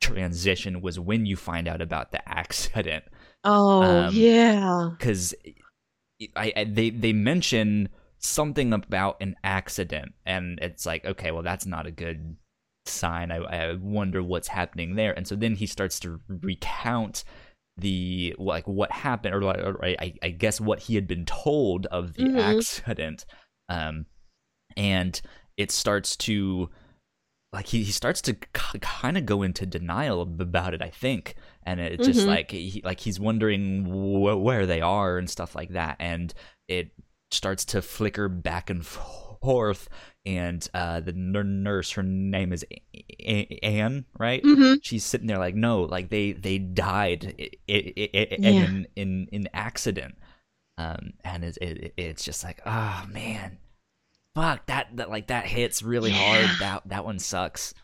transition 0.00 0.80
was 0.80 0.98
when 0.98 1.26
you 1.26 1.36
find 1.36 1.66
out 1.68 1.82
about 1.82 2.10
the 2.12 2.28
accident 2.28 3.04
Oh, 3.44 4.00
Um, 4.00 4.14
yeah. 4.14 4.90
because 4.98 5.34
I, 6.36 6.52
I 6.56 6.64
they 6.64 6.90
they 6.90 7.12
mention 7.12 7.88
something 8.18 8.72
about 8.72 9.16
an 9.20 9.36
accident 9.44 10.12
and 10.26 10.58
it's 10.60 10.84
like 10.84 11.04
okay 11.04 11.30
well 11.30 11.42
that's 11.44 11.66
not 11.66 11.86
a 11.86 11.92
good 11.92 12.36
sign 12.86 13.30
I, 13.30 13.36
I 13.36 13.74
wonder 13.74 14.22
what's 14.22 14.48
happening 14.48 14.96
there 14.96 15.12
and 15.12 15.26
so 15.28 15.36
then 15.36 15.54
he 15.54 15.66
starts 15.66 16.00
to 16.00 16.20
recount 16.28 17.22
the 17.76 18.34
like 18.38 18.66
what 18.66 18.90
happened 18.90 19.34
or, 19.36 19.44
or 19.44 19.84
I, 19.84 20.14
I 20.20 20.30
guess 20.30 20.60
what 20.60 20.80
he 20.80 20.96
had 20.96 21.06
been 21.06 21.24
told 21.26 21.86
of 21.86 22.14
the 22.14 22.24
Mhm. 22.24 22.36
accident 22.36 23.24
um 23.68 24.06
and 24.76 25.20
it 25.56 25.70
starts 25.70 26.16
to 26.16 26.70
like 27.52 27.66
he, 27.68 27.82
he 27.82 27.92
starts 27.92 28.20
to 28.22 28.34
k- 28.34 28.78
kind 28.80 29.16
of 29.16 29.24
go 29.26 29.42
into 29.42 29.64
denial 29.66 30.20
about 30.22 30.74
it 30.74 30.82
i 30.82 30.90
think. 30.90 31.34
And 31.64 31.80
it's 31.80 32.06
just 32.06 32.20
Mhm. 32.20 32.26
like 32.26 32.50
he, 32.50 32.80
like 32.84 33.00
he's 33.00 33.20
wondering 33.20 33.84
wh- 33.84 34.42
where 34.42 34.64
they 34.66 34.80
are 34.80 35.18
and 35.18 35.28
stuff 35.28 35.54
like 35.54 35.70
that. 35.70 35.96
And 36.00 36.32
it 36.66 36.92
starts 37.30 37.64
to 37.66 37.82
flicker 37.82 38.26
back 38.28 38.70
and 38.70 38.84
forth. 38.86 39.88
And 40.24 40.66
uh 40.74 41.00
the 41.00 41.12
nur- 41.12 41.44
nurse 41.44 41.90
her 41.92 42.02
name 42.02 42.52
is 42.52 42.64
A- 42.70 42.82
A- 43.20 43.58
anne 43.62 44.04
right? 44.18 44.40
Hmm 44.42 44.74
she's 44.82 45.04
sitting 45.04 45.26
there 45.26 45.38
like 45.38 45.54
no 45.54 45.82
like 45.82 46.08
they 46.10 46.32
they 46.32 46.58
died 46.58 47.34
i- 47.38 47.50
i- 47.70 47.92
i- 48.14 48.36
Yeah. 48.38 48.50
in 48.50 48.86
in 48.96 49.28
in 49.32 49.48
accident. 49.52 50.16
Um 50.78 51.12
and 51.24 51.44
it's 51.44 51.58
it, 51.58 51.92
it's 51.96 52.24
just 52.24 52.44
like 52.44 52.60
oh 52.66 53.06
man 53.12 53.58
fuck 54.40 54.66
that 54.66 54.88
that 54.96 55.10
like 55.10 55.26
that 55.28 55.46
hits 55.46 55.82
really 55.82 56.10
Yeah. 56.10 56.16
hard 56.16 56.50
that 56.60 56.82
that 56.88 57.04
one 57.04 57.18
sucks 57.18 57.74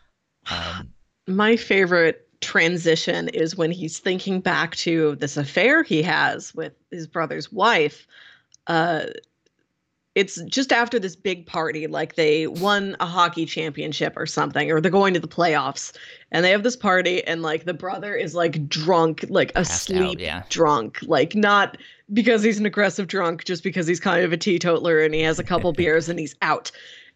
um 0.49 0.89
my 1.27 1.55
favorite 1.55 2.27
transition 2.41 3.29
is 3.29 3.55
when 3.55 3.71
he's 3.71 3.97
thinking 3.99 4.39
back 4.39 4.75
to 4.75 5.15
this 5.15 5.37
affair 5.37 5.81
he 5.83 6.03
has 6.03 6.53
with 6.53 6.73
his 6.91 7.07
brother's 7.07 7.51
wife. 7.51 8.05
Uh, 8.67 9.05
it's 10.13 10.39
just 10.43 10.71
after 10.71 10.97
this 10.99 11.15
big 11.15 11.45
party, 11.47 11.87
like 11.87 12.15
they 12.15 12.45
won 12.47 12.95
a 12.99 13.05
hockey 13.05 13.45
championship 13.45 14.13
or 14.15 14.25
something, 14.25 14.71
or 14.71 14.79
they're 14.79 14.91
going 14.91 15.13
to 15.13 15.19
the 15.19 15.27
playoffs, 15.27 15.93
and 16.31 16.45
they 16.45 16.51
have 16.51 16.63
this 16.63 16.75
party, 16.77 17.21
and 17.25 17.41
like 17.41 17.65
the 17.65 17.73
brother 17.73 18.13
is 18.15 18.33
like 18.35 18.69
drunk, 18.69 19.25
like 19.29 19.53
passed 19.55 19.91
out, 19.91 19.97
asleep, 19.97 20.19
yeah 20.21 20.43
drunk, 20.49 20.99
like 21.01 21.35
not 21.35 21.77
because 22.13 22.43
he's 22.43 22.59
an 22.59 22.65
aggressive 22.65 23.07
drunk, 23.07 23.45
just 23.45 23.63
because 23.63 23.87
he's 23.87 23.99
kind 23.99 24.23
of 24.23 24.31
a 24.33 24.37
teetotaler 24.37 24.99
and 24.99 25.13
he 25.13 25.21
has 25.21 25.39
a 25.39 25.43
couple 25.43 25.71
beers 25.73 26.09
and 26.09 26.19
he's 26.19 26.35
out. 26.41 26.71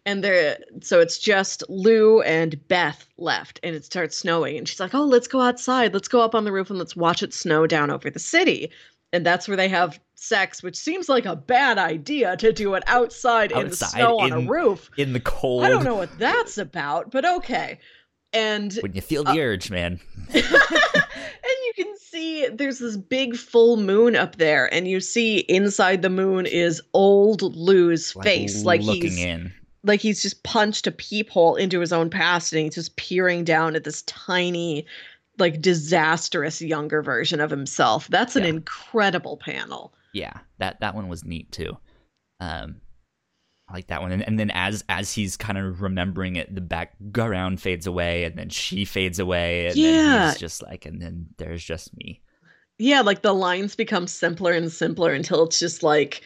And 0.06 0.24
there, 0.24 0.58
so 0.80 0.98
it's 0.98 1.18
just 1.18 1.62
Lou 1.68 2.22
and 2.22 2.56
Beth 2.68 3.06
left, 3.18 3.60
and 3.62 3.76
it 3.76 3.84
starts 3.84 4.16
snowing. 4.16 4.56
And 4.56 4.66
she's 4.66 4.80
like, 4.80 4.94
"Oh, 4.94 5.04
let's 5.04 5.28
go 5.28 5.42
outside. 5.42 5.92
Let's 5.92 6.08
go 6.08 6.22
up 6.22 6.34
on 6.34 6.44
the 6.44 6.52
roof 6.52 6.70
and 6.70 6.78
let's 6.78 6.96
watch 6.96 7.22
it 7.22 7.34
snow 7.34 7.66
down 7.66 7.90
over 7.90 8.08
the 8.08 8.18
city." 8.18 8.70
And 9.12 9.26
that's 9.26 9.46
where 9.46 9.58
they 9.58 9.68
have 9.68 10.00
sex, 10.14 10.62
which 10.62 10.76
seems 10.76 11.08
like 11.08 11.26
a 11.26 11.36
bad 11.36 11.76
idea 11.76 12.36
to 12.38 12.52
do 12.52 12.74
it 12.74 12.82
outside, 12.86 13.50
in 13.52 13.58
the 13.58 13.66
Outside 13.66 13.90
snow 13.90 14.18
on 14.20 14.32
a 14.32 14.40
roof. 14.40 14.88
in 14.96 15.12
the 15.12 15.20
cold 15.20 15.64
I 15.64 15.68
don't 15.68 15.84
know 15.84 15.96
what 15.96 16.16
that's 16.18 16.56
about, 16.56 17.10
but 17.10 17.26
okay. 17.26 17.78
And 18.32 18.72
when 18.80 18.92
you 18.94 19.00
feel 19.00 19.24
the 19.24 19.30
Uh, 19.32 19.36
urge 19.44 19.70
man 19.70 19.98
and 20.34 20.42
you 20.44 21.72
can 21.74 21.96
see 21.98 22.46
there's 22.48 22.78
this 22.78 22.96
big 22.96 23.36
full 23.36 23.76
moon 23.76 24.14
up 24.16 24.36
there, 24.36 24.72
and 24.72 24.86
you 24.86 25.00
see 25.00 25.38
inside 25.40 26.02
the 26.02 26.10
moon 26.10 26.46
is 26.46 26.80
old 26.94 27.42
Lou's 27.56 28.12
face, 28.12 28.64
like 28.64 28.80
looking 28.82 29.02
he's 29.02 29.18
in 29.24 29.52
like 29.82 30.00
he's 30.00 30.20
just 30.22 30.42
punched 30.42 30.86
a 30.86 30.92
peephole 30.92 31.56
into 31.56 31.80
his 31.80 31.92
own 31.92 32.10
past, 32.10 32.52
and 32.52 32.62
he's 32.62 32.74
just 32.74 32.96
peering 32.96 33.44
down 33.44 33.74
at 33.74 33.84
this 33.84 34.02
tiny, 34.02 34.84
like 35.38 35.60
disastrous 35.60 36.60
younger 36.62 37.02
version 37.02 37.40
of 37.40 37.50
himself. 37.50 38.06
That's 38.08 38.36
an 38.36 38.42
Yeah. 38.44 38.50
incredible 38.50 39.36
panel. 39.38 39.92
yeah 40.12 40.34
that 40.58 40.78
that 40.80 40.94
one 40.94 41.08
was 41.08 41.24
neat 41.24 41.50
too 41.52 41.76
um 42.40 42.80
I 43.70 43.74
like 43.74 43.86
that 43.86 44.02
one 44.02 44.10
and, 44.10 44.26
and 44.26 44.36
then 44.38 44.50
as 44.50 44.82
as 44.88 45.12
he's 45.12 45.36
kind 45.36 45.56
of 45.56 45.80
remembering 45.80 46.34
it 46.36 46.52
the 46.52 46.60
background 46.60 47.60
fades 47.60 47.86
away 47.86 48.24
and 48.24 48.36
then 48.36 48.48
she 48.48 48.84
fades 48.84 49.20
away 49.20 49.66
and 49.68 49.76
then 49.76 50.28
he's 50.30 50.40
just 50.40 50.60
like 50.62 50.84
and 50.86 51.00
then 51.00 51.28
there's 51.38 51.62
just 51.64 51.96
me 51.96 52.20
yeah, 52.82 53.02
like 53.02 53.20
the 53.20 53.34
lines 53.34 53.76
become 53.76 54.06
simpler 54.06 54.52
and 54.52 54.72
simpler 54.72 55.12
until 55.12 55.44
it's 55.44 55.58
just 55.58 55.82
like 55.82 56.22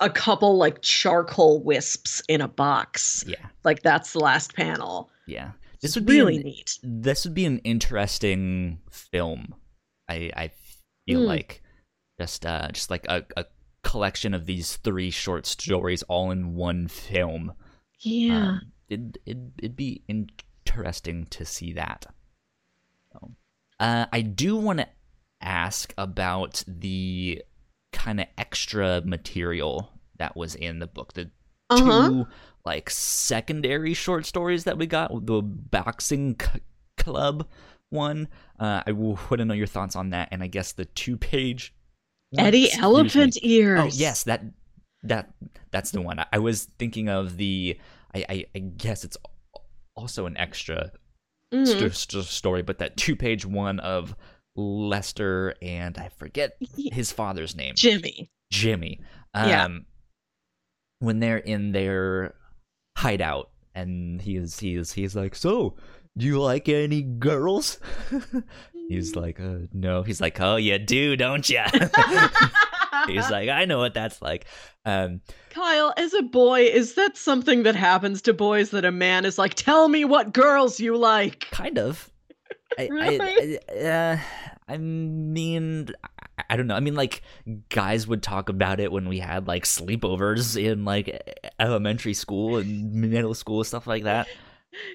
a 0.00 0.08
couple 0.08 0.56
like 0.56 0.80
charcoal 0.80 1.62
wisps 1.62 2.22
in 2.28 2.40
a 2.40 2.48
box. 2.48 3.24
Yeah, 3.26 3.44
Like 3.62 3.82
that's 3.82 4.14
the 4.14 4.20
last 4.20 4.54
panel. 4.56 5.10
yeah. 5.26 5.50
This 5.82 5.82
This 5.82 5.90
is 5.90 5.96
would 5.96 6.06
be 6.06 6.12
really 6.14 6.38
neat. 6.38 6.78
this 6.82 7.24
would 7.26 7.34
be 7.34 7.44
an 7.44 7.58
interesting 7.58 8.78
film. 8.90 9.54
I 10.08 10.30
I 10.34 10.50
feel 11.06 11.20
Mm. 11.20 11.26
like 11.26 11.62
just 12.18 12.46
uh 12.46 12.68
just 12.72 12.90
like 12.90 13.04
a, 13.08 13.24
a 13.36 13.44
collection 13.82 14.34
of 14.34 14.46
these 14.46 14.76
three 14.76 15.10
short 15.10 15.46
stories 15.46 16.02
all 16.04 16.30
in 16.30 16.54
one 16.54 16.88
film. 16.88 17.52
Yeah. 18.00 18.48
Um, 18.48 18.72
it'd, 18.88 19.18
it'd 19.26 19.52
it'd 19.58 19.76
be 19.76 20.02
interesting 20.08 21.26
to 21.26 21.44
see 21.44 21.72
that. 21.74 22.06
So, 23.12 23.30
uh, 23.80 24.06
I 24.12 24.20
do 24.22 24.56
want 24.56 24.80
to 24.80 24.88
ask 25.40 25.94
about 25.98 26.64
the 26.66 27.42
kind 27.92 28.20
of 28.20 28.26
extra 28.36 29.00
material 29.04 29.90
that 30.18 30.36
was 30.36 30.54
in 30.54 30.78
the 30.80 30.86
book. 30.86 31.12
The 31.14 31.30
Uh 31.70 31.82
huh. 31.84 32.08
two 32.08 32.26
like 32.64 32.90
secondary 32.90 33.94
short 33.94 34.26
stories 34.26 34.64
that 34.64 34.76
we 34.78 34.86
got 34.86 35.26
the 35.26 35.40
boxing 35.42 36.36
c- 36.40 36.60
club 36.96 37.46
one 37.90 38.28
uh 38.58 38.82
i 38.86 38.92
want 38.92 39.38
to 39.38 39.44
know 39.46 39.54
your 39.54 39.66
thoughts 39.66 39.96
on 39.96 40.10
that 40.10 40.28
and 40.30 40.42
i 40.42 40.46
guess 40.46 40.72
the 40.72 40.84
two 40.84 41.16
page 41.16 41.72
Eddie 42.36 42.64
me. 42.64 42.70
Elephant 42.78 43.38
Ears. 43.42 43.80
oh 43.80 43.88
yes 43.96 44.24
that 44.24 44.42
that 45.02 45.32
that's 45.70 45.92
the 45.92 46.02
one 46.02 46.18
i, 46.18 46.26
I 46.32 46.38
was 46.38 46.64
thinking 46.78 47.08
of 47.08 47.36
the 47.36 47.78
I, 48.14 48.24
I 48.28 48.44
i 48.54 48.58
guess 48.58 49.04
it's 49.04 49.16
also 49.96 50.26
an 50.26 50.36
extra 50.36 50.92
Mhm. 51.54 51.66
st- 51.66 51.94
st- 51.94 52.24
story 52.26 52.62
but 52.62 52.78
that 52.78 52.96
two 52.98 53.16
page 53.16 53.46
one 53.46 53.80
of 53.80 54.14
lester 54.56 55.54
and 55.62 55.96
i 55.96 56.08
forget 56.10 56.58
his 56.92 57.10
father's 57.12 57.54
name 57.56 57.74
Jimmy. 57.76 58.30
Jimmy. 58.52 59.00
Um, 59.34 59.48
Yeah. 59.48 59.68
When 61.00 61.20
they're 61.20 61.36
in 61.38 61.70
their 61.72 62.34
hideout, 62.96 63.50
and 63.74 64.20
he 64.20 64.36
is 64.36 64.58
he 64.58 64.74
is 64.74 64.92
he's 64.92 65.14
like, 65.14 65.34
so 65.36 65.76
do 66.16 66.26
you 66.26 66.40
like 66.40 66.68
any 66.68 67.02
girls? 67.02 67.78
he's 68.88 69.16
like, 69.16 69.40
uh, 69.40 69.66
no. 69.72 70.02
He's 70.02 70.20
like, 70.20 70.40
oh, 70.40 70.56
you 70.56 70.78
do, 70.78 71.16
don't 71.16 71.48
you? 71.48 71.62
he's 73.06 73.30
like, 73.30 73.48
I 73.48 73.64
know 73.64 73.78
what 73.78 73.94
that's 73.94 74.20
like. 74.20 74.46
Um, 74.84 75.20
Kyle, 75.50 75.92
as 75.96 76.14
a 76.14 76.22
boy, 76.22 76.62
is 76.62 76.94
that 76.94 77.16
something 77.16 77.64
that 77.64 77.76
happens 77.76 78.22
to 78.22 78.32
boys 78.32 78.70
that 78.70 78.84
a 78.84 78.92
man 78.92 79.24
is 79.24 79.38
like, 79.38 79.54
tell 79.54 79.88
me 79.88 80.04
what 80.04 80.32
girls 80.32 80.80
you 80.80 80.96
like? 80.96 81.48
kind 81.50 81.78
of. 81.78 82.10
I, 82.78 82.88
Really? 82.88 83.20
I, 83.20 83.58
I, 83.72 83.84
uh, 83.86 84.18
I 84.68 84.76
mean, 84.76 85.88
I, 86.04 86.44
I 86.50 86.56
don't 86.56 86.66
know. 86.66 86.74
I 86.74 86.80
mean, 86.80 86.94
like 86.94 87.22
guys 87.70 88.06
would 88.06 88.22
talk 88.22 88.48
about 88.48 88.80
it 88.80 88.92
when 88.92 89.08
we 89.08 89.18
had 89.18 89.48
like 89.48 89.64
sleepovers 89.64 90.62
in 90.62 90.84
like 90.84 91.50
elementary 91.58 92.14
school 92.14 92.58
and 92.58 92.92
middle 92.92 93.34
school 93.34 93.64
stuff 93.64 93.86
like 93.86 94.04
that. 94.04 94.28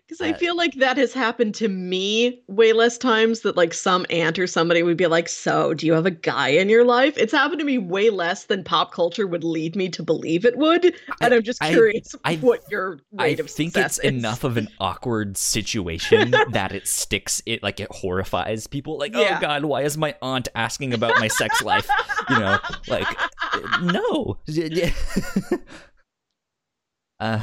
Because 0.08 0.22
I 0.22 0.34
feel 0.34 0.56
like 0.56 0.76
that 0.76 0.98
has 0.98 1.14
happened 1.14 1.56
to 1.56 1.68
me 1.68 2.42
way 2.48 2.74
less 2.74 2.98
times 2.98 3.42
that 3.42 3.58
like 3.58 3.74
some 3.74 4.06
aunt 4.10 4.38
or 4.38 4.46
somebody 4.48 4.84
would 4.84 4.98
be 4.98 5.08
like, 5.08 5.28
So, 5.28 5.74
do 5.74 5.86
you 5.88 5.94
have 5.94 6.06
a 6.06 6.12
guy 6.12 6.50
in 6.50 6.70
your 6.70 6.86
life? 6.86 7.18
It's 7.18 7.34
happened 7.34 7.60
to 7.60 7.66
me 7.66 7.80
way 7.80 8.10
less 8.10 8.46
than 8.46 8.64
pop 8.64 8.94
culture 8.94 9.26
would 9.28 9.44
lead 9.44 9.76
me 9.76 9.90
to 9.90 10.04
believe 10.04 10.46
it 10.46 10.58
would. 10.58 10.94
And 11.22 11.34
I'm 11.34 11.42
just 11.44 11.62
I- 11.62 11.72
curious 11.72 12.14
I- 12.24 12.36
what 12.42 12.62
your 12.70 13.00
I 13.18 13.24
rate 13.24 13.40
of 13.40 13.50
think 13.50 13.76
it's 13.76 13.98
is. 13.98 14.06
enough 14.06 14.44
of 14.44 14.58
an 14.58 14.70
awkward 14.80 15.38
situation 15.38 16.32
that 16.52 16.72
it 16.72 16.88
sticks. 16.88 17.42
It 17.46 17.64
like 17.64 17.80
it 17.80 17.88
horrifies 17.92 18.68
people. 18.68 18.98
Like, 19.00 19.14
oh 19.16 19.22
Yeah. 19.22 19.38
oh 19.38 19.42
god, 19.42 19.66
why 19.66 19.82
is 19.82 19.98
my 19.98 20.16
aunt 20.22 20.48
asking 20.56 20.94
about 20.94 21.20
my 21.20 21.28
sex 21.28 21.62
life? 21.64 21.90
You 22.30 22.40
know, 22.40 22.58
like 22.88 23.08
no. 23.82 24.38
Uh, 27.24 27.40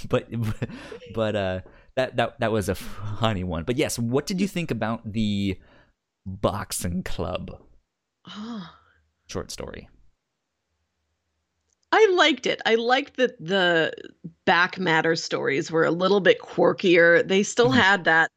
but 0.08 0.28
but 1.10 1.36
uh, 1.36 1.60
that 1.94 2.16
that 2.16 2.40
that 2.40 2.52
was 2.52 2.68
a 2.68 2.74
funny 2.74 3.44
one. 3.44 3.64
But 3.64 3.76
yes, 3.76 3.98
what 3.98 4.26
did 4.26 4.40
you 4.40 4.48
think 4.48 4.70
about 4.70 5.12
the 5.12 5.58
boxing 6.26 7.02
club 7.02 7.60
Oh, 8.26 8.70
short 9.28 9.50
story? 9.50 9.88
I 11.92 12.08
liked 12.16 12.46
it. 12.46 12.60
I 12.66 12.74
liked 12.74 13.16
that 13.18 13.36
the 13.38 13.92
back 14.46 14.78
matter 14.78 15.14
stories 15.14 15.70
were 15.70 15.84
a 15.84 15.90
little 15.92 16.20
bit 16.20 16.40
quirkier. 16.40 17.26
They 17.26 17.42
still 17.42 17.70
Mhm. 17.70 17.74
had 17.76 18.04
that 18.04 18.30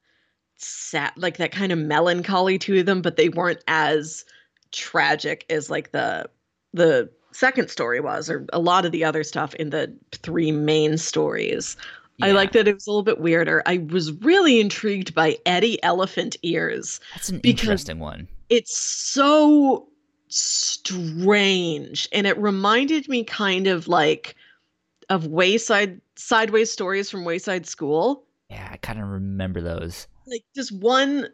sad, 0.57 1.13
like 1.17 1.37
that 1.37 1.51
kind 1.51 1.71
of 1.71 1.79
melancholy 1.79 2.59
to 2.59 2.83
them, 2.83 3.01
but 3.01 3.15
they 3.17 3.29
weren't 3.29 3.63
as 3.67 4.25
tragic 4.71 5.45
as 5.49 5.69
like 5.69 5.91
the 5.91 6.29
the 6.73 7.09
second 7.37 7.69
story 7.69 7.99
was, 7.99 8.29
or 8.29 8.45
a 8.53 8.59
lot 8.59 8.85
of 8.85 8.91
the 8.91 9.03
other 9.03 9.23
stuff 9.23 9.53
in 9.55 9.69
the 9.69 9.93
three 10.11 10.51
main 10.51 10.97
stories. 10.97 11.77
I 12.21 12.27
Yeah, 12.29 12.33
liked 12.33 12.53
that 12.53 12.67
it 12.67 12.73
was 12.75 12.87
a 12.87 12.89
little 12.89 13.03
bit 13.03 13.19
weirder. 13.19 13.61
I 13.67 13.77
was 13.89 14.11
really 14.23 14.59
intrigued 14.59 15.13
by 15.13 15.37
Eddie 15.45 15.81
Elephant 15.83 16.35
Ears. 16.43 16.99
that's 17.13 17.29
an 17.29 17.39
interesting 17.43 17.99
one. 17.99 18.27
it's 18.49 18.75
so 18.77 19.87
strange 20.29 22.07
and 22.11 22.25
it 22.27 22.37
reminded 22.37 23.07
me 23.07 23.23
kind 23.23 23.67
of 23.67 23.87
like 23.87 24.35
of 25.09 25.27
wayside 25.27 26.01
sideways 26.15 26.71
stories 26.71 27.09
from 27.09 27.23
wayside 27.25 27.65
school 27.65 28.23
Yeah, 28.49 28.67
I 28.71 28.77
kind 28.77 28.99
of 28.99 29.07
remember 29.07 29.61
those. 29.61 30.07
like 30.25 30.43
just 30.55 30.71
one 30.71 31.27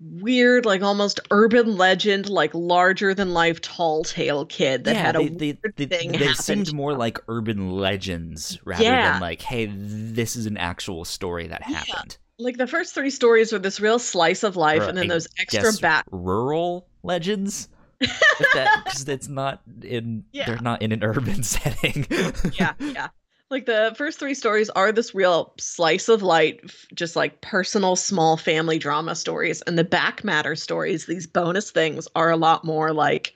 weird 0.00 0.66
like 0.66 0.82
almost 0.82 1.20
urban 1.30 1.76
legend 1.76 2.28
like 2.28 2.50
larger 2.54 3.14
than 3.14 3.32
life 3.32 3.60
tall 3.60 4.02
tale 4.04 4.44
kid 4.44 4.84
that 4.84 4.94
yeah, 4.94 5.02
had 5.02 5.16
a 5.16 5.28
they, 5.28 5.52
weird 5.62 5.74
they, 5.76 5.86
thing 5.86 6.12
they 6.12 6.32
seemed 6.34 6.72
more 6.74 6.94
like 6.94 7.18
urban 7.28 7.70
legends 7.70 8.58
rather 8.64 8.82
Yeah. 8.82 9.12
than 9.12 9.20
like, 9.20 9.40
hey, 9.42 9.66
this 9.72 10.36
is 10.36 10.46
an 10.46 10.56
actual 10.56 11.04
story 11.04 11.46
that 11.48 11.62
Yeah. 11.68 11.76
happened. 11.86 12.18
like 12.38 12.56
the 12.58 12.66
first 12.66 12.94
three 12.94 13.10
stories 13.10 13.52
were 13.52 13.58
this 13.58 13.80
real 13.80 13.98
slice 13.98 14.42
of 14.42 14.56
life 14.56 14.82
Or 14.82 14.88
and 14.88 14.98
then 14.98 15.04
I 15.06 15.14
those 15.14 15.28
extra 15.38 15.72
back 15.80 16.04
rural 16.10 16.88
legends. 17.02 17.68
Because 17.98 19.08
it's 19.08 19.28
not 19.28 19.62
in 19.82 20.24
Yeah. 20.32 20.46
they're 20.46 20.58
not 20.60 20.82
in 20.82 20.92
an 20.92 21.02
urban 21.02 21.42
setting. 21.44 22.06
yeah, 22.52 22.74
yeah. 22.80 23.08
Like 23.48 23.66
the 23.66 23.94
first 23.96 24.18
three 24.18 24.34
stories 24.34 24.70
are 24.70 24.90
this 24.90 25.14
real 25.14 25.52
slice 25.58 26.08
of 26.08 26.22
light, 26.22 26.60
just 26.94 27.14
like 27.14 27.40
personal 27.42 27.94
small 27.94 28.36
family 28.36 28.78
drama 28.78 29.14
stories. 29.14 29.62
And 29.62 29.78
the 29.78 29.84
back 29.84 30.24
matter 30.24 30.56
stories, 30.56 31.06
these 31.06 31.28
bonus 31.28 31.70
things, 31.70 32.08
are 32.16 32.30
a 32.30 32.36
lot 32.36 32.64
more 32.64 32.92
like 32.92 33.32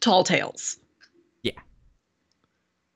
tall 0.00 0.24
tales. 0.24 0.78
Yeah. 1.42 1.52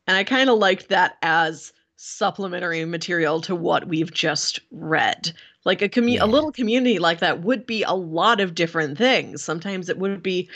And 0.07 0.17
I 0.17 0.25
kind 0.25 0.49
of 0.49 0.59
liked 0.59 0.89
that 0.89 1.19
as 1.21 1.75
supplementary 1.97 2.85
material 2.87 3.41
to 3.43 3.55
what 3.55 3.87
we've 3.89 4.13
just 4.13 4.61
read. 4.71 5.33
Like 5.65 5.83
a 5.83 5.89
commu- 5.91 6.15
Yeah. 6.15 6.25
a 6.25 6.27
little 6.27 6.53
community 6.53 6.99
like 6.99 7.19
that 7.21 7.43
would 7.43 7.67
be 7.67 7.83
a 7.83 7.93
lot 7.93 8.41
of 8.41 8.55
different 8.55 8.97
things. 8.97 9.43
Sometimes 9.43 9.91
it 9.91 9.99
would 9.99 10.23
be 10.23 10.49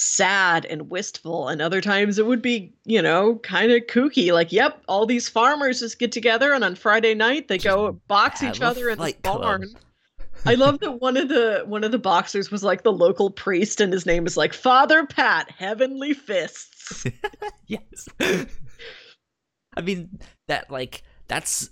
sad 0.00 0.64
and 0.66 0.90
wistful 0.90 1.48
and 1.48 1.60
other 1.60 1.80
times 1.80 2.18
it 2.18 2.26
would 2.26 2.40
be 2.40 2.72
you 2.84 3.02
know 3.02 3.36
kind 3.36 3.70
of 3.70 3.82
kooky 3.82 4.32
like 4.32 4.50
yep 4.50 4.82
all 4.88 5.04
these 5.04 5.28
farmers 5.28 5.80
just 5.80 5.98
get 5.98 6.10
together 6.10 6.52
and 6.52 6.64
on 6.64 6.74
friday 6.74 7.14
night 7.14 7.48
they 7.48 7.58
go 7.58 7.92
box 8.08 8.42
each 8.42 8.60
other 8.62 8.88
in 8.88 8.98
the 8.98 9.12
club. 9.12 9.42
barn 9.42 9.66
i 10.46 10.54
love 10.54 10.80
that 10.80 11.00
one 11.00 11.16
of 11.18 11.28
the 11.28 11.62
one 11.66 11.84
of 11.84 11.92
the 11.92 11.98
boxers 11.98 12.50
was 12.50 12.64
like 12.64 12.82
the 12.82 12.92
local 12.92 13.30
priest 13.30 13.80
and 13.80 13.92
his 13.92 14.06
name 14.06 14.26
is 14.26 14.36
like 14.36 14.54
father 14.54 15.04
pat 15.04 15.50
heavenly 15.50 16.14
fists 16.14 16.80
yes. 17.66 18.08
I 19.76 19.80
mean 19.82 20.18
that 20.48 20.70
like 20.70 21.02
that's 21.28 21.70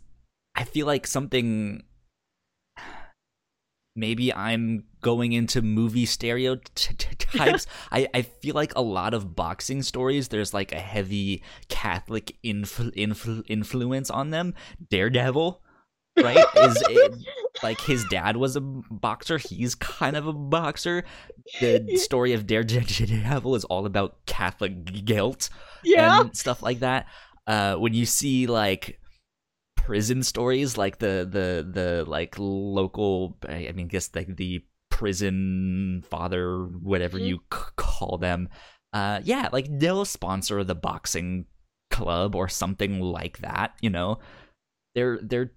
I 0.55 0.65
feel 0.65 0.87
like 0.87 1.07
something 1.07 1.83
maybe 3.99 4.33
I'm 4.33 4.85
going 5.01 5.33
into 5.33 5.63
movie 5.63 6.07
stereotypes. 6.07 7.67
I, 7.93 8.09
I 8.15 8.23
feel 8.23 8.55
like 8.55 8.75
a 8.75 8.83
lot 8.83 9.15
of 9.15 9.35
boxing 9.35 9.83
stories 9.83 10.29
there's 10.29 10.55
like 10.55 10.73
a 10.73 10.79
heavy 10.79 11.43
Catholic 11.69 12.37
influ- 12.45 12.95
influ- 12.95 13.45
influence 13.49 14.11
on 14.11 14.31
them. 14.31 14.55
Daredevil, 14.91 15.61
right? 16.17 16.45
Is 16.57 16.85
it, 16.89 17.15
like 17.63 17.81
his 17.81 18.05
dad 18.05 18.37
was 18.37 18.57
a 18.57 18.61
boxer, 18.61 19.39
he's 19.39 19.75
kind 19.75 20.17
of 20.17 20.27
a 20.27 20.33
boxer. 20.33 21.05
The 21.61 21.97
story 21.97 22.33
of 22.33 22.47
Daredevil 22.47 23.55
is 23.55 23.65
all 23.65 23.87
about 23.87 24.25
Catholic 24.27 25.05
guilt 25.05 25.49
yeah 25.85 26.21
and 26.21 26.37
stuff 26.37 26.63
like 26.63 26.81
that. 26.81 27.07
Uh, 27.47 27.77
when 27.77 27.95
you 27.95 28.05
see 28.05 28.47
like 28.47 29.01
prison 29.89 30.23
stories, 30.23 30.77
like 30.77 30.99
the 30.99 31.25
the 31.25 31.65
the 31.65 32.05
like 32.07 32.37
local, 32.39 33.39
I 33.49 33.69
I 33.69 33.73
mean, 33.73 33.89
guess 33.89 34.11
like 34.15 34.37
the 34.37 34.63
prison 34.91 36.05
father, 36.11 36.67
whatever 36.67 37.19
Mhm. 37.19 37.27
you 37.29 37.37
c- 37.53 37.73
call 37.77 38.19
them, 38.19 38.49
uh, 38.93 39.21
yeah, 39.25 39.49
like 39.53 39.67
they'll 39.81 40.05
sponsor 40.05 40.63
the 40.65 40.75
boxing 40.75 41.47
club 41.91 42.35
or 42.37 42.49
something 42.49 43.01
like 43.01 43.39
that. 43.39 43.73
You 43.81 43.91
know, 43.91 44.19
they're 44.95 45.19
they're 45.23 45.53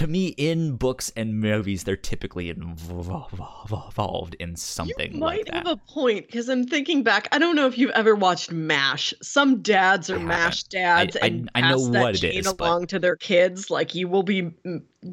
to 0.00 0.06
me 0.06 0.28
in 0.38 0.76
books 0.76 1.12
and 1.14 1.38
movies 1.38 1.84
they're 1.84 1.94
typically 1.94 2.48
involved 2.48 4.34
in 4.40 4.56
something 4.56 5.12
you 5.12 5.20
might 5.20 5.36
like 5.40 5.46
that. 5.46 5.54
have 5.56 5.66
a 5.66 5.76
point 5.76 6.24
because 6.26 6.48
I'm 6.48 6.64
thinking 6.66 7.02
back. 7.02 7.28
I 7.32 7.38
don't 7.38 7.54
know 7.54 7.66
if 7.66 7.76
you've 7.76 7.90
ever 7.90 8.14
watched 8.14 8.50
MASH. 8.50 9.12
Some 9.20 9.60
dads 9.60 10.08
are. 10.08 10.18
MASH 10.18 10.62
dads 10.64 11.18
I- 11.20 11.26
and 11.26 11.50
I 11.54 11.70
know 11.70 11.86
that 11.88 12.00
what 12.00 12.14
it 12.14 12.18
gene 12.20 12.32
is, 12.38 12.50
but- 12.50 12.66
along 12.66 12.86
to 12.86 12.98
their 12.98 13.16
kids. 13.16 13.70
Like 13.70 13.94
you 13.94 14.08
will 14.08 14.22
be, 14.22 14.50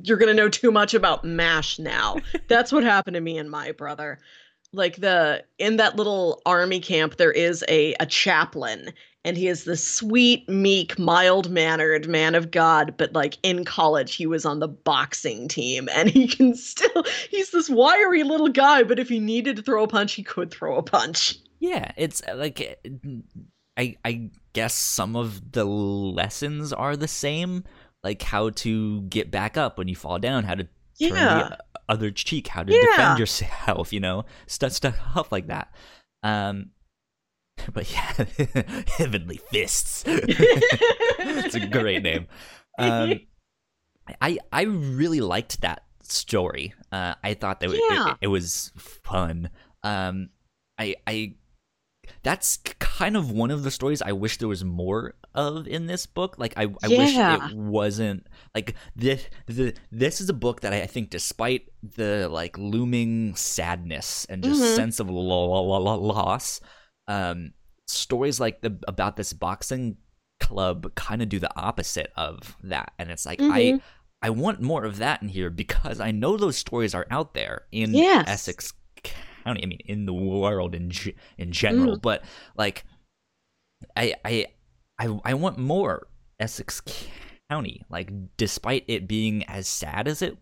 you're 0.04 0.18
gonna 0.18 0.34
know 0.34 0.48
too 0.48 0.72
much 0.72 0.94
about 0.94 1.26
MASH 1.26 1.80
now. 1.80 2.16
That's 2.48 2.72
what 2.72 2.84
happened 2.86 3.16
to 3.16 3.22
me 3.22 3.38
and 3.38 3.52
my 3.52 3.74
brother. 3.74 4.20
Like 4.72 4.96
the 4.98 5.44
in 5.60 5.76
that 5.78 5.98
little 5.98 6.42
army 6.46 6.80
camp, 6.80 7.18
there 7.18 7.32
is 7.34 7.62
a 7.68 7.94
a 8.00 8.06
chaplain, 8.06 8.94
and 9.26 9.36
he 9.38 9.48
is 9.48 9.64
the 9.66 9.76
sweet, 9.78 10.48
meek, 10.48 10.98
mild 10.98 11.50
mannered 11.50 12.08
man 12.08 12.36
of 12.36 12.52
God. 12.52 12.96
But 12.98 13.14
like 13.14 13.38
in 13.44 13.66
college, 13.66 14.16
he 14.16 14.26
was 14.26 14.46
on 14.46 14.60
the 14.60 14.68
boxing 14.68 15.48
team, 15.48 15.90
and 15.94 16.10
he 16.10 16.28
can 16.28 16.56
still 16.56 17.04
he's 17.30 17.52
this 17.52 17.70
wiry 17.70 18.24
little 18.24 18.50
guy. 18.50 18.84
But 18.84 19.00
if 19.00 19.10
he 19.10 19.20
needed 19.20 19.56
to 19.58 19.62
throw 19.62 19.84
a 19.84 19.88
punch, 19.88 20.14
he 20.14 20.24
could 20.24 20.52
throw 20.52 20.78
a 20.78 20.84
punch. 20.84 21.36
Yeah, 21.60 21.92
it's 21.98 22.22
uh, 22.28 22.36
like 22.36 22.78
uh, 22.86 23.00
I 23.78 23.96
I 24.06 24.30
guess 24.54 24.74
some 24.74 25.16
of 25.16 25.52
the 25.52 25.66
lessons 25.66 26.72
are 26.72 26.96
the 26.96 27.08
same, 27.08 27.64
like 28.04 28.22
how 28.22 28.52
to 28.52 29.02
get 29.02 29.32
back 29.32 29.58
up 29.58 29.78
when 29.78 29.88
you 29.88 29.96
fall 29.96 30.20
down, 30.20 30.44
how 30.44 30.56
to 30.56 30.64
turn 30.64 30.70
Yeah. 31.00 31.50
the 31.50 31.58
other 31.90 32.12
cheek, 32.12 32.48
how 32.48 32.64
to 32.64 32.72
Yeah. 32.74 32.80
defend 32.82 33.20
yourself, 33.20 33.92
you 33.94 34.00
know, 34.00 34.26
stuff 34.46 34.72
stuff 34.74 35.32
like 35.32 35.48
that. 35.48 35.74
Um, 36.24 36.72
but 37.74 37.92
yeah, 37.92 38.26
heavenly 38.98 39.40
fists. 39.52 40.04
it's 40.08 41.56
a 41.56 41.66
great 41.68 42.04
name. 42.04 42.28
Um, 42.78 43.20
I 44.22 44.38
I 44.52 44.62
really 44.64 45.20
liked 45.22 45.62
that 45.62 45.84
story. 46.04 46.74
Uh, 46.92 47.16
I 47.24 47.34
thought 47.34 47.60
that 47.60 47.72
it- 47.72 47.82
Yeah. 47.90 48.12
it, 48.12 48.18
it 48.22 48.28
was 48.28 48.72
fun. 49.04 49.50
Um, 49.84 50.30
I 50.78 50.96
I 51.06 51.34
that's 52.24 52.58
kind 52.80 53.18
of 53.18 53.32
one 53.32 53.52
of 53.52 53.64
the 53.64 53.72
stories 53.72 54.02
I 54.02 54.14
wish 54.14 54.38
there 54.38 54.48
was 54.48 54.64
more 54.64 55.16
of 55.36 55.68
in 55.68 55.88
this 55.88 56.06
book. 56.06 56.36
Like 56.40 56.54
I, 56.56 56.64
I 56.82 56.88
wish 56.88 57.16
it 57.18 57.54
wasn't 57.56 58.28
like 58.56 58.76
this. 58.96 59.28
The, 59.46 59.74
this 59.92 60.22
is 60.22 60.30
a 60.30 60.34
book 60.34 60.62
that 60.62 60.72
I, 60.74 60.84
I 60.84 60.88
think, 60.88 61.10
despite 61.10 61.68
the 61.84 62.30
like 62.32 62.58
looming 62.58 63.36
sadness 63.36 64.26
and 64.30 64.42
just 64.42 64.62
Mhm. 64.62 64.76
sense 64.76 65.00
of 65.02 65.10
lo- 65.10 65.22
lo- 65.22 65.80
lo- 65.82 66.00
loss, 66.00 66.62
um, 67.08 67.54
stories 67.88 68.40
like 68.40 68.62
the 68.62 68.78
about 68.88 69.16
this 69.16 69.34
boxing 69.34 69.98
club 70.40 70.94
kind 70.96 71.22
of 71.22 71.30
do 71.30 71.40
the 71.40 71.56
opposite 71.60 72.12
of 72.16 72.56
that, 72.64 72.94
and 73.00 73.10
it's 73.12 73.26
like 73.26 73.42
I. 73.42 73.62
Mhm. 73.62 73.82
I 74.20 74.32
want 74.32 74.60
more 74.62 74.84
of 74.84 74.98
that 74.98 75.22
in 75.22 75.28
here 75.30 75.52
because 75.52 76.00
I 76.00 76.10
know 76.10 76.38
those 76.38 76.58
stories 76.58 76.96
are 76.96 77.06
out 77.12 77.36
there 77.36 77.68
in 77.72 77.94
Yes. 77.94 78.28
Essex 78.28 78.74
County. 79.04 79.62
I 79.62 79.68
mean, 79.68 79.80
in 79.86 80.08
the 80.08 80.14
world 80.14 80.74
in 80.74 80.92
in 81.38 81.52
general, 81.52 81.98
but 82.00 82.24
like, 82.58 82.84
I 83.96 84.16
I 84.26 84.48
I 84.98 85.20
I 85.24 85.34
want 85.36 85.60
more 85.60 86.08
Essex 86.40 86.82
County. 87.48 87.84
Like, 87.90 88.10
despite 88.38 88.86
it 88.88 89.08
being 89.08 89.44
as 89.44 89.68
sad 89.68 90.08
as 90.08 90.24
it 90.24 90.36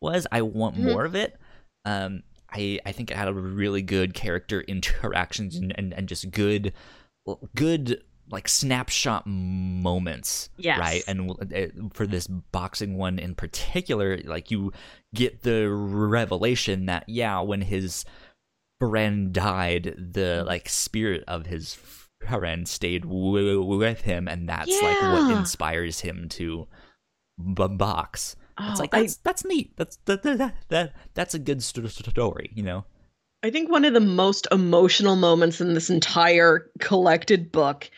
was, 0.00 0.28
I 0.30 0.42
want 0.42 0.76
Mhm. 0.76 0.84
more 0.84 1.04
of 1.04 1.16
it. 1.16 1.36
Um, 1.84 2.22
I 2.56 2.80
I 2.86 2.92
think 2.92 3.10
it 3.10 3.16
had 3.16 3.28
a 3.28 3.32
really 3.34 3.82
good 3.82 4.14
character 4.14 4.60
interactions 4.62 5.56
and 5.56 5.72
and, 5.78 5.92
and 5.94 6.08
just 6.08 6.30
good 6.30 6.72
good 7.54 8.02
like 8.28 8.48
snapshot 8.48 9.24
moments 9.26 10.48
Yes. 10.56 10.78
right? 10.80 11.02
And 11.06 11.30
uh, 11.30 11.88
for 11.92 12.06
this 12.08 12.26
boxing 12.26 12.96
one 12.96 13.18
in 13.20 13.34
particular 13.34 14.18
like 14.24 14.50
you 14.50 14.72
get 15.14 15.42
the 15.42 15.68
revelation 15.70 16.86
that 16.86 17.04
yeah 17.08 17.40
when 17.40 17.60
his 17.60 18.04
friend 18.80 19.32
died 19.32 19.94
the 19.96 20.42
like 20.46 20.68
spirit 20.68 21.22
of 21.28 21.46
his 21.46 21.78
friend 22.26 22.66
stayed 22.68 23.02
w- 23.02 23.62
with 23.62 24.02
him 24.02 24.26
and 24.28 24.48
that's 24.48 24.82
like 24.82 25.00
what 25.02 25.30
inspires 25.38 26.00
him 26.00 26.28
to 26.28 26.66
b- 27.38 27.68
box 27.68 28.36
it's 28.58 28.78
Oh, 28.80 28.82
like 28.82 28.94
I- 28.94 29.00
that's 29.02 29.16
that's 29.16 29.44
neat 29.44 29.76
that's 29.76 29.96
that, 30.06 30.22
that, 30.22 30.38
that, 30.38 30.54
that 30.68 30.92
that's 31.14 31.34
a 31.34 31.38
good 31.38 31.62
st- 31.62 31.88
story 31.90 32.50
you 32.54 32.62
know 32.62 32.84
I 33.42 33.50
think 33.50 33.70
one 33.70 33.84
of 33.84 33.92
the 33.94 34.00
most 34.00 34.48
emotional 34.50 35.14
moments 35.14 35.60
in 35.60 35.74
this 35.74 35.88
entire 35.90 36.68
collected 36.80 37.52
book 37.52 37.88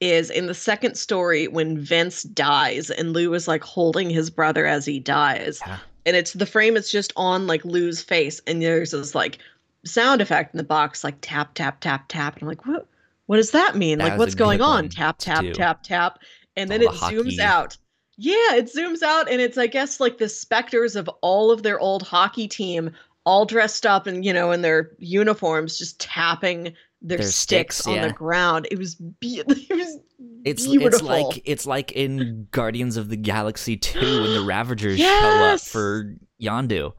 is 0.00 0.30
in 0.30 0.46
the 0.46 0.54
second 0.54 0.96
story 0.96 1.46
when 1.48 1.78
Vince 1.78 2.22
dies 2.22 2.90
and 2.90 3.12
Lou 3.12 3.34
is 3.34 3.46
like 3.48 3.62
holding 3.62 4.08
his 4.08 4.30
brother 4.30 4.64
as 4.66 4.86
he 4.86 5.00
dies. 5.00 5.60
Yeah. 5.66 5.78
And 6.06 6.16
it's 6.16 6.32
the 6.34 6.46
frame 6.46 6.76
is 6.76 6.90
just 6.90 7.12
on 7.16 7.46
like 7.46 7.64
Lou's 7.64 8.00
face 8.02 8.40
and 8.46 8.62
there's 8.62 8.92
this 8.92 9.14
like 9.14 9.38
sound 9.84 10.20
effect 10.22 10.54
in 10.54 10.58
the 10.58 10.64
box 10.64 11.04
like 11.04 11.16
tap 11.20 11.52
tap 11.54 11.80
tap 11.80 12.06
tap 12.08 12.34
and 12.34 12.42
I'm 12.42 12.48
like 12.48 12.64
what 12.66 12.86
what 13.26 13.36
does 13.36 13.50
that 13.50 13.76
mean? 13.76 13.98
That 13.98 14.10
like 14.10 14.18
what's 14.18 14.34
going 14.34 14.60
on? 14.62 14.88
Tap 14.88 15.16
tap 15.18 15.44
tap 15.54 15.82
tap 15.82 16.18
and 16.56 16.70
then 16.70 16.86
All 16.86 16.94
it 16.94 17.00
the 17.00 17.06
zooms 17.22 17.38
out. 17.40 17.76
Yeah, 18.16 18.54
it 18.54 18.66
zooms 18.72 19.02
out 19.02 19.30
and 19.30 19.40
it's 19.40 19.58
I 19.58 19.66
guess 19.66 19.98
like 20.00 20.18
the 20.18 20.28
specters 20.28 20.96
of 20.96 21.08
all 21.20 21.50
of 21.50 21.62
their 21.62 21.78
old 21.80 22.02
hockey 22.02 22.46
team 22.48 22.90
all 23.24 23.44
dressed 23.46 23.86
up 23.86 24.06
and 24.06 24.24
you 24.24 24.32
know 24.32 24.52
in 24.52 24.62
their 24.62 24.90
uniforms 24.98 25.78
just 25.78 25.98
tapping 26.00 26.74
their, 27.02 27.18
Their 27.18 27.26
sticks, 27.26 27.76
sticks, 27.76 27.86
on 27.86 27.94
yeah. 27.96 28.06
the 28.08 28.12
ground. 28.14 28.66
It 28.70 28.78
was 28.78 28.94
be- 28.94 29.40
it 29.46 29.76
was 29.76 29.98
It's 30.44 30.66
beautiful. 30.66 30.86
it's 30.86 31.02
like 31.02 31.42
it's 31.44 31.66
like 31.66 31.92
in 31.92 32.46
Guardians 32.50 32.96
of 32.96 33.08
the 33.08 33.16
Galaxy 33.16 33.76
2 33.76 33.98
when 34.22 34.32
the 34.34 34.42
Ravagers 34.46 34.98
show 34.98 35.06
up 35.52 35.60
for 35.60 36.14
Yondu. 36.40 36.92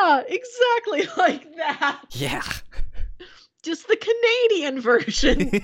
yeah, 0.00 0.22
exactly 0.28 1.08
like 1.16 1.56
that. 1.56 2.02
Yeah. 2.10 2.42
Just 3.62 3.86
the 3.86 3.96
Canadian 3.96 4.80
version. 4.80 5.60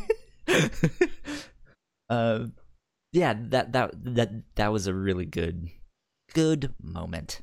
uh 2.10 2.46
yeah, 3.18 3.34
that 3.50 3.72
that 3.72 3.90
that 4.14 4.30
that 4.54 4.72
was 4.72 4.86
a 4.86 4.94
really 4.94 5.26
good 5.26 5.68
good 6.34 6.74
moment. 6.82 7.40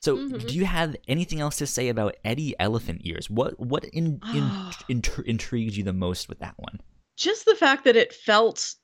So, 0.00 0.16
Mhm. 0.16 0.46
do 0.48 0.56
you 0.56 0.64
have 0.64 0.96
anything 1.06 1.38
else 1.40 1.56
to 1.58 1.66
say 1.66 1.88
about 1.88 2.16
Eddie 2.24 2.54
Elephant 2.58 3.02
Ears? 3.04 3.30
What 3.30 3.60
what 3.60 3.84
in, 3.84 4.20
in, 4.32 4.50
intri- 4.88 5.24
intrigued 5.24 5.76
you 5.76 5.84
the 5.84 5.92
most 5.92 6.28
with 6.28 6.38
that 6.40 6.54
one? 6.58 6.80
just 7.16 7.44
the 7.44 7.54
fact 7.54 7.84
that 7.84 7.94
it 7.94 8.12
felt 8.12 8.74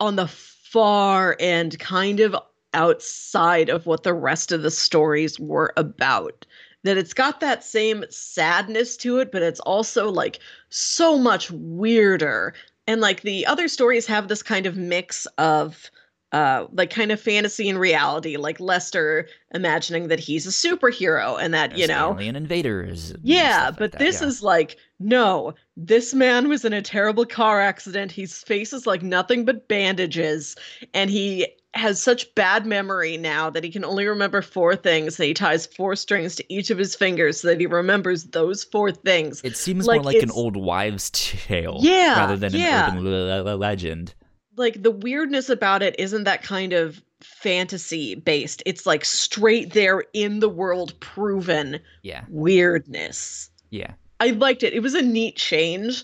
on 0.00 0.16
the 0.16 0.26
far 0.26 1.36
end 1.40 1.78
kind 1.78 2.20
of 2.20 2.36
outside 2.74 3.68
of 3.70 3.86
what 3.86 4.02
the 4.02 4.12
rest 4.12 4.52
of 4.52 4.62
the 4.62 4.70
stories 4.70 5.38
were 5.40 5.72
about 5.76 6.44
that 6.82 6.98
it's 6.98 7.14
got 7.14 7.40
that 7.40 7.64
same 7.64 8.04
sadness 8.10 8.96
to 8.96 9.18
it 9.18 9.32
but 9.32 9.40
it's 9.42 9.60
also 9.60 10.10
like 10.10 10.40
so 10.68 11.16
much 11.16 11.50
weirder 11.52 12.52
and 12.86 13.00
like 13.00 13.22
the 13.22 13.46
other 13.46 13.68
stories 13.68 14.06
have 14.06 14.28
this 14.28 14.42
kind 14.42 14.66
of 14.66 14.76
mix 14.76 15.26
of 15.38 15.90
uh 16.32 16.66
like 16.72 16.90
kind 16.90 17.12
of 17.12 17.20
fantasy 17.20 17.68
and 17.68 17.78
reality 17.78 18.36
like 18.36 18.58
lester 18.58 19.28
imagining 19.54 20.08
that 20.08 20.18
he's 20.18 20.46
a 20.46 20.50
superhero 20.50 21.40
and 21.40 21.54
that 21.54 21.76
you 21.78 21.86
know 21.86 22.14
alien 22.14 22.36
invaders. 22.36 23.14
yeah, 23.22 23.66
like 23.66 23.78
but 23.78 23.92
that, 23.92 23.98
this 23.98 24.20
yeah. 24.20 24.26
is 24.26 24.42
like, 24.42 24.76
no, 24.98 25.54
this 25.76 26.14
man 26.14 26.48
was 26.48 26.64
in 26.64 26.72
a 26.72 26.82
terrible 26.82 27.24
car 27.24 27.60
accident. 27.60 28.10
His 28.10 28.42
face 28.42 28.72
is 28.72 28.86
like 28.86 29.02
nothing 29.02 29.44
but 29.44 29.68
bandages, 29.68 30.56
and 30.94 31.10
he 31.10 31.46
has 31.78 32.02
such 32.02 32.34
bad 32.34 32.66
memory 32.66 33.16
now 33.16 33.50
that 33.50 33.62
he 33.64 33.70
can 33.70 33.84
only 33.84 34.06
remember 34.06 34.42
four 34.42 34.74
things. 34.76 35.16
That 35.16 35.26
he 35.26 35.34
ties 35.34 35.66
four 35.66 35.96
strings 35.96 36.34
to 36.36 36.52
each 36.52 36.70
of 36.70 36.78
his 36.78 36.94
fingers 36.94 37.40
so 37.40 37.48
that 37.48 37.60
he 37.60 37.66
remembers 37.66 38.24
those 38.24 38.64
four 38.64 38.92
things. 38.92 39.40
It 39.44 39.56
seems 39.56 39.86
like, 39.86 40.02
more 40.02 40.12
like 40.12 40.22
an 40.22 40.30
old 40.30 40.56
wives' 40.56 41.10
tale, 41.10 41.78
Yeah, 41.80 42.18
rather 42.18 42.36
than 42.36 42.52
yeah. 42.54 42.90
an 42.92 42.98
urban 42.98 43.44
le- 43.44 43.56
legend. 43.56 44.14
Like 44.56 44.82
the 44.82 44.90
weirdness 44.90 45.48
about 45.50 45.82
it 45.82 45.94
isn't 45.98 46.24
that 46.24 46.42
kind 46.42 46.72
of 46.72 47.02
fantasy 47.20 48.14
based. 48.14 48.62
It's 48.66 48.86
like 48.86 49.04
straight 49.04 49.72
there 49.72 50.04
in 50.12 50.40
the 50.40 50.48
world 50.48 50.98
proven 51.00 51.80
Yeah, 52.02 52.24
weirdness. 52.28 53.50
yeah. 53.70 53.92
I 54.18 54.30
liked 54.30 54.62
it. 54.62 54.72
It 54.72 54.80
was 54.80 54.94
a 54.94 55.02
neat 55.02 55.36
change. 55.36 56.02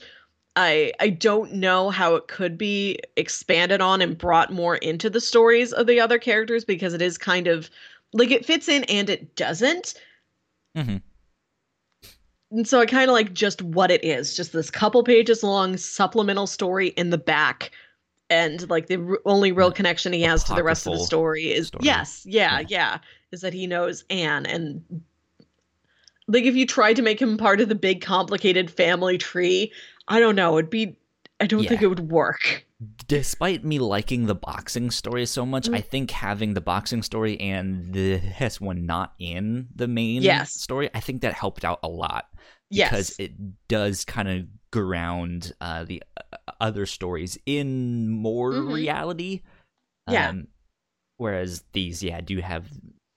I 0.56 0.92
I 1.00 1.08
don't 1.08 1.54
know 1.54 1.90
how 1.90 2.14
it 2.14 2.28
could 2.28 2.58
be 2.58 2.98
expanded 3.16 3.80
on 3.80 4.02
and 4.02 4.16
brought 4.18 4.52
more 4.52 4.76
into 4.76 5.08
the 5.08 5.20
stories 5.20 5.72
of 5.72 5.86
the 5.86 5.98
other 6.00 6.18
characters 6.18 6.64
because 6.64 6.92
it 6.94 7.02
is 7.02 7.16
kind 7.16 7.46
of 7.46 7.70
like 8.12 8.30
it 8.30 8.44
fits 8.44 8.68
in 8.68 8.84
and 8.84 9.08
it 9.08 9.34
doesn't. 9.36 9.94
Mm-hmm. 10.76 10.98
And 12.50 12.68
so 12.68 12.80
I 12.80 12.86
kind 12.86 13.08
of 13.08 13.14
like 13.14 13.32
just 13.32 13.62
what 13.62 13.90
it 13.90 14.04
is, 14.04 14.36
just 14.36 14.52
this 14.52 14.70
couple 14.70 15.02
pages 15.02 15.42
long 15.42 15.78
supplemental 15.78 16.46
story 16.46 16.88
in 16.88 17.08
the 17.08 17.16
back. 17.18 17.70
And 18.28 18.68
like 18.68 18.88
the 18.88 18.96
r- 18.96 19.20
only 19.24 19.52
real 19.52 19.72
connection 19.72 20.12
he 20.12 20.22
has 20.22 20.44
to 20.44 20.54
the 20.54 20.62
rest 20.62 20.86
of 20.86 20.92
the 20.92 20.98
story 21.04 21.50
is 21.52 21.68
story. 21.68 21.84
yes, 21.84 22.24
yeah, 22.26 22.60
Yeah. 22.60 22.66
yeah, 22.68 22.98
is 23.30 23.40
that 23.40 23.54
he 23.54 23.66
knows 23.66 24.04
Anne 24.10 24.44
and 24.46 24.82
like 26.28 26.44
if 26.44 26.54
you 26.54 26.66
tried 26.66 26.94
to 26.96 27.02
make 27.02 27.20
him 27.20 27.36
part 27.36 27.60
of 27.60 27.68
the 27.68 27.74
big 27.74 28.00
complicated 28.00 28.70
family 28.70 29.18
tree, 29.18 29.72
I 30.08 30.20
don't 30.20 30.36
know, 30.36 30.58
it'd 30.58 30.70
be 30.70 30.96
I 31.40 31.46
don't 31.46 31.66
think 31.66 31.82
it 31.82 31.88
would 31.88 32.10
work. 32.10 32.66
despite 33.06 33.64
me 33.64 33.78
liking 33.78 34.26
the 34.26 34.34
boxing 34.34 34.90
story 34.90 35.24
so 35.26 35.46
much, 35.46 35.68
Mm. 35.68 35.76
I 35.76 35.80
think 35.80 36.10
having 36.10 36.54
the 36.54 36.60
boxing 36.60 37.02
story 37.02 37.38
and 37.40 37.92
this 37.92 38.60
one 38.60 38.86
not 38.86 39.14
in 39.18 39.68
the 39.74 39.86
main 39.88 40.22
Yes. 40.22 40.52
story, 40.54 40.90
I 40.94 41.00
think 41.00 41.22
that 41.22 41.32
helped 41.34 41.64
out 41.64 41.78
a 41.82 41.88
lot 41.88 42.28
because 42.70 43.10
Yes. 43.10 43.16
it 43.20 43.32
does 43.68 44.04
kind 44.04 44.28
of 44.28 44.46
ground 44.72 45.52
uh, 45.60 45.84
the 45.84 46.02
uh, 46.16 46.36
other 46.60 46.86
stories 46.86 47.38
in 47.46 48.08
more 48.08 48.52
Mhm. 48.52 48.72
reality. 48.74 49.42
Yeah. 50.10 50.30
Um, 50.30 50.48
whereas 51.18 51.62
these, 51.72 52.02
yeah, 52.02 52.20
do 52.20 52.38
have 52.40 52.66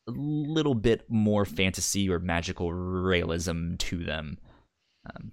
a 0.07 0.11
little 0.11 0.75
bit 0.75 1.09
more 1.09 1.45
fantasy 1.45 2.07
or 2.09 2.19
magical 2.19 2.71
realism 2.73 3.75
to 3.77 4.03
them. 4.03 4.37
Um, 5.09 5.31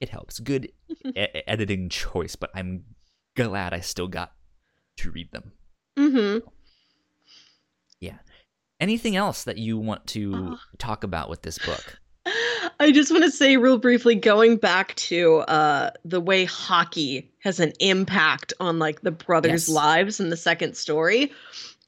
it 0.00 0.08
helps. 0.10 0.38
Good 0.40 0.70
e- 1.06 1.12
editing 1.46 1.88
choice, 1.88 2.36
but 2.36 2.50
I'm 2.54 2.84
glad 3.36 3.72
I 3.72 3.80
still 3.80 4.08
got 4.08 4.32
to 4.98 5.10
read 5.10 5.30
them. 5.32 5.52
hmm 5.96 6.38
Yeah. 8.00 8.18
Anything 8.80 9.16
else 9.16 9.44
that 9.44 9.58
you 9.58 9.76
want 9.78 10.06
to 10.08 10.52
Uh. 10.52 10.56
talk 10.78 11.02
about 11.04 11.28
with 11.30 11.42
this 11.42 11.58
book? 11.58 11.98
I 12.80 12.92
just 12.92 13.10
want 13.10 13.24
to 13.24 13.30
say 13.30 13.56
real 13.56 13.78
briefly, 13.78 14.14
going 14.14 14.56
back 14.56 14.94
to 14.96 15.38
uh, 15.38 15.90
the 16.04 16.20
way 16.20 16.44
hockey 16.44 17.28
has 17.42 17.58
an 17.58 17.72
impact 17.80 18.52
on 18.60 18.78
like 18.78 19.00
the 19.00 19.10
brothers' 19.10 19.68
Yes. 19.68 19.68
lives 19.68 20.20
in 20.20 20.30
the 20.30 20.36
second 20.36 20.76
story. 20.76 21.32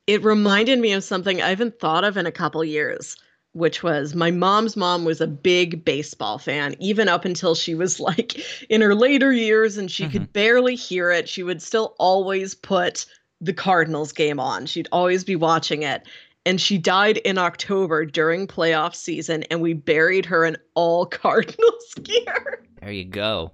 It 0.08 0.24
reminded 0.24 0.80
me 0.80 0.92
of 0.92 1.04
something 1.04 1.40
I 1.40 1.48
haven't 1.50 1.78
thought 1.78 2.02
of 2.02 2.16
in 2.16 2.26
a 2.26 2.32
couple 2.32 2.64
years, 2.64 3.16
which 3.52 3.82
was 3.82 4.14
my 4.14 4.30
mom's 4.30 4.76
mom 4.76 5.04
was 5.04 5.20
a 5.20 5.26
big 5.26 5.84
baseball 5.84 6.38
fan, 6.38 6.74
even 6.78 7.08
up 7.08 7.24
until 7.24 7.54
she 7.54 7.74
was 7.74 7.98
like 8.00 8.40
in 8.68 8.80
her 8.80 8.94
later 8.94 9.32
years 9.32 9.76
and 9.76 9.90
she 9.90 10.08
could 10.08 10.22
mm-hmm. 10.22 10.32
barely 10.32 10.74
hear 10.74 11.10
it. 11.10 11.28
She 11.28 11.42
would 11.42 11.60
still 11.60 11.94
always 11.98 12.54
put 12.54 13.06
the 13.40 13.52
Cardinals 13.52 14.12
game 14.12 14.38
on. 14.38 14.66
She'd 14.66 14.88
always 14.92 15.24
be 15.24 15.36
watching 15.36 15.82
it 15.82 16.06
and 16.46 16.60
she 16.60 16.78
died 16.78 17.18
in 17.18 17.38
October 17.38 18.04
during 18.06 18.46
playoff 18.46 18.94
season, 18.94 19.44
and 19.44 19.60
we 19.60 19.74
buried 19.74 20.26
her 20.26 20.44
in 20.44 20.56
all 20.74 21.06
Cardinals 21.06 21.94
gear. 22.02 22.64
There 22.80 22.92
you 22.92 23.04
go. 23.04 23.52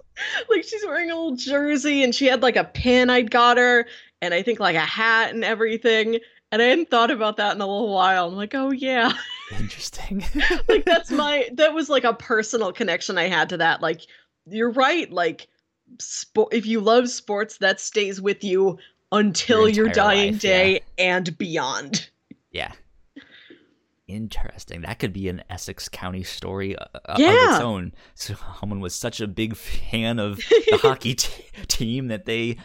like 0.48 0.64
she's 0.64 0.84
wearing 0.84 1.10
a 1.10 1.14
little 1.14 1.36
jersey, 1.36 2.02
and 2.02 2.14
she 2.14 2.26
had 2.26 2.42
like 2.42 2.56
a 2.56 2.64
pin 2.64 3.10
I'd 3.10 3.30
got 3.30 3.56
her, 3.56 3.86
and 4.22 4.32
I 4.32 4.42
think 4.42 4.60
like 4.60 4.76
a 4.76 4.80
hat 4.80 5.34
and 5.34 5.44
everything. 5.44 6.20
And 6.52 6.62
I 6.62 6.66
hadn't 6.66 6.90
thought 6.90 7.10
about 7.10 7.38
that 7.38 7.56
in 7.56 7.60
a 7.60 7.66
little 7.66 7.92
while. 7.92 8.28
I'm 8.28 8.36
like, 8.36 8.54
oh 8.54 8.70
yeah, 8.70 9.12
Interesting. 9.58 10.24
like 10.68 10.84
that's 10.84 11.10
my 11.10 11.48
that 11.54 11.72
was 11.74 11.88
like 11.88 12.04
a 12.04 12.14
personal 12.14 12.72
connection 12.72 13.18
I 13.18 13.28
had 13.28 13.48
to 13.50 13.56
that. 13.58 13.80
Like 13.80 14.00
you're 14.46 14.72
right, 14.72 15.10
like 15.10 15.48
sport. 16.00 16.52
If 16.52 16.66
you 16.66 16.80
love 16.80 17.08
sports, 17.08 17.58
that 17.58 17.80
stays 17.80 18.20
with 18.20 18.42
you 18.42 18.78
until 19.12 19.68
Your 19.68 19.86
your, 19.86 19.94
dying 19.94 20.34
life, 20.34 20.44
yeah. 20.44 20.50
day 20.50 20.80
and 20.98 21.38
beyond. 21.38 22.10
yeah. 22.50 22.72
Interesting. 24.08 24.82
That 24.82 25.00
could 25.00 25.12
be 25.12 25.28
an 25.28 25.42
Essex 25.50 25.88
County 25.88 26.22
story 26.22 26.76
uh, 26.76 26.84
uh, 26.94 26.98
of 27.14 27.18
its 27.20 27.60
own. 27.60 27.92
Someone 28.14 28.78
was 28.80 28.94
such 28.94 29.20
a 29.20 29.26
big 29.26 29.56
fan 29.56 30.20
of 30.20 30.36
the 30.36 30.78
hockey 30.82 31.16
t- 31.16 31.44
team 31.66 32.06
that 32.06 32.24
they 32.24 32.56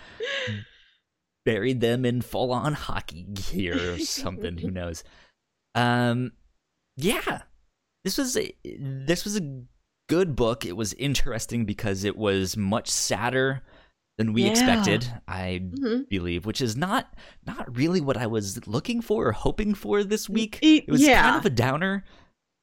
buried 1.44 1.82
them 1.82 2.06
in 2.06 2.22
full-on 2.22 2.74
hockey 2.76 3.24
gear 3.24 3.94
or 3.94 3.98
something. 3.98 4.60
Who 4.60 4.70
knows? 4.70 5.04
Um, 5.74 6.34
yeah, 7.04 7.41
this 8.04 8.18
was 8.18 8.38
a, 8.38 8.54
this 8.66 9.24
was 9.24 9.38
a 9.38 9.62
good 10.10 10.36
book. 10.36 10.66
It 10.66 10.76
was 10.76 10.93
interesting 10.93 11.66
because 11.66 12.04
it 12.04 12.18
was 12.18 12.58
much 12.58 12.89
sadder 12.89 13.62
than 14.18 14.34
we 14.34 14.43
Yeah. 14.43 14.49
expected. 14.52 15.08
I 15.28 15.62
Mhm. 15.64 16.10
believe, 16.10 16.45
which 16.45 16.62
is 16.62 16.76
not 16.76 17.16
not 17.47 17.76
really 17.76 18.02
what 18.02 18.18
I 18.18 18.28
was 18.28 18.68
looking 18.68 19.02
for 19.02 19.28
or 19.28 19.32
hoping 19.32 19.74
for 19.74 20.04
this 20.04 20.30
week. 20.30 20.60
It- 20.62 20.86
It 20.88 20.91
was 20.91 21.02
yeah. 21.02 21.22
kind 21.24 21.38
of 21.38 21.45
a 21.45 21.49
downer, 21.49 22.04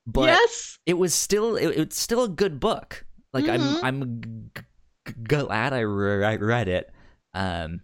but 0.06 0.26
yes. 0.26 0.78
it 0.86 0.94
was 0.94 1.14
still 1.14 1.56
it, 1.56 1.68
it's 1.76 1.98
still 1.98 2.24
a 2.24 2.28
good 2.28 2.60
book. 2.60 3.04
Like 3.32 3.46
Mhm. 3.46 3.50
I'm 3.50 3.84
I'm 3.84 4.50
g- 4.54 4.62
g- 5.08 5.14
glad 5.24 5.72
I, 5.72 5.80
re- 5.80 6.24
I 6.24 6.36
read 6.36 6.68
it. 6.68 6.92
Um, 7.34 7.80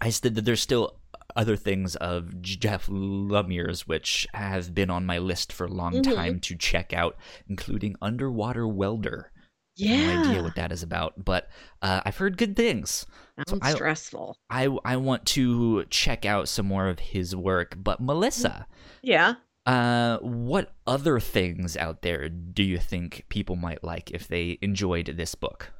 I 0.00 0.10
said 0.10 0.34
that 0.36 0.44
there's 0.44 0.60
still 0.60 0.97
other 1.38 1.56
things 1.56 1.96
of 1.96 2.42
Jeff 2.42 2.86
Lemires 2.88 3.86
which 3.86 4.26
have 4.34 4.74
been 4.74 4.90
on 4.90 5.06
my 5.06 5.16
list 5.18 5.52
for 5.52 5.64
a 5.66 5.72
long 5.72 5.94
Mhm. 5.94 6.14
time 6.14 6.40
to 6.40 6.56
check 6.56 6.92
out, 6.92 7.16
including 7.48 7.94
Underwater 8.02 8.66
Welder. 8.68 9.32
Yeah. 9.76 10.22
No 10.22 10.30
idea 10.30 10.42
what 10.42 10.56
that 10.56 10.72
is 10.72 10.82
about, 10.82 11.24
but 11.24 11.48
uh, 11.80 12.00
I've 12.04 12.16
heard 12.16 12.36
good 12.36 12.56
things. 12.56 13.06
Sounds 13.48 13.60
I- 13.62 13.72
stressful. 13.74 14.36
I 14.50 14.64
I 14.84 14.96
want 14.96 15.24
to 15.26 15.84
check 15.90 16.26
out 16.26 16.48
some 16.48 16.66
more 16.66 16.88
of 16.88 16.98
his 16.98 17.36
work. 17.36 17.76
But 17.78 18.00
Melissa, 18.00 18.66
Yeah. 19.02 19.34
uh, 19.66 20.18
what 20.18 20.74
other 20.86 21.20
things 21.20 21.76
out 21.76 22.02
there 22.02 22.28
do 22.28 22.64
you 22.64 22.78
think 22.78 23.26
people 23.28 23.54
might 23.54 23.84
like 23.84 24.10
if 24.10 24.26
they 24.26 24.58
enjoyed 24.60 25.06
this 25.16 25.36
book? 25.36 25.70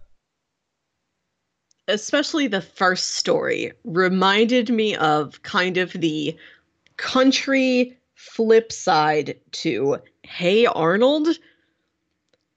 Especially 1.89 2.47
the 2.47 2.61
first 2.61 3.17
story 3.17 3.73
reminded 3.85 4.69
me 4.71 4.95
of 4.97 5.43
kind 5.43 5.79
of 5.79 5.93
the 5.93 6.37
country 6.99 7.99
flip 8.15 8.71
side 8.71 9.39
to 9.53 9.97
Hey 10.23 10.67
Arnold. 10.67 11.29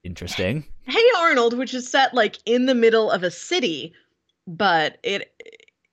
Interesting. 0.04 0.64
Hey 0.86 1.04
Arnold, 1.18 1.56
which 1.56 1.72
is 1.72 1.90
set 1.90 2.12
like 2.12 2.38
in 2.44 2.66
the 2.66 2.74
middle 2.74 3.10
of 3.10 3.22
a 3.22 3.30
city, 3.30 3.94
but 4.46 4.98
it 5.02 5.32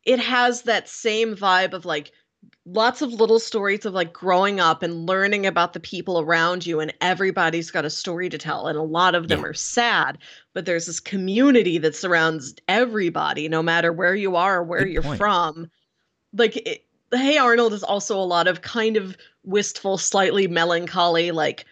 it 0.04 0.20
has 0.20 0.64
that 0.64 0.90
same 0.90 1.36
vibe 1.36 1.74
of 1.74 1.86
like 1.86 2.12
lots 2.66 3.02
of 3.02 3.12
little 3.12 3.40
stories 3.40 3.86
of 3.86 3.94
like 3.94 4.14
growing 4.14 4.60
up 4.60 4.84
and 4.84 5.06
learning 5.08 5.46
about 5.46 5.74
the 5.74 5.80
people 5.80 6.20
around 6.20 6.66
you 6.66 6.80
and 6.80 6.94
everybody's 7.02 7.72
got 7.72 7.86
a 7.86 7.90
story 7.90 8.30
to 8.30 8.38
tell 8.38 8.68
and 8.68 8.78
a 8.78 8.84
lot 8.84 9.16
of 9.16 9.28
them 9.28 9.40
Yeah. 9.42 9.48
are 9.50 9.54
sad 9.54 10.18
but 10.54 10.66
there's 10.66 10.86
this 10.86 11.00
community 11.00 11.78
that 11.80 11.96
surrounds 11.96 12.56
everybody 12.68 13.50
no 13.50 13.62
matter 13.64 13.92
where 13.92 14.16
you 14.16 14.36
are 14.36 14.60
or 14.60 14.64
where 14.64 14.86
Good 14.86 14.94
you're 14.94 15.02
point. 15.02 15.18
from 15.18 15.70
like 16.34 16.56
it, 16.58 16.86
hey 17.12 17.38
arnold 17.38 17.74
is 17.74 17.84
also 17.84 18.18
a 18.18 18.22
lot 18.24 18.48
of 18.48 18.62
kind 18.62 18.98
of 18.98 19.18
wistful 19.44 19.98
slightly 19.98 20.48
melancholy 20.48 21.32
like 21.32 21.66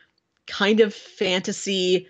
kind 0.48 0.80
of 0.80 0.94
fantasy 0.94 2.08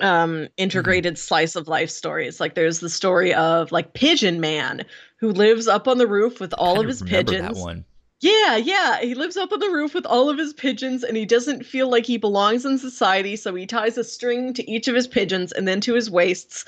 um 0.00 0.48
integrated 0.56 1.16
slice 1.16 1.54
of 1.54 1.68
life 1.68 1.90
stories 1.90 2.40
like 2.40 2.54
there's 2.54 2.80
the 2.80 2.90
story 2.90 3.32
of 3.34 3.70
like 3.70 3.94
pigeon 3.94 4.40
man 4.40 4.84
who 5.22 5.30
lives 5.30 5.68
up 5.68 5.86
on 5.86 5.98
the 5.98 6.06
roof 6.08 6.40
with 6.40 6.52
all 6.58 6.80
of 6.80 6.88
his 6.88 7.00
pigeons 7.00 7.56
That 7.56 7.62
one. 7.62 7.84
yeah, 8.18 8.56
yeah. 8.56 9.00
He 9.00 9.14
lives 9.14 9.36
up 9.36 9.52
on 9.52 9.60
the 9.60 9.70
roof 9.70 9.94
with 9.94 10.04
all 10.04 10.28
of 10.28 10.36
his 10.36 10.52
pigeons 10.52 11.04
and 11.04 11.16
he 11.16 11.24
doesn't 11.24 11.64
feel 11.64 11.88
like 11.88 12.04
he 12.04 12.16
belongs 12.16 12.66
in 12.66 12.76
society, 12.76 13.36
so 13.36 13.54
he 13.54 13.64
ties 13.64 13.96
a 13.96 14.02
string 14.02 14.52
to 14.54 14.68
each 14.68 14.88
of 14.88 14.96
his 14.96 15.06
pigeons 15.06 15.52
and 15.52 15.68
then 15.68 15.80
to 15.82 15.94
his 15.94 16.10
waists. 16.10 16.64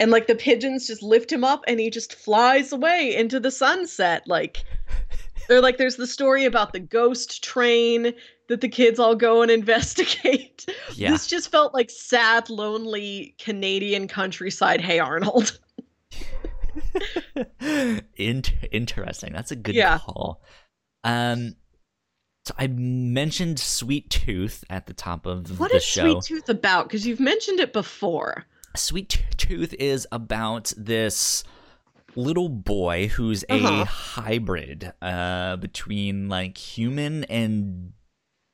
And 0.00 0.10
like 0.10 0.26
the 0.26 0.34
pigeons 0.34 0.86
just 0.86 1.02
lift 1.02 1.30
him 1.30 1.44
up 1.44 1.64
and 1.68 1.78
he 1.78 1.90
just 1.90 2.14
flies 2.14 2.72
away 2.72 3.14
into 3.14 3.38
the 3.38 3.50
sunset. 3.50 4.22
Like 4.26 4.64
they're 5.48 5.60
like 5.60 5.76
there's 5.76 5.96
the 5.96 6.06
story 6.06 6.46
about 6.46 6.72
the 6.72 6.80
ghost 6.80 7.44
train 7.44 8.14
that 8.48 8.62
the 8.62 8.68
kids 8.70 8.98
all 8.98 9.14
go 9.16 9.42
and 9.42 9.50
investigate. 9.60 10.64
Yeah. 10.94 11.10
This 11.10 11.26
just 11.26 11.50
felt 11.50 11.74
like 11.74 11.90
sad, 11.90 12.48
lonely 12.48 13.34
Canadian 13.38 14.08
countryside. 14.08 14.80
Hey 14.80 14.98
Arnold. 14.98 15.58
Int- 18.16 18.52
interesting. 18.72 19.32
That's 19.32 19.50
a 19.50 19.56
good 19.56 19.74
Yeah. 19.74 19.98
call. 19.98 20.42
Um, 21.04 21.56
so 22.44 22.54
I 22.58 22.66
mentioned 22.68 23.58
Sweet 23.58 24.08
Tooth 24.10 24.64
at 24.70 24.86
the 24.86 24.94
top 24.94 25.26
of 25.26 25.58
What 25.60 25.70
the 25.70 25.76
is 25.78 25.84
show. 25.84 26.02
Sweet 26.20 26.22
Tooth 26.22 26.48
about? 26.48 26.84
Because 26.88 27.06
you've 27.06 27.20
mentioned 27.20 27.60
it 27.60 27.72
before. 27.72 28.46
Sweet 28.76 29.22
Tooth 29.36 29.74
is 29.74 30.06
about 30.12 30.72
this 30.76 31.44
little 32.16 32.48
boy 32.48 33.08
who's 33.08 33.44
Uh-huh. 33.48 33.82
a 33.82 33.84
hybrid 33.84 34.92
uh, 35.02 35.56
between 35.56 36.28
like 36.28 36.56
human 36.56 37.24
and 37.24 37.92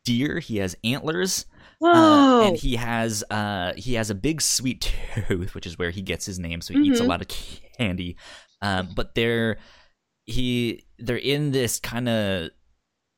deer. 0.05 0.39
He 0.41 0.57
has 0.59 0.77
antlers. 0.85 1.47
Uh, 1.85 2.41
and 2.43 2.57
he 2.57 2.76
has 2.76 3.22
uh 3.30 3.72
he 3.76 3.95
has 3.95 4.11
a 4.11 4.14
big 4.14 4.41
sweet 4.41 4.80
tooth, 5.28 5.55
which 5.55 5.66
is 5.66 5.78
where 5.78 5.91
he 5.91 6.03
gets 6.03 6.26
his 6.26 6.39
name. 6.39 6.61
So 6.61 6.74
he 6.74 6.80
eats 6.80 7.01
a 7.01 7.05
Mhm. 7.05 7.09
lot 7.09 7.20
of 7.20 7.28
candy. 7.28 8.16
Um, 8.62 8.91
but 8.95 9.14
they're 9.14 9.59
he 10.26 10.85
they're 10.99 11.16
in 11.16 11.51
this 11.53 11.78
kind 11.80 12.09
of 12.09 12.51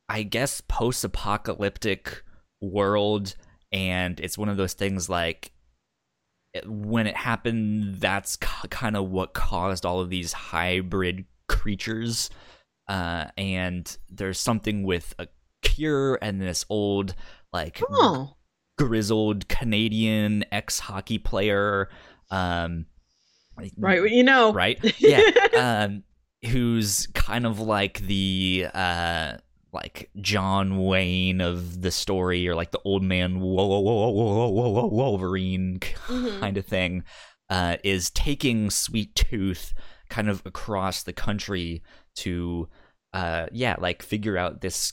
I 0.08 0.22
guess 0.22 0.60
post-apocalyptic 0.60 2.22
world, 2.60 3.34
and 3.72 4.18
it's 4.20 4.38
one 4.38 4.48
of 4.48 4.56
those 4.56 4.74
things 4.74 5.08
like 5.08 5.52
when 6.64 7.06
it 7.06 7.16
happened, 7.16 7.96
that's 8.00 8.36
kind 8.36 8.96
of 8.96 9.10
what 9.10 9.34
caused 9.34 9.84
all 9.84 10.00
of 10.00 10.08
these 10.10 10.32
hybrid 10.32 11.24
creatures. 11.48 12.30
Uh, 12.88 13.26
and 13.36 13.96
there's 14.08 14.38
something 14.38 14.84
with 14.84 15.14
a 15.18 15.26
cure 15.62 16.18
and 16.22 16.40
this 16.40 16.64
old 16.70 17.14
like 17.52 17.82
oh. 17.90 18.36
Grizzled 18.78 19.48
Canadian 19.48 20.44
ex 20.52 20.78
hockey 20.78 21.18
player 21.18 21.88
um, 22.30 22.86
Right, 23.78 24.10
you 24.12 24.22
know. 24.22 24.52
right? 24.52 24.78
Yeah. 25.00 25.22
um, 25.56 26.02
who's 26.50 27.06
kind 27.14 27.46
of 27.46 27.58
like 27.60 28.00
the 28.00 28.66
uh, 28.74 29.32
like 29.72 30.10
John 30.20 30.84
Wayne 30.84 31.40
of 31.40 31.80
the 31.82 31.90
story, 31.90 32.46
or 32.48 32.54
like 32.54 32.70
the 32.70 32.80
old 32.84 33.02
man 33.02 33.40
whoa 33.40 33.80
Wolverine 34.88 35.80
Mhm. 35.80 36.40
kind 36.40 36.56
of 36.58 36.66
thing, 36.66 37.04
uh, 37.50 37.76
is 37.82 38.10
taking 38.10 38.70
Sweet 38.70 39.14
Tooth 39.14 39.72
kind 40.08 40.28
of 40.28 40.42
across 40.46 41.02
the 41.02 41.12
country 41.12 41.82
to, 42.16 42.68
uh, 43.12 43.46
yeah, 43.52 43.76
like 43.78 44.02
figure 44.02 44.36
out 44.36 44.60
this 44.60 44.92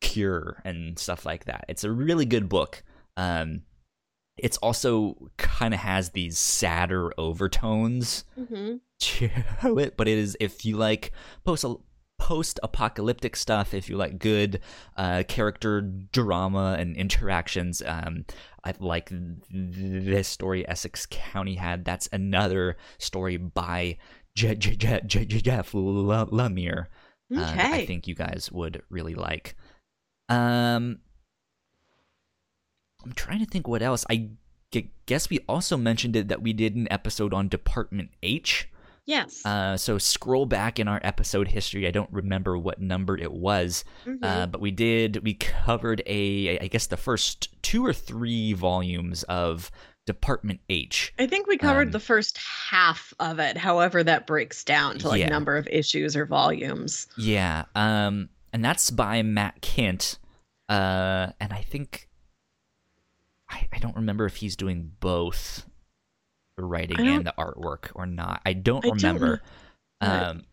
cure 0.00 0.60
and 0.64 0.98
stuff 0.98 1.24
like 1.26 1.44
that. 1.44 1.64
It's 1.68 1.84
a 1.84 1.90
really 1.90 2.24
good 2.26 2.48
book. 2.48 2.82
Um, 3.16 3.62
it's 4.36 4.56
also 4.58 5.30
kind 5.36 5.74
of 5.74 5.80
has 5.80 6.10
these 6.10 6.38
sadder 6.38 7.12
overtones 7.18 8.24
Mhm. 8.38 8.80
to 9.00 9.28
it, 9.78 9.96
but 9.96 10.08
it 10.08 10.18
is 10.18 10.36
if 10.40 10.64
you 10.64 10.76
like 10.76 11.12
post 11.44 11.64
post 12.18 12.60
apocalyptic 12.62 13.34
stuff, 13.34 13.72
if 13.74 13.88
you 13.88 13.96
like 13.96 14.18
good 14.18 14.60
uh, 14.96 15.22
character 15.26 15.80
drama 15.80 16.76
and 16.78 16.94
interactions, 16.96 17.82
um, 17.86 18.24
I 18.64 18.74
like 18.78 19.10
this 19.50 20.28
story 20.28 20.68
Essex 20.68 21.06
County 21.10 21.54
had. 21.54 21.84
That's 21.84 22.08
another 22.12 22.76
story 22.98 23.36
by 23.38 23.96
Je- 24.34 24.54
Je- 24.54 24.76
Je- 24.76 25.00
Je- 25.06 25.24
Je- 25.24 25.40
Jeff 25.40 25.72
Lemire. 25.72 26.86
uh, 27.34 27.54
I 27.58 27.86
think 27.86 28.06
you 28.06 28.14
guys 28.14 28.50
would 28.52 28.82
really 28.90 29.14
like. 29.14 29.56
Um, 30.30 30.98
I'm 33.04 33.12
trying 33.14 33.40
to 33.40 33.46
think 33.46 33.66
what 33.66 33.82
else. 33.82 34.04
I 34.10 34.30
guess 35.06 35.28
we 35.30 35.40
also 35.48 35.76
mentioned 35.76 36.14
it 36.16 36.28
that 36.28 36.42
we 36.42 36.52
did 36.52 36.76
an 36.76 36.86
episode 36.90 37.34
on 37.34 37.48
Department 37.48 38.10
H. 38.22 38.68
Yes. 39.06 39.44
Uh, 39.44 39.76
so 39.76 39.98
scroll 39.98 40.46
back 40.46 40.78
in 40.78 40.86
our 40.86 41.00
episode 41.02 41.48
history. 41.48 41.88
I 41.88 41.90
don't 41.90 42.12
remember 42.12 42.56
what 42.56 42.80
number 42.80 43.18
it 43.18 43.32
was, 43.32 43.84
Mhm. 44.06 44.18
uh, 44.22 44.46
but 44.46 44.60
we 44.60 44.70
did. 44.70 45.24
We 45.24 45.34
covered 45.34 46.02
a, 46.06 46.60
I 46.60 46.68
guess, 46.68 46.86
the 46.86 46.96
first 46.96 47.48
two 47.62 47.84
or 47.84 47.92
three 47.92 48.52
volumes 48.52 49.24
of 49.24 49.70
Department 50.06 50.60
H. 50.68 51.12
I 51.18 51.26
think 51.26 51.46
we 51.48 51.56
covered 51.56 51.88
um, 51.88 51.92
the 51.92 51.98
first 52.00 52.38
half 52.38 53.12
of 53.18 53.38
it, 53.40 53.56
however 53.56 54.04
that 54.04 54.26
breaks 54.28 54.62
down 54.62 54.98
to 54.98 55.08
like 55.08 55.20
Yeah. 55.20 55.28
number 55.28 55.56
of 55.56 55.66
issues 55.68 56.14
or 56.14 56.26
volumes. 56.26 57.08
Yeah, 57.18 57.64
um, 57.74 58.28
and 58.52 58.64
that's 58.64 58.90
by 58.90 59.22
Matt 59.22 59.60
Kindt. 59.62 60.18
Uh, 60.68 61.32
and 61.40 61.52
I 61.52 61.62
think 61.62 62.08
I, 63.48 63.66
I 63.72 63.78
don't 63.78 63.96
remember 63.96 64.26
if 64.26 64.36
he's 64.36 64.56
doing 64.56 64.92
both 65.00 65.66
the 66.56 66.64
writing 66.64 67.00
and 67.00 67.26
the 67.26 67.34
artwork 67.38 67.90
or 67.94 68.06
not. 68.06 68.40
I 68.46 68.52
don't 68.52 68.84
I 68.84 68.88
don't 68.88 68.96
remember. 68.98 69.42
Right. 70.02 70.22
Um, 70.28 70.44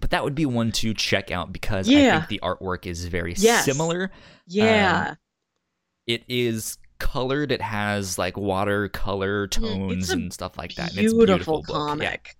but 0.00 0.10
that 0.10 0.24
would 0.24 0.34
be 0.34 0.44
one 0.44 0.72
to 0.72 0.92
check 0.92 1.30
out 1.30 1.52
because 1.52 1.88
I 1.88 1.92
think 2.10 2.28
the 2.28 2.40
artwork 2.42 2.84
is 2.86 3.06
very 3.06 3.34
Yes. 3.38 3.64
similar. 3.64 4.10
Yeah. 4.46 5.14
It 6.06 6.24
is 6.28 6.76
colored. 6.98 7.50
It 7.52 7.62
has 7.62 8.18
like 8.18 8.36
watercolor 8.36 9.48
Mm, 9.48 9.50
tones 9.50 10.10
and 10.10 10.32
stuff 10.32 10.58
like 10.58 10.74
that. 10.74 10.90
and 10.90 10.98
beautiful, 10.98 11.14
it's 11.22 11.22
a 11.22 11.26
beautiful 11.26 11.62
book. 11.62 11.66
comic. 11.76 12.36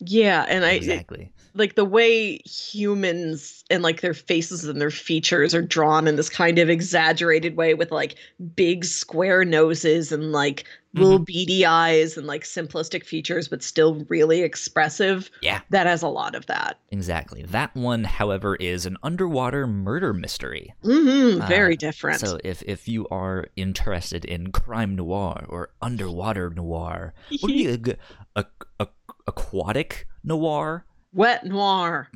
Yeah, 0.00 0.44
and 0.48 0.62
Yeah, 0.64 0.68
I 0.70 0.72
exactly. 0.72 1.32
Like 1.56 1.74
the 1.74 1.84
way 1.84 2.38
humans 2.44 3.64
and 3.70 3.82
like 3.82 4.00
their 4.00 4.14
faces 4.14 4.64
and 4.64 4.80
their 4.80 4.90
features 4.90 5.54
are 5.54 5.62
drawn 5.62 6.06
in 6.06 6.16
this 6.16 6.28
kind 6.28 6.58
of 6.58 6.68
exaggerated 6.70 7.56
way 7.56 7.74
with 7.74 7.90
like 7.90 8.16
big 8.54 8.84
square 8.84 9.44
noses 9.44 10.12
and 10.12 10.32
like 10.32 10.64
Mm-hmm. 10.94 11.02
little 11.02 11.18
beady 11.26 11.66
eyes 11.66 12.16
and 12.16 12.26
like 12.26 12.42
simplistic 12.44 13.04
features 13.04 13.48
but 13.48 13.62
still 13.62 13.96
really 14.08 14.40
expressive. 14.40 15.30
Yeah. 15.42 15.60
That 15.68 15.86
has 15.86 16.00
a 16.02 16.08
lot 16.08 16.34
of 16.34 16.46
that. 16.46 16.78
Exactly. 16.90 17.42
That 17.42 17.74
one, 17.76 18.04
however, 18.04 18.56
is 18.56 18.86
an 18.86 18.96
underwater 19.02 19.66
murder 19.66 20.14
mystery. 20.14 20.72
hmm 20.82 21.38
Uh, 21.38 21.46
very 21.46 21.76
different. 21.76 22.20
So 22.20 22.38
if 22.42 22.62
if 22.62 22.88
you 22.88 23.06
are 23.08 23.46
interested 23.56 24.24
in 24.24 24.52
crime 24.52 24.96
noir 24.96 25.44
or 25.50 25.68
underwater 25.82 26.48
noir, 26.48 27.12
what 27.28 27.42
would 27.42 27.52
be 27.52 27.66
a 28.36 28.40
a, 28.40 28.46
a, 28.80 28.86
aquatic 29.26 30.06
noir? 30.24 30.86
Wet 31.12 31.44
noir. 31.44 32.08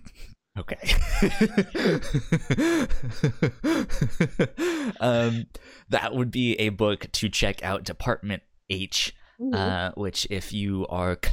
Okay. 0.59 0.76
um, 5.01 5.47
that 5.88 6.14
would 6.14 6.30
be 6.30 6.55
a 6.55 6.70
book 6.70 7.07
to 7.12 7.28
check 7.28 7.64
out. 7.64 7.84
Department 7.84 8.43
H, 8.68 9.14
uh, 9.55 9.93
which 9.95 10.26
if 10.28 10.53
you 10.53 10.86
are 10.88 11.18
c- 11.24 11.30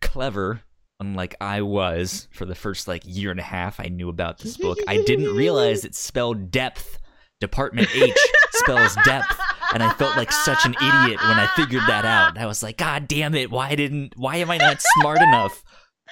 clever, 0.00 0.60
unlike 1.00 1.34
I 1.40 1.62
was 1.62 2.28
for 2.30 2.44
the 2.44 2.54
first 2.54 2.86
like 2.86 3.02
year 3.04 3.30
and 3.30 3.40
a 3.40 3.44
half, 3.44 3.80
I 3.80 3.86
knew 3.86 4.10
about 4.10 4.38
this 4.38 4.56
book. 4.56 4.78
I 4.86 5.02
didn't 5.02 5.34
realize 5.34 5.84
it 5.84 5.94
spelled 5.94 6.50
depth. 6.50 6.98
Department 7.40 7.88
H 7.94 8.16
spells 8.50 8.96
depth, 9.04 9.38
and 9.72 9.80
I 9.80 9.92
felt 9.92 10.16
like 10.16 10.32
such 10.32 10.66
an 10.66 10.74
idiot 10.74 11.20
when 11.22 11.38
I 11.38 11.48
figured 11.54 11.84
that 11.86 12.04
out. 12.04 12.36
I 12.36 12.46
was 12.46 12.64
like, 12.64 12.78
God 12.78 13.06
damn 13.06 13.36
it! 13.36 13.48
Why 13.48 13.76
didn't? 13.76 14.14
Why 14.16 14.36
am 14.36 14.50
I 14.50 14.56
not 14.56 14.82
smart 14.98 15.22
enough 15.22 15.62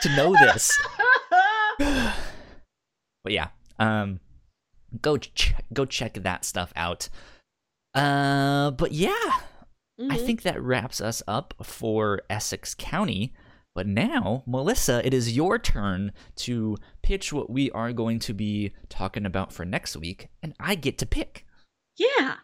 to 0.03 0.17
know 0.17 0.33
this? 0.33 0.71
but 1.79 3.33
yeah, 3.33 3.49
um, 3.79 4.21
go 5.01 5.17
ch- 5.19 5.55
go 5.73 5.85
check 5.85 6.15
that 6.15 6.45
stuff 6.45 6.73
out. 6.77 7.09
Uh, 7.95 8.71
but 8.73 8.93
yeah, 8.93 9.11
I 9.99 10.17
Mhm. 10.19 10.27
think 10.27 10.43
that 10.43 10.61
wraps 10.63 11.01
us 11.01 11.23
up 11.27 11.55
for 11.63 12.21
Essex 12.29 12.75
County. 12.75 13.33
But 13.75 13.87
now, 13.87 14.43
Melissa, 14.47 15.07
it 15.07 15.13
is 15.13 15.37
your 15.37 15.59
turn 15.59 16.13
to 16.37 16.79
pitch 17.03 17.31
what 17.33 17.51
we 17.51 17.71
are 17.73 17.93
going 17.93 18.19
to 18.21 18.33
be 18.33 18.73
talking 18.89 19.27
about 19.27 19.53
for 19.53 19.67
next 19.67 19.97
week, 19.97 20.29
and 20.43 20.55
I 20.59 20.77
get 20.77 20.97
to 20.99 21.07
pick. 21.07 21.45
Yeah. 21.97 22.37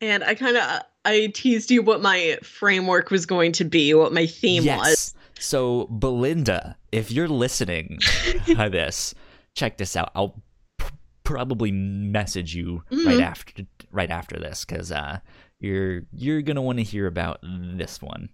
And 0.00 0.24
I 0.24 0.34
kind 0.34 0.56
of 0.56 0.82
I 1.04 1.26
teased 1.34 1.70
you 1.70 1.82
what 1.82 2.00
my 2.00 2.38
framework 2.42 3.10
was 3.10 3.26
going 3.26 3.52
to 3.52 3.64
be, 3.64 3.92
what 3.94 4.12
my 4.12 4.26
theme 4.26 4.64
was. 4.66 5.14
So, 5.42 5.86
Belinda, 5.90 6.76
if 6.92 7.10
you're 7.10 7.28
listening 7.28 7.98
to 8.46 8.68
this, 8.70 9.14
check 9.54 9.76
this 9.76 9.96
out. 9.96 10.10
I'll 10.14 10.40
p- 10.78 10.86
probably 11.24 11.72
message 11.72 12.54
you 12.54 12.82
right 12.90 13.18
Mhm. 13.18 13.22
after 13.22 13.62
right 13.90 14.10
after 14.10 14.38
this 14.38 14.64
because 14.64 14.90
uh, 14.92 15.18
you're 15.60 16.02
you're 16.12 16.42
gonna 16.42 16.62
want 16.62 16.78
to 16.78 16.84
hear 16.84 17.06
about 17.06 17.40
this 17.42 18.00
one. 18.00 18.28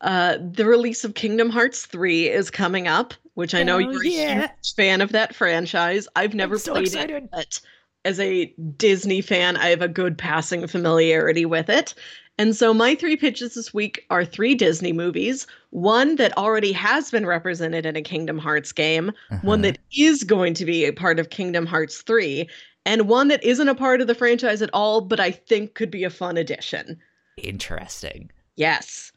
Uh, 0.00 0.36
the 0.52 0.64
release 0.64 1.02
of 1.04 1.14
Kingdom 1.14 1.50
Hearts 1.50 1.84
3 1.86 2.28
is 2.28 2.50
coming 2.50 2.86
up, 2.86 3.14
which 3.34 3.52
I 3.54 3.64
know 3.64 3.78
Hell 3.80 3.92
you're 3.92 4.04
yeah. 4.04 4.44
a 4.44 4.48
huge 4.48 4.74
fan 4.76 5.00
of 5.00 5.10
that 5.12 5.34
franchise. 5.34 6.06
I've 6.14 6.34
never 6.34 6.56
so 6.56 6.72
played 6.74 6.86
excited. 6.86 7.24
it, 7.24 7.30
but 7.32 7.60
as 8.04 8.20
a 8.20 8.46
Disney 8.76 9.20
fan, 9.22 9.56
I 9.56 9.70
have 9.70 9.82
a 9.82 9.88
good 9.88 10.16
passing 10.16 10.66
familiarity 10.68 11.44
with 11.46 11.68
it. 11.68 11.94
And 12.38 12.54
so 12.54 12.72
my 12.72 12.94
three 12.94 13.16
pitches 13.16 13.54
this 13.54 13.74
week 13.74 14.06
are 14.10 14.24
three 14.24 14.54
Disney 14.54 14.92
movies, 14.92 15.46
one 15.70 16.14
that 16.16 16.36
already 16.38 16.70
has 16.72 17.10
been 17.10 17.26
represented 17.26 17.84
in 17.84 17.96
a 17.96 18.02
Kingdom 18.02 18.38
Hearts 18.38 18.70
game, 18.70 19.12
one 19.42 19.60
Uh-huh. 19.64 19.72
that 19.72 19.78
is 19.96 20.22
going 20.22 20.54
to 20.54 20.64
be 20.64 20.84
a 20.84 20.92
part 20.92 21.18
of 21.18 21.30
Kingdom 21.30 21.66
Hearts 21.66 22.00
3, 22.02 22.48
and 22.86 23.08
one 23.08 23.26
that 23.28 23.42
isn't 23.42 23.68
a 23.68 23.74
part 23.74 24.00
of 24.00 24.06
the 24.06 24.14
franchise 24.14 24.62
at 24.62 24.70
all, 24.72 25.00
but 25.00 25.18
I 25.18 25.32
think 25.32 25.74
could 25.74 25.90
be 25.90 26.04
a 26.04 26.10
fun 26.10 26.36
addition. 26.36 27.00
interesting. 27.42 28.30
Yes. 28.56 29.12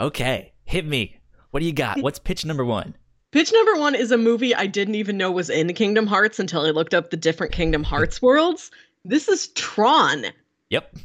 Okay, 0.00 0.52
hit 0.64 0.86
me. 0.86 1.18
What 1.50 1.60
do 1.60 1.66
you 1.66 1.72
got? 1.72 2.00
What's 2.02 2.18
pitch 2.18 2.44
number 2.44 2.64
one? 2.64 2.96
Pitch 3.30 3.52
number 3.52 3.76
one 3.80 3.94
is 3.94 4.10
a 4.10 4.16
movie 4.18 4.54
I 4.54 4.66
didn't 4.66 4.94
even 4.94 5.16
know 5.16 5.30
was 5.30 5.50
in 5.50 5.72
Kingdom 5.74 6.06
Hearts 6.06 6.38
until 6.38 6.62
I 6.62 6.70
looked 6.70 6.94
up 6.94 7.10
the 7.10 7.16
different 7.16 7.52
Kingdom 7.52 7.82
Hearts 7.82 8.20
worlds. 8.22 8.70
This 9.04 9.28
is 9.28 9.48
Tron. 9.48 10.26
Yep. 10.70 10.96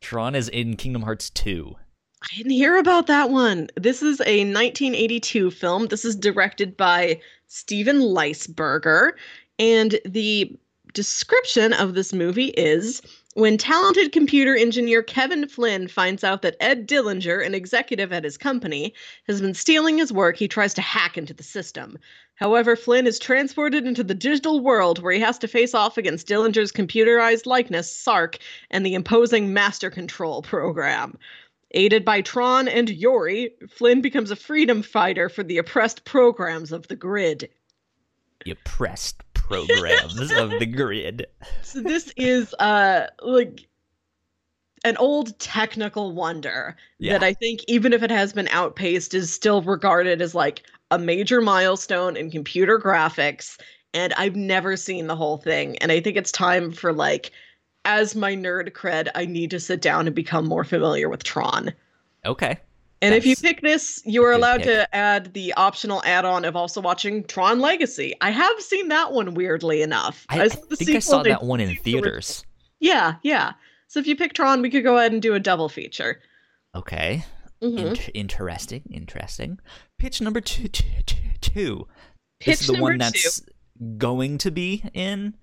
Tron 0.00 0.34
is 0.34 0.48
in 0.48 0.76
Kingdom 0.76 1.02
Hearts 1.02 1.30
2. 1.30 1.74
I 2.22 2.36
didn't 2.36 2.52
hear 2.52 2.76
about 2.76 3.06
that 3.06 3.30
one. 3.30 3.68
This 3.76 4.02
is 4.02 4.20
a 4.20 4.44
1982 4.44 5.50
film. 5.50 5.86
This 5.86 6.04
is 6.04 6.16
directed 6.16 6.76
by 6.76 7.20
Steven 7.46 8.00
Lisberger. 8.00 9.12
And 9.58 10.00
the 10.04 10.58
description 10.92 11.72
of 11.74 11.94
this 11.94 12.12
movie 12.12 12.48
is 12.56 13.02
when 13.34 13.58
talented 13.58 14.12
computer 14.12 14.56
engineer 14.56 15.02
Kevin 15.02 15.46
Flynn 15.46 15.88
finds 15.88 16.24
out 16.24 16.40
that 16.40 16.56
Ed 16.58 16.88
Dillinger, 16.88 17.44
an 17.44 17.54
executive 17.54 18.10
at 18.12 18.24
his 18.24 18.38
company, 18.38 18.94
has 19.26 19.42
been 19.42 19.52
stealing 19.52 19.98
his 19.98 20.10
work, 20.10 20.36
he 20.36 20.48
tries 20.48 20.72
to 20.72 20.80
hack 20.80 21.18
into 21.18 21.34
the 21.34 21.42
system. 21.42 21.98
However, 22.36 22.76
Flynn 22.76 23.06
is 23.06 23.18
transported 23.18 23.86
into 23.86 24.04
the 24.04 24.14
digital 24.14 24.60
world 24.60 25.02
where 25.02 25.12
he 25.12 25.20
has 25.20 25.38
to 25.38 25.48
face 25.48 25.74
off 25.74 25.96
against 25.98 26.28
Dillinger's 26.28 26.70
computerized 26.70 27.46
likeness, 27.46 27.94
Sark, 27.94 28.38
and 28.70 28.84
the 28.84 28.94
imposing 28.94 29.52
Master 29.52 29.90
Control 29.90 30.42
program. 30.42 31.18
Aided 31.72 32.04
by 32.04 32.20
Tron 32.20 32.68
and 32.68 32.88
Yori, 32.90 33.52
Flynn 33.68 34.00
becomes 34.00 34.30
a 34.30 34.36
freedom 34.36 34.82
fighter 34.82 35.28
for 35.28 35.42
the 35.42 35.58
oppressed 35.58 36.04
programs 36.04 36.72
of 36.72 36.86
the 36.88 36.96
grid. 36.96 37.48
The 38.44 38.52
oppressed 38.52 39.22
programs 39.34 40.30
of 40.30 40.50
the 40.50 40.66
grid. 40.66 41.26
So 41.62 41.80
this 41.80 42.12
is 42.16 42.54
uh 42.54 43.08
like 43.22 43.66
an 44.84 44.96
old 44.98 45.38
technical 45.38 46.12
wonder 46.12 46.76
Yeah. 46.98 47.14
that 47.14 47.24
I 47.24 47.34
think 47.34 47.62
even 47.66 47.92
if 47.92 48.02
it 48.02 48.10
has 48.10 48.32
been 48.32 48.48
outpaced 48.48 49.14
is 49.14 49.32
still 49.32 49.62
regarded 49.62 50.22
as 50.22 50.34
like 50.34 50.62
a 50.90 50.98
major 50.98 51.40
milestone 51.40 52.16
in 52.16 52.30
computer 52.30 52.78
graphics 52.78 53.58
and 53.94 54.12
I've 54.14 54.36
never 54.36 54.76
seen 54.76 55.06
the 55.06 55.16
whole 55.16 55.38
thing 55.38 55.76
and 55.78 55.90
I 55.92 56.00
think 56.00 56.16
it's 56.16 56.32
time 56.32 56.72
for 56.72 56.92
like 56.92 57.30
as 57.84 58.14
my 58.14 58.34
nerd 58.34 58.70
cred 58.72 59.08
I 59.14 59.26
need 59.26 59.50
to 59.50 59.60
sit 59.60 59.80
down 59.80 60.06
and 60.06 60.14
become 60.14 60.46
more 60.46 60.64
familiar 60.64 61.08
with 61.08 61.24
Tron. 61.24 61.72
Okay. 62.24 62.58
And 63.02 63.14
if 63.14 63.26
you 63.26 63.36
pick 63.36 63.60
this, 63.60 64.00
you 64.06 64.24
are 64.24 64.32
allowed 64.32 64.62
pick. 64.62 64.66
to 64.66 64.94
add 64.94 65.34
the 65.34 65.52
optional 65.54 66.02
add-on 66.04 66.46
of 66.46 66.56
also 66.56 66.80
watching 66.80 67.24
Tron 67.24 67.60
Legacy. 67.60 68.14
I 68.22 68.30
have 68.30 68.60
seen 68.60 68.88
that 68.88 69.12
one 69.12 69.34
weirdly 69.34 69.82
enough. 69.82 70.24
I, 70.30 70.42
I 70.42 70.48
saw 70.48 70.60
think 70.74 70.90
I 70.90 70.98
saw 71.00 71.22
that 71.22 71.42
one 71.42 71.60
in 71.60 71.68
changed 71.68 71.84
the 71.84 71.94
original- 71.96 72.04
theaters. 72.04 72.46
Yeah, 72.80 73.16
yeah. 73.22 73.52
So 73.88 74.00
if 74.00 74.06
you 74.06 74.16
pick 74.16 74.32
Tron, 74.32 74.62
we 74.62 74.70
could 74.70 74.82
go 74.82 74.96
ahead 74.96 75.12
and 75.12 75.20
do 75.20 75.34
a 75.34 75.40
double 75.40 75.68
feature. 75.68 76.20
Okay. 76.74 77.24
Mhm. 77.72 77.78
Int- 77.88 78.10
interesting. 78.14 78.82
Interesting. 78.90 79.58
Pitch 79.98 80.20
number 80.20 80.40
two. 80.40 80.68
two, 80.68 80.84
two, 81.06 81.16
two. 81.40 81.88
Pitch 82.40 82.58
this 82.58 82.60
is 82.62 82.66
the 82.76 82.82
one 82.82 82.92
two. 82.94 82.98
that's 82.98 83.42
going 83.98 84.38
to 84.38 84.50
be 84.50 84.82
in. 84.94 85.34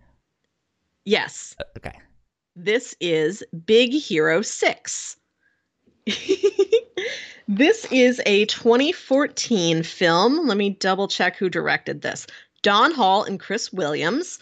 Yes, 1.06 1.56
Uh, 1.60 1.64
Okay. 1.78 1.98
this 2.56 2.96
is 3.02 3.44
Big 3.66 3.92
Hero 3.92 4.42
6. 4.42 5.18
this 7.48 7.86
is 7.92 8.22
a 8.26 8.46
2014 8.46 9.84
film. 9.84 10.48
Let 10.48 10.58
me 10.58 10.72
double 10.72 11.08
check 11.08 11.36
who 11.38 11.50
directed 11.50 12.02
this. 12.02 12.26
Don 12.62 12.94
Hall 12.94 13.24
and 13.24 13.40
Chris 13.40 13.74
Williams. 13.74 14.40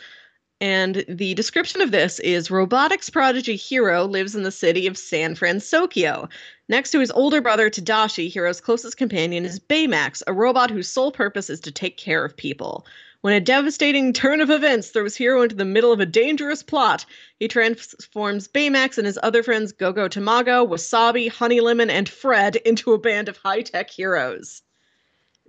And 0.62 1.04
the 1.10 1.34
description 1.34 1.82
of 1.82 1.90
this 1.90 2.20
is 2.20 2.52
robotics 2.52 3.10
prodigy 3.10 3.56
Hero 3.56 4.06
lives 4.06 4.36
in 4.36 4.44
the 4.44 4.52
city 4.52 4.86
of 4.86 4.96
San 4.96 5.34
Francisco. 5.34 6.30
Next 6.70 6.92
to 6.92 7.00
his 7.00 7.10
older 7.10 7.42
brother 7.42 7.72
Tadashi, 7.72 8.30
Hero's 8.30 8.62
closest 8.62 8.96
companion 8.96 9.44
is 9.44 9.60
Baymax, 9.60 10.22
a 10.28 10.34
robot 10.34 10.70
whose 10.70 10.88
sole 10.88 11.12
purpose 11.12 11.50
is 11.50 11.60
to 11.62 11.72
take 11.72 11.98
care 11.98 12.24
of 12.24 12.38
people. 12.38 12.86
When 13.22 13.34
a 13.34 13.40
devastating 13.40 14.14
turn 14.14 14.40
of 14.40 14.52
events 14.52 14.90
throws 14.90 15.16
Hero 15.16 15.42
into 15.42 15.56
the 15.56 15.66
middle 15.66 15.92
of 15.92 16.00
a 16.00 16.06
dangerous 16.06 16.62
plot, 16.62 17.08
he 17.40 17.48
transforms 17.48 18.48
Baymax 18.48 19.00
and 19.00 19.08
his 19.08 19.18
other 19.24 19.42
friends 19.42 19.72
Gogo 19.72 20.08
Tomago, 20.08 20.64
Wasabi, 20.66 21.28
Honey 21.28 21.60
Lemon, 21.60 21.90
and 21.90 22.08
Fred 22.08 22.58
into 22.58 22.94
a 22.94 23.00
band 23.00 23.30
of 23.30 23.38
high 23.38 23.64
tech 23.64 23.90
heroes. 23.90 24.62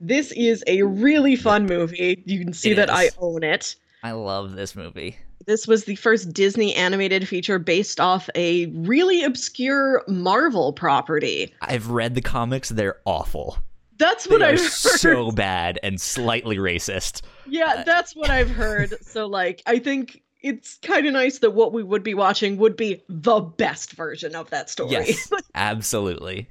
This 0.01 0.33
is 0.33 0.65
a 0.67 0.83
really 0.85 1.37
fun 1.37 1.67
movie. 1.67 2.23
You 2.25 2.43
can 2.43 2.55
see 2.55 2.73
that 2.73 2.91
I 2.91 3.11
own 3.19 3.45
it. 3.45 3.77
I 4.03 4.13
love 4.13 4.53
this 4.57 4.75
movie. 4.75 5.17
This 5.47 5.67
was 5.67 5.85
the 5.85 5.97
first 5.97 6.33
Disney 6.33 6.75
animated 6.75 7.27
feature 7.27 7.59
based 7.59 8.01
off 8.01 8.29
a 8.35 8.67
really 8.67 9.25
obscure 9.25 10.03
Marvel 10.07 10.73
property. 10.73 11.53
I've 11.63 11.89
read 11.89 12.15
the 12.15 12.21
comics. 12.21 12.69
They're 12.69 13.01
awful. 13.07 13.59
That's 13.99 14.29
what 14.29 14.43
are 14.43 14.47
I've 14.51 14.59
heard. 14.61 14.69
so 14.69 15.31
bad 15.33 15.79
and 15.83 16.01
slightly 16.01 16.57
racist. 16.57 17.23
Yeah, 17.47 17.83
that's 17.85 18.15
what 18.17 18.31
I've 18.31 18.51
heard. 18.51 18.95
So, 19.03 19.27
like, 19.27 19.63
I 19.67 19.79
think 19.79 20.23
it's 20.43 20.79
kind 20.79 21.07
of 21.07 21.13
nice 21.13 21.39
that 21.41 21.51
what 21.53 21.73
we 21.73 21.83
would 21.83 22.03
be 22.03 22.15
watching 22.15 22.57
would 22.57 22.77
be 22.77 23.03
the 23.09 23.41
best 23.41 23.93
version 23.93 24.35
of 24.35 24.49
that 24.51 24.71
story. 24.71 24.91
Yes, 24.93 25.31
absolutely, 25.55 26.49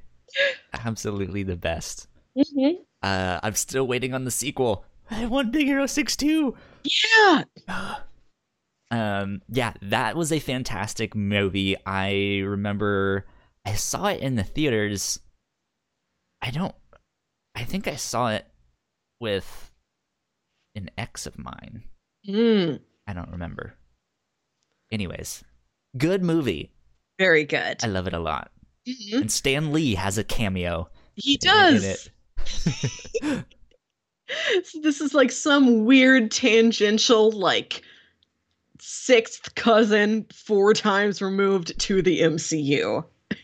absolutely 0.73 1.43
the 1.43 1.55
best. 1.57 2.07
Mhm. 2.37 2.75
Uh, 3.01 3.39
I'm 3.41 3.55
still 3.55 3.87
waiting 3.87 4.13
on 4.13 4.25
the 4.25 4.31
sequel. 4.31 4.85
I 5.09 5.25
want 5.25 5.51
Big 5.51 5.65
Hero 5.65 5.87
Six 5.87 6.15
too. 6.15 6.55
Yeah. 6.83 7.43
Um, 8.89 9.41
yeah, 9.49 9.73
that 9.83 10.15
was 10.15 10.31
a 10.31 10.39
fantastic 10.39 11.15
movie. 11.15 11.75
I 11.85 12.41
remember 12.45 13.25
I 13.65 13.73
saw 13.75 14.07
it 14.07 14.19
in 14.21 14.35
the 14.35 14.43
theaters. 14.43 15.19
I 16.41 16.51
don't. 16.51 16.75
I 17.55 17.63
think 17.63 17.87
I 17.87 17.95
saw 17.95 18.29
it 18.29 18.45
with 19.19 19.71
an 20.75 20.89
ex 20.97 21.25
of 21.25 21.37
mine. 21.37 21.83
Mm, 22.27 22.79
I 23.07 23.13
don't 23.13 23.31
remember. 23.31 23.75
Anyways, 24.91 25.43
good 25.97 26.23
movie. 26.23 26.71
very 27.19 27.45
good. 27.45 27.83
I 27.83 27.87
love 27.87 28.07
it 28.07 28.13
a 28.13 28.19
lot. 28.19 28.51
Mhm. 28.87 29.21
And 29.21 29.31
Stan 29.31 29.71
Lee 29.71 29.93
has 29.95 30.17
a 30.17 30.23
cameo. 30.23 30.89
He 31.15 31.37
does. 31.37 32.09
it. 34.49 34.65
So 34.67 34.79
this 34.81 35.01
is 35.01 35.13
like 35.13 35.31
some 35.31 35.85
weird 35.85 36.31
tangential, 36.31 37.31
like, 37.31 37.81
sixth 38.79 39.53
cousin, 39.55 40.25
four 40.33 40.73
times 40.73 41.21
removed 41.21 41.77
to 41.79 42.01
the 42.01 42.21
MCU. 42.21 43.03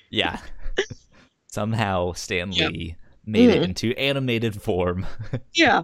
Yeah. 0.09 0.39
Somehow 1.47 2.13
Stan 2.13 2.51
Yep. 2.51 2.71
Lee 2.71 2.95
made 3.25 3.49
it 3.49 3.61
Mhm. 3.61 3.65
into 3.65 3.97
animated 3.97 4.61
form. 4.61 5.05
Yeah. 5.53 5.83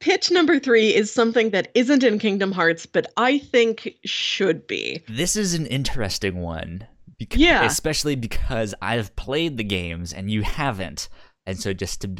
Pitch 0.00 0.30
number 0.30 0.58
three 0.58 0.94
is 0.94 1.10
something 1.12 1.50
that 1.50 1.70
isn't 1.74 2.02
in 2.04 2.18
Kingdom 2.18 2.52
Hearts, 2.52 2.84
but 2.84 3.10
I 3.16 3.38
think 3.38 3.94
should 4.04 4.66
be. 4.66 5.02
this 5.08 5.36
is 5.36 5.54
an 5.54 5.66
interesting 5.66 6.36
one. 6.42 6.86
Because, 7.18 7.40
Yeah. 7.40 7.64
Especially 7.64 8.14
because 8.14 8.74
I've 8.82 9.14
played 9.16 9.56
the 9.56 9.64
games 9.64 10.12
and 10.12 10.30
you 10.30 10.42
haven't. 10.42 11.08
And 11.46 11.58
so 11.58 11.72
just 11.72 12.00
to 12.02 12.10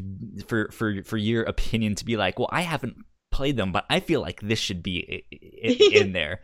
for 0.47 0.71
for 0.71 1.03
for 1.05 1.17
your 1.17 1.43
opinion 1.43 1.95
to 1.97 2.05
be 2.05 2.17
like, 2.17 2.39
well, 2.39 2.49
I 2.53 2.63
haven't 2.63 2.97
played 3.33 3.57
them, 3.57 3.73
but 3.73 3.85
I 3.91 4.01
feel 4.01 4.21
like 4.21 4.41
this 4.41 4.59
should 4.59 4.83
be 4.83 5.25
i- 5.33 5.37
i- 5.37 5.91
in 6.01 6.13
there. 6.13 6.41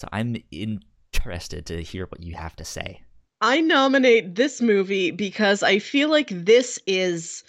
So 0.00 0.08
I'm 0.12 0.36
interested 0.50 1.66
to 1.66 1.82
hear 1.82 2.06
what 2.06 2.22
you 2.22 2.34
have 2.34 2.56
to 2.56 2.64
say. 2.64 3.02
I 3.40 3.60
nominate 3.60 4.34
this 4.34 4.60
movie 4.60 5.10
because 5.12 5.62
I 5.62 5.78
feel 5.78 6.10
like 6.10 6.28
this 6.30 6.78
is 6.86 7.42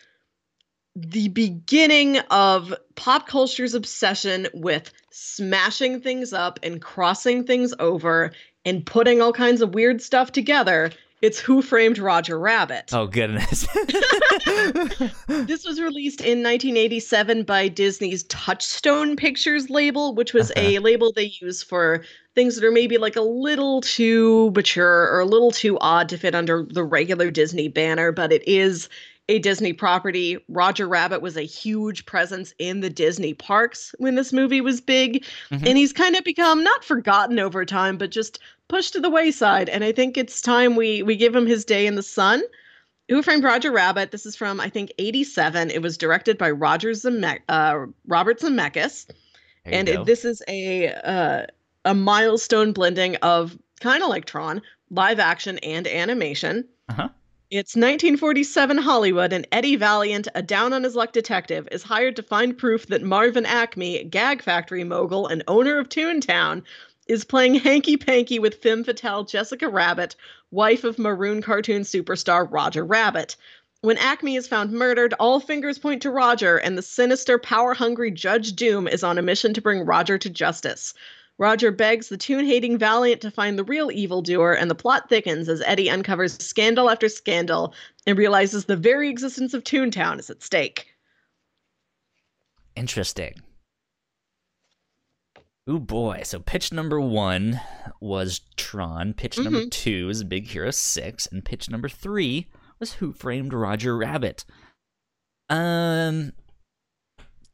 the 0.95 1.29
beginning 1.29 2.17
of 2.29 2.73
pop 2.95 3.27
culture's 3.27 3.73
obsession 3.73 4.47
with 4.53 4.91
smashing 5.11 6.01
things 6.01 6.33
up 6.33 6.59
and 6.63 6.81
crossing 6.81 7.45
things 7.45 7.73
over 7.79 8.31
and 8.65 8.85
putting 8.85 9.21
all 9.21 9.33
kinds 9.33 9.61
of 9.61 9.73
weird 9.73 10.01
stuff 10.01 10.31
together. 10.31 10.91
It's 11.21 11.39
Who 11.39 11.61
Framed 11.61 11.99
Roger 11.99 12.39
Rabbit. 12.39 12.89
Oh 12.93 13.07
goodness. 13.07 13.67
This 15.27 15.65
was 15.65 15.81
released 15.81 16.21
in 16.21 16.43
1987 16.43 17.43
by 17.43 17.67
Disney's 17.67 18.23
Touchstone 18.23 19.15
Pictures 19.15 19.69
label, 19.69 20.13
which 20.13 20.33
was 20.33 20.51
a 20.55 20.79
label 20.79 21.11
they 21.11 21.31
use 21.41 21.63
for 21.63 22.03
things 22.35 22.55
that 22.55 22.65
are 22.65 22.71
maybe 22.71 22.97
like 22.97 23.15
a 23.15 23.21
little 23.21 23.81
too 23.81 24.51
mature 24.55 25.09
or 25.11 25.19
a 25.19 25.25
little 25.25 25.51
too 25.51 25.77
odd 25.79 26.09
to 26.09 26.17
fit 26.17 26.35
under 26.35 26.65
the 26.69 26.83
regular 26.83 27.31
Disney 27.31 27.67
banner, 27.67 28.11
but 28.11 28.31
it 28.31 28.47
is 28.47 28.89
a 29.29 29.39
Disney 29.39 29.71
property. 29.73 30.37
Roger 30.49 30.87
Rabbit 30.87 31.21
was 31.21 31.37
a 31.37 31.41
huge 31.43 32.05
presence 32.05 32.53
in 32.59 32.81
the 32.81 32.89
Disney 32.89 33.33
parks 33.33 33.93
when 33.97 34.15
this 34.15 34.33
movie 34.33 34.61
was 34.61 34.81
big, 34.81 35.23
Mhm. 35.51 35.65
and 35.67 35.77
he's 35.77 35.93
kind 35.93 36.15
of 36.15 36.23
become 36.23 36.63
not 36.63 36.83
forgotten 36.83 37.39
over 37.39 37.63
time, 37.65 37.97
but 37.97 38.09
just 38.11 38.39
pushed 38.67 38.93
to 38.93 38.99
the 38.99 39.09
wayside. 39.09 39.69
And 39.69 39.83
I 39.83 39.91
think 39.91 40.17
it's 40.17 40.41
time 40.41 40.75
we 40.75 41.01
we 41.03 41.15
give 41.15 41.35
him 41.35 41.45
his 41.47 41.63
day 41.65 41.87
in 41.87 41.95
the 41.95 42.03
sun. 42.03 42.41
Who 43.09 43.21
Framed 43.21 43.43
Roger 43.43 43.71
Rabbit? 43.71 44.11
This 44.11 44.25
is 44.25 44.35
from 44.35 44.59
I 44.59 44.69
think 44.69 44.91
'87. 44.97 45.69
It 45.69 45.81
was 45.81 45.97
directed 45.97 46.37
by 46.37 46.51
Roger 46.51 46.91
Zeme- 46.91 47.39
uh, 47.49 47.85
Robert 48.07 48.39
Zemeckis, 48.39 49.07
and 49.65 49.87
it, 49.89 50.05
this 50.05 50.23
is 50.25 50.41
a 50.47 50.87
uh, 50.87 51.45
a 51.85 51.93
milestone 51.93 52.71
blending 52.73 53.15
of 53.17 53.57
kind 53.79 54.01
of 54.03 54.09
like 54.09 54.25
Tron, 54.25 54.61
live 54.89 55.19
action 55.19 55.57
and 55.59 55.87
animation. 55.87 56.65
Uh-huh. 56.89 57.09
It's 57.51 57.75
1947 57.75 58.77
Hollywood, 58.77 59.33
and 59.33 59.45
Eddie 59.51 59.75
Valiant, 59.75 60.29
a 60.33 60.41
down 60.41 60.71
on 60.71 60.85
his 60.85 60.95
luck 60.95 61.11
detective, 61.11 61.67
is 61.69 61.83
hired 61.83 62.15
to 62.15 62.23
find 62.23 62.57
proof 62.57 62.87
that 62.87 63.01
Marvin 63.01 63.45
Acme, 63.45 64.05
gag 64.05 64.41
factory 64.41 64.85
mogul 64.85 65.27
and 65.27 65.43
owner 65.49 65.77
of 65.77 65.89
Toontown, 65.89 66.63
is 67.07 67.25
playing 67.25 67.55
hanky 67.55 67.97
panky 67.97 68.39
with 68.39 68.61
femme 68.61 68.85
fatale 68.85 69.25
Jessica 69.25 69.67
Rabbit, 69.67 70.15
wife 70.49 70.85
of 70.85 70.97
maroon 70.97 71.41
cartoon 71.41 71.81
superstar 71.81 72.47
Roger 72.49 72.85
Rabbit. 72.85 73.35
When 73.81 73.97
Acme 73.97 74.37
is 74.37 74.47
found 74.47 74.71
murdered, 74.71 75.13
all 75.19 75.41
fingers 75.41 75.77
point 75.77 76.03
to 76.03 76.09
Roger, 76.09 76.55
and 76.55 76.77
the 76.77 76.81
sinister, 76.81 77.37
power 77.37 77.73
hungry 77.73 78.11
Judge 78.11 78.53
Doom 78.53 78.87
is 78.87 79.03
on 79.03 79.17
a 79.17 79.21
mission 79.21 79.53
to 79.55 79.61
bring 79.61 79.85
Roger 79.85 80.17
to 80.17 80.29
justice. 80.29 80.93
Roger 81.37 81.71
begs 81.71 82.09
the 82.09 82.17
toon 82.17 82.45
hating 82.45 82.77
Valiant 82.77 83.21
to 83.21 83.31
find 83.31 83.57
the 83.57 83.63
real 83.63 83.89
evildoer, 83.91 84.53
and 84.53 84.69
the 84.69 84.75
plot 84.75 85.09
thickens 85.09 85.49
as 85.49 85.61
Eddie 85.61 85.89
uncovers 85.89 86.37
scandal 86.45 86.89
after 86.89 87.09
scandal 87.09 87.73
and 88.05 88.17
realizes 88.17 88.65
the 88.65 88.75
very 88.75 89.09
existence 89.09 89.53
of 89.53 89.63
Toontown 89.63 90.19
is 90.19 90.29
at 90.29 90.43
stake. 90.43 90.87
Interesting. 92.75 93.41
Oh 95.67 95.79
boy. 95.79 96.21
So 96.23 96.39
pitch 96.39 96.71
number 96.71 96.99
one 96.99 97.59
was 97.99 98.41
Tron. 98.55 99.13
Pitch 99.13 99.37
number 99.37 99.65
two 99.67 100.09
is 100.09 100.23
Big 100.23 100.47
Hero 100.47 100.71
Six, 100.71 101.27
and 101.27 101.45
pitch 101.45 101.69
number 101.69 101.89
three 101.89 102.47
was 102.79 102.93
Who 102.93 103.13
Framed 103.13 103.53
Roger 103.53 103.95
Rabbit. 103.95 104.43
Um, 105.49 106.33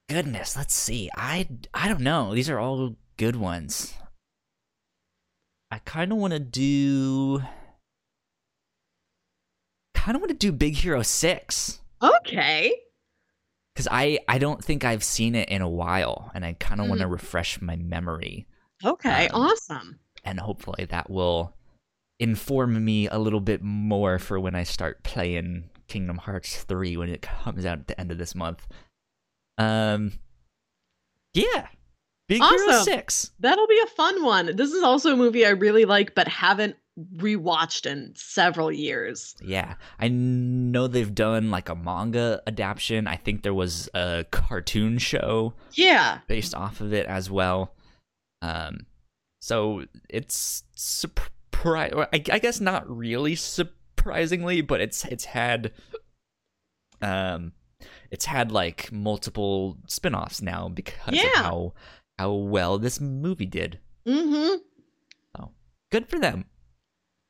goodness. 0.10 0.56
Let's 0.56 0.74
see. 0.74 1.10
I 1.16 1.48
I 1.74 1.88
don't 1.88 2.02
know. 2.02 2.34
These 2.34 2.50
are 2.50 2.60
all 2.60 2.96
good 3.18 3.36
ones. 3.36 3.94
I 5.72 5.80
kind 5.80 6.12
of 6.12 6.18
want 6.18 6.34
to 6.34 6.40
do. 6.40 7.42
kind 9.94 10.16
of 10.16 10.22
want 10.22 10.30
to 10.30 10.38
do 10.38 10.52
Big 10.54 10.76
Hero 10.76 11.02
6 11.02 11.82
Okay. 12.02 12.74
cuz 13.76 13.88
I 13.92 14.20
I 14.30 14.38
don't 14.38 14.64
think 14.64 14.86
I've 14.86 15.04
seen 15.04 15.36
it 15.36 15.50
in 15.50 15.62
a 15.62 15.68
while 15.68 16.32
and 16.34 16.46
I 16.46 16.54
kind 16.54 16.80
of 16.80 16.88
want 16.88 17.02
to 17.02 17.08
Mm. 17.08 17.12
refresh 17.12 17.60
my 17.62 17.76
memory 17.76 18.48
Okay. 18.86 19.28
Um, 19.28 19.42
awesome. 19.42 20.00
and 20.24 20.40
hopefully 20.40 20.86
that 20.86 21.10
will 21.10 21.58
inform 22.20 22.86
me 22.86 23.08
a 23.10 23.18
little 23.20 23.42
bit 23.42 23.62
more 23.62 24.18
for 24.18 24.40
when 24.40 24.56
I 24.56 24.64
start 24.64 25.04
playing 25.04 25.70
Kingdom 25.90 26.18
Hearts 26.20 26.64
3 26.64 26.96
when 26.96 27.10
it 27.10 27.22
comes 27.22 27.66
out 27.66 27.80
at 27.80 27.88
the 27.88 28.00
end 28.00 28.12
of 28.12 28.18
this 28.18 28.34
month. 28.34 28.66
Um 29.58 30.20
yeah. 31.34 31.68
Big 32.28 32.42
Hero 32.44 32.82
6. 32.84 33.32
That'll 33.40 33.68
be 33.68 33.80
a 33.84 33.90
fun 33.90 34.24
one. 34.24 34.56
This 34.56 34.72
is 34.72 34.84
also 34.84 35.14
a 35.14 35.16
movie 35.16 35.46
I 35.46 35.50
really 35.52 35.86
like, 35.86 36.14
but 36.14 36.28
haven't 36.28 36.76
rewatched 37.18 37.86
in 37.86 38.12
several 38.16 38.72
years. 38.72 39.36
Yeah, 39.42 39.76
I 40.00 40.08
know 40.10 40.88
they've 40.88 41.14
done 41.14 41.52
like 41.52 41.70
a 41.70 41.76
manga 41.76 42.42
adaptation. 42.48 43.08
I 43.08 43.16
think 43.16 43.44
there 43.44 43.54
was 43.54 43.88
a 43.94 44.26
cartoon 44.32 44.98
show 44.98 45.54
Yeah. 45.74 46.20
based 46.28 46.54
off 46.56 46.82
of 46.82 46.94
it 46.94 47.06
as 47.06 47.30
well. 47.30 47.74
Um, 48.42 48.88
so 49.42 49.86
it's 50.10 50.64
surprise. 50.76 51.94
I, 51.96 52.08
I 52.32 52.40
guess 52.40 52.60
not 52.60 52.90
really 52.90 53.36
surprisingly, 53.36 54.62
but 54.62 54.82
it's 54.82 55.06
it's 55.06 55.26
had 55.26 55.72
um, 57.02 57.54
it's 58.12 58.26
had 58.26 58.52
like 58.52 58.92
multiple 58.92 59.78
spin-offs 59.88 60.42
now 60.42 60.68
because 60.70 61.14
Yeah. 61.14 61.26
of 61.28 61.36
how 61.36 61.74
how 62.18 62.34
well 62.34 62.78
this 62.78 63.00
movie 63.00 63.46
did. 63.46 63.80
Mm-hmm. 64.08 64.56
good 65.92 66.08
for 66.08 66.20
them. 66.20 66.46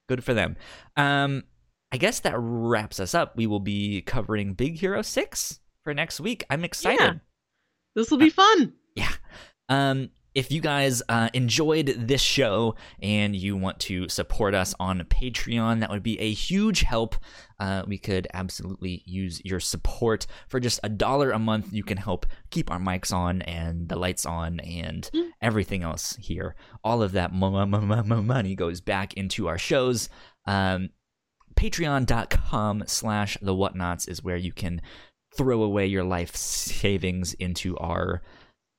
Good 0.07 0.23
for 0.23 0.33
them. 0.33 0.55
Um 0.95 1.43
i 1.91 1.97
guess 1.97 2.19
that 2.21 2.35
wraps 2.37 2.99
us 2.99 3.13
up. 3.13 3.35
We 3.35 3.47
will 3.47 3.59
be 3.59 4.01
covering 4.01 4.53
big 4.53 4.77
hero 4.77 5.01
6 5.01 5.59
for 5.83 5.93
next 5.93 6.19
week. 6.19 6.43
I'm 6.49 6.63
excited. 6.63 7.21
This 7.95 8.11
will 8.11 8.17
be 8.17 8.29
fun. 8.29 8.73
yeah. 8.95 9.13
Um 9.69 10.09
if 10.37 10.51
you 10.51 10.61
guys 10.61 11.01
uh, 11.09 11.29
enjoyed 11.33 11.87
this 11.97 12.21
show 12.21 12.75
and 13.01 13.35
you 13.35 13.57
want 13.57 13.79
to 13.79 14.07
support 14.07 14.53
us 14.53 14.75
on 14.79 14.99
Patreon, 15.01 15.79
that 15.79 15.89
would 15.89 16.03
be 16.03 16.19
a 16.19 16.31
huge 16.31 16.81
help. 16.81 17.15
Uh, 17.59 17.81
we 17.87 17.97
could 17.97 18.27
absolutely 18.35 19.01
use 19.05 19.41
your 19.43 19.59
support. 19.59 20.27
For 20.47 20.59
just 20.59 20.79
a 20.83 20.89
dollar 20.89 21.31
a 21.31 21.39
month, 21.39 21.73
you 21.73 21.83
can 21.83 21.97
help 21.97 22.27
keep 22.51 22.69
our 22.69 22.77
mics 22.79 23.11
on 23.11 23.41
and 23.41 23.89
the 23.89 23.95
lights 23.97 24.25
on 24.27 24.59
and 24.59 25.09
Mm. 25.13 25.29
everything 25.41 25.81
else 25.81 26.15
here. 26.19 26.55
All 26.83 27.01
of 27.01 27.13
that 27.13 27.33
mo- 27.33 27.65
mo- 27.65 27.81
mo- 27.81 28.03
mo- 28.03 28.21
money 28.21 28.53
goes 28.53 28.79
back 28.79 29.15
into 29.15 29.47
our 29.47 29.57
shows. 29.57 30.07
Um, 30.45 30.89
Patreon.com 31.55 32.83
slash 32.85 33.37
the 33.41 33.55
whatnauts 33.55 34.07
is 34.07 34.23
where 34.23 34.37
you 34.37 34.51
can 34.51 34.81
throw 35.35 35.63
away 35.63 35.85
your 35.87 36.03
life 36.03 36.35
savings 36.35 37.33
into 37.35 37.75
our 37.77 38.21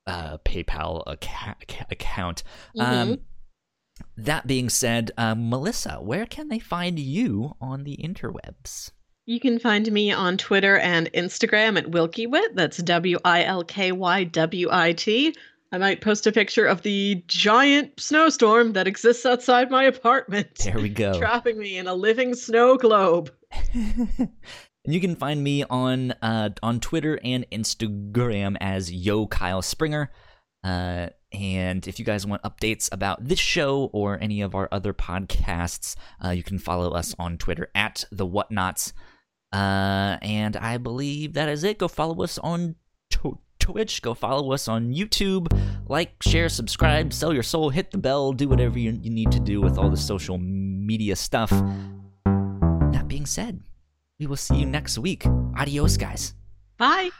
uh, 0.09 0.39
PayPal 0.45 1.05
acca- 1.07 1.91
account. 1.91 2.43
Um, 2.79 3.09
Mhm. 3.09 3.21
that 4.17 4.47
being 4.47 4.69
said, 4.69 5.11
uh, 5.19 5.35
Melissa, 5.37 5.97
where 6.01 6.27
can 6.27 6.49
they 6.49 6.59
find 6.59 6.99
you 6.99 7.55
on 7.61 7.85
the 7.85 7.97
interwebs? 8.03 8.91
You 9.27 9.39
can 9.41 9.59
find 9.59 9.91
me 9.93 10.11
on 10.11 10.39
Twitter 10.39 10.79
and 10.79 11.13
Instagram 11.13 11.77
at 11.77 11.91
Wilkywit. 11.91 12.55
That's 12.55 12.79
W 12.79 13.19
I 13.25 13.45
L 13.45 13.63
K 13.63 13.93
Y 13.93 14.25
W 14.25 14.69
I 14.73 14.93
T. 14.93 15.35
I 15.71 15.77
might 15.77 16.01
post 16.01 16.27
a 16.27 16.33
picture 16.33 16.65
of 16.65 16.81
the 16.81 17.23
giant 17.27 18.01
snowstorm 18.01 18.73
that 18.73 18.89
exists 18.89 19.27
outside 19.27 19.71
my 19.71 19.85
apartment, 19.85 20.55
There 20.65 20.79
we 20.79 20.89
go. 20.89 21.13
trapping 21.19 21.59
me 21.59 21.77
in 21.77 21.87
a 21.87 21.93
living 21.95 22.35
snow 22.35 22.79
globe. 22.79 23.31
and 24.89 24.95
you 24.95 25.03
can 25.03 25.17
find 25.17 25.45
me 25.45 25.65
on 25.65 26.13
uh, 26.23 26.49
on 26.63 26.81
Twitter 26.81 27.21
and 27.23 27.45
Instagram 27.53 28.57
as 28.59 28.91
Yo 28.91 29.27
Kyle 29.27 29.61
Springer. 29.61 30.11
Uh, 30.65 31.09
and 31.31 31.87
if 31.87 31.99
you 31.99 32.07
guys 32.07 32.27
want 32.27 32.43
updates 32.43 32.89
about 32.91 33.23
this 33.23 33.39
show 33.39 33.91
or 33.93 34.17
any 34.19 34.41
of 34.41 34.55
our 34.55 34.67
other 34.73 34.95
podcasts, 34.95 35.95
uh, 36.25 36.31
you 36.31 36.43
can 36.43 36.59
follow 36.59 36.93
us 36.93 37.15
on 37.19 37.37
Twitter 37.37 37.71
at 37.75 38.07
the 38.11 38.27
Whatnauts. 38.27 38.95
Uh, 39.53 40.17
and 40.23 40.57
I 40.57 40.79
believe 40.79 41.35
that 41.35 41.51
is 41.51 41.65
it. 41.65 41.77
Go 41.77 41.89
follow 41.89 42.25
us 42.25 42.39
on 42.39 42.77
Tw- 43.11 43.43
Twitch. 43.61 44.01
Go 44.01 44.15
follow 44.15 44.53
us 44.53 44.69
on 44.69 44.95
YouTube. 44.95 45.49
Like, 45.87 46.15
share, 46.23 46.49
subscribe, 46.49 47.13
sell 47.13 47.35
your 47.35 47.43
soul, 47.43 47.69
hit 47.69 47.91
the 47.91 47.99
bell, 47.99 48.33
do 48.33 48.49
whatever 48.49 48.79
you, 48.79 48.99
you 49.03 49.11
need 49.11 49.33
to 49.33 49.41
do 49.41 49.61
with 49.61 49.77
all 49.77 49.91
the 49.91 49.99
social 49.99 50.39
media 50.39 51.15
stuff. 51.15 51.51
That 52.25 53.05
being 53.07 53.27
said, 53.27 53.61
we 54.19 54.27
will 54.27 54.37
see 54.37 54.57
you 54.57 54.67
next 54.67 54.99
week. 54.99 55.27
Adios, 55.57 55.97
guys. 55.97 56.35
Bye. 56.77 57.11